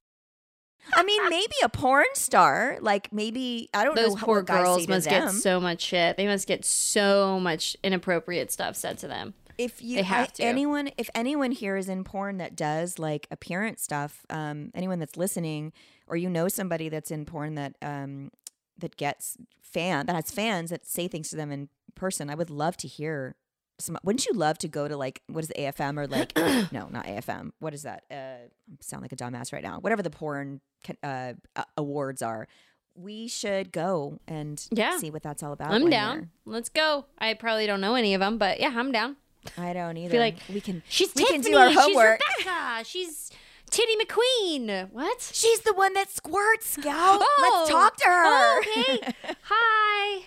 I 0.93 1.03
mean, 1.03 1.29
maybe 1.29 1.53
a 1.63 1.69
porn 1.69 2.05
star. 2.15 2.77
Like 2.81 3.13
maybe 3.13 3.69
I 3.73 3.83
don't 3.83 3.95
Those 3.95 4.15
know. 4.15 4.21
poor 4.25 4.37
what 4.37 4.47
girls 4.47 4.87
must 4.87 5.07
them. 5.07 5.25
get 5.25 5.33
so 5.33 5.59
much 5.59 5.81
shit. 5.81 6.17
They 6.17 6.25
must 6.27 6.47
get 6.47 6.65
so 6.65 7.39
much 7.39 7.77
inappropriate 7.83 8.51
stuff 8.51 8.75
said 8.75 8.97
to 8.99 9.07
them. 9.07 9.35
if 9.59 9.81
you 9.81 9.97
They 9.97 10.03
have 10.03 10.23
I- 10.29 10.31
to. 10.37 10.43
anyone 10.43 10.89
if 10.97 11.09
anyone 11.13 11.51
here 11.51 11.77
is 11.77 11.87
in 11.89 12.03
porn 12.03 12.37
that 12.37 12.55
does 12.55 12.97
like 12.99 13.27
appearance 13.31 13.81
stuff 13.83 14.25
um 14.29 14.71
anyone 14.75 14.99
that's 14.99 15.17
listening 15.17 15.73
or 16.07 16.15
you 16.15 16.29
know 16.29 16.47
somebody 16.47 16.89
that's 16.89 17.11
in 17.11 17.25
porn 17.25 17.55
that 17.55 17.73
um 17.81 18.31
that 18.78 18.95
gets 18.97 19.38
fan 19.61 20.05
that 20.05 20.15
has 20.15 20.32
fans 20.32 20.69
that 20.69 20.86
say 20.86 21.07
things 21.07 21.30
to 21.30 21.36
them 21.36 21.51
in 21.51 21.69
person 21.95 22.30
i 22.30 22.36
would 22.36 22.49
love 22.49 22.78
to 22.78 22.88
hear 22.88 23.36
some 23.80 23.97
wouldn't 24.03 24.25
you 24.25 24.34
love 24.34 24.57
to 24.57 24.67
go 24.67 24.88
to 24.88 24.95
like 24.97 25.21
what 25.28 25.41
is 25.43 25.47
the 25.49 25.55
afm 25.55 25.97
or 25.99 26.07
like 26.07 26.36
no 26.71 26.88
not 26.89 27.05
afm 27.05 27.51
what 27.59 27.73
is 27.73 27.84
that 27.84 28.03
uh 28.11 28.15
I 28.15 28.49
sound 28.82 29.01
like 29.03 29.11
a 29.11 29.15
dumbass 29.15 29.51
right 29.53 29.63
now 29.63 29.80
whatever 29.80 30.01
the 30.01 30.09
porn 30.09 30.61
uh, 31.03 31.34
awards 31.75 32.21
are 32.21 32.47
we 32.95 33.28
should 33.28 33.71
go 33.71 34.19
and 34.28 34.65
Yeah. 34.71 34.97
see 34.97 35.11
what 35.11 35.21
that's 35.21 35.43
all 35.43 35.53
about 35.53 35.71
I'm 35.71 35.88
down. 35.89 36.32
Let's 36.45 36.69
go. 36.69 37.05
I 37.19 37.36
probably 37.36 37.67
don't 37.67 37.80
know 37.80 37.93
any 37.93 38.15
of 38.15 38.19
them, 38.21 38.39
but 38.39 38.59
yeah, 38.59 38.73
I'm 38.75 38.91
down. 38.91 39.17
i 39.55 39.71
don't 39.71 39.97
either 39.97 40.13
Feel 40.13 40.19
like 40.21 40.38
we 40.51 40.59
can 40.61 40.82
She's 40.89 41.13
we 41.13 41.21
Tiffany. 41.23 41.43
can 41.43 41.51
do 41.51 41.57
our 41.59 41.69
She's 41.69 41.80
homework 41.80 42.19
Rebecca. 42.39 42.84
She's 42.86 43.32
Titty 43.70 43.93
McQueen. 43.97 44.91
What? 44.91 45.22
She's 45.34 45.61
the 45.61 45.74
one 45.74 45.93
that 45.93 46.09
squirts, 46.09 46.68
Scout. 46.72 47.20
Oh. 47.22 47.57
Let's 47.59 47.70
talk 47.70 47.97
to 47.97 48.05
her. 48.05 48.24
Oh, 48.26 48.61
okay. 48.61 49.13
Hi. 49.43 50.24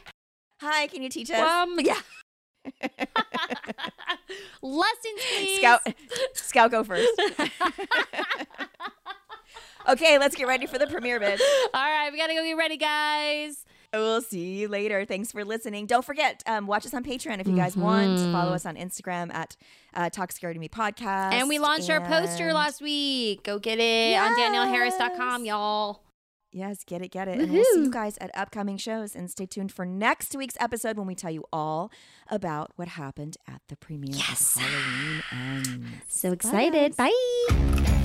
Hi, 0.61 0.87
can 0.89 1.03
you 1.03 1.09
teach 1.09 1.31
us? 1.31 1.39
Um, 1.39 1.79
yeah. 1.81 1.99
Lessons, 4.63 5.21
please. 5.35 5.59
Scout, 5.59 5.81
Scout, 6.35 6.71
go 6.71 6.85
first. 6.85 7.09
okay, 9.89 10.19
let's 10.19 10.37
get 10.37 10.47
ready 10.47 10.67
for 10.67 10.79
the 10.79 10.87
premiere, 10.87 11.19
bitch. 11.19 11.41
All 11.73 11.83
right, 11.83 12.11
we 12.13 12.19
gotta 12.19 12.35
go 12.35 12.45
get 12.45 12.59
ready, 12.59 12.77
guys. 12.77 13.65
We'll 13.93 14.23
see 14.23 14.61
you 14.61 14.69
later. 14.69 15.05
Thanks 15.05 15.33
for 15.33 15.45
listening. 15.45 15.87
Don't 15.87 16.05
forget, 16.05 16.43
um, 16.47 16.67
watch 16.69 16.87
us 16.87 16.95
on 16.95 17.03
Patreon 17.03 17.41
if 17.41 17.49
you 17.49 17.57
guys 17.57 17.77
want. 17.77 18.21
Follow 18.33 18.53
us 18.53 18.65
on 18.65 18.77
Instagram 18.77 19.33
at 19.35 19.57
uh, 19.95 20.09
Talk 20.11 20.31
Scary 20.31 20.55
to 20.55 20.61
Me 20.61 20.69
Podcast. 20.69 21.33
And 21.33 21.49
we 21.49 21.59
launched 21.59 21.91
our 21.91 22.01
poster 22.01 22.53
last 22.53 22.81
week. 22.81 23.43
Go 23.43 23.59
get 23.59 23.79
it 23.81 24.17
on 24.17 24.39
danielleharris.com, 24.39 25.45
y'all. 25.45 26.03
Yes, 26.53 26.83
get 26.85 27.01
it, 27.03 27.11
get 27.13 27.29
it. 27.29 27.39
And 27.39 27.53
we'll 27.53 27.65
see 27.65 27.81
you 27.85 27.91
guys 27.91 28.17
at 28.21 28.31
upcoming 28.37 28.77
shows. 28.77 29.15
And 29.15 29.31
stay 29.31 29.47
tuned 29.47 29.71
for 29.73 29.85
next 29.85 30.35
week's 30.37 30.57
episode 30.61 30.97
when 30.97 31.07
we 31.07 31.15
tell 31.15 31.31
you 31.31 31.45
all 31.53 31.93
about 32.29 32.73
what 32.77 32.89
happened 32.89 33.37
at 33.49 33.63
the 33.69 33.77
premiere 33.77 34.15
Yes. 34.17 34.57
of 34.57 34.63
Halloween 34.63 35.23
Ends. 35.33 35.87
So 36.09 36.33
excited. 36.33 36.97
Bye. 36.97 38.00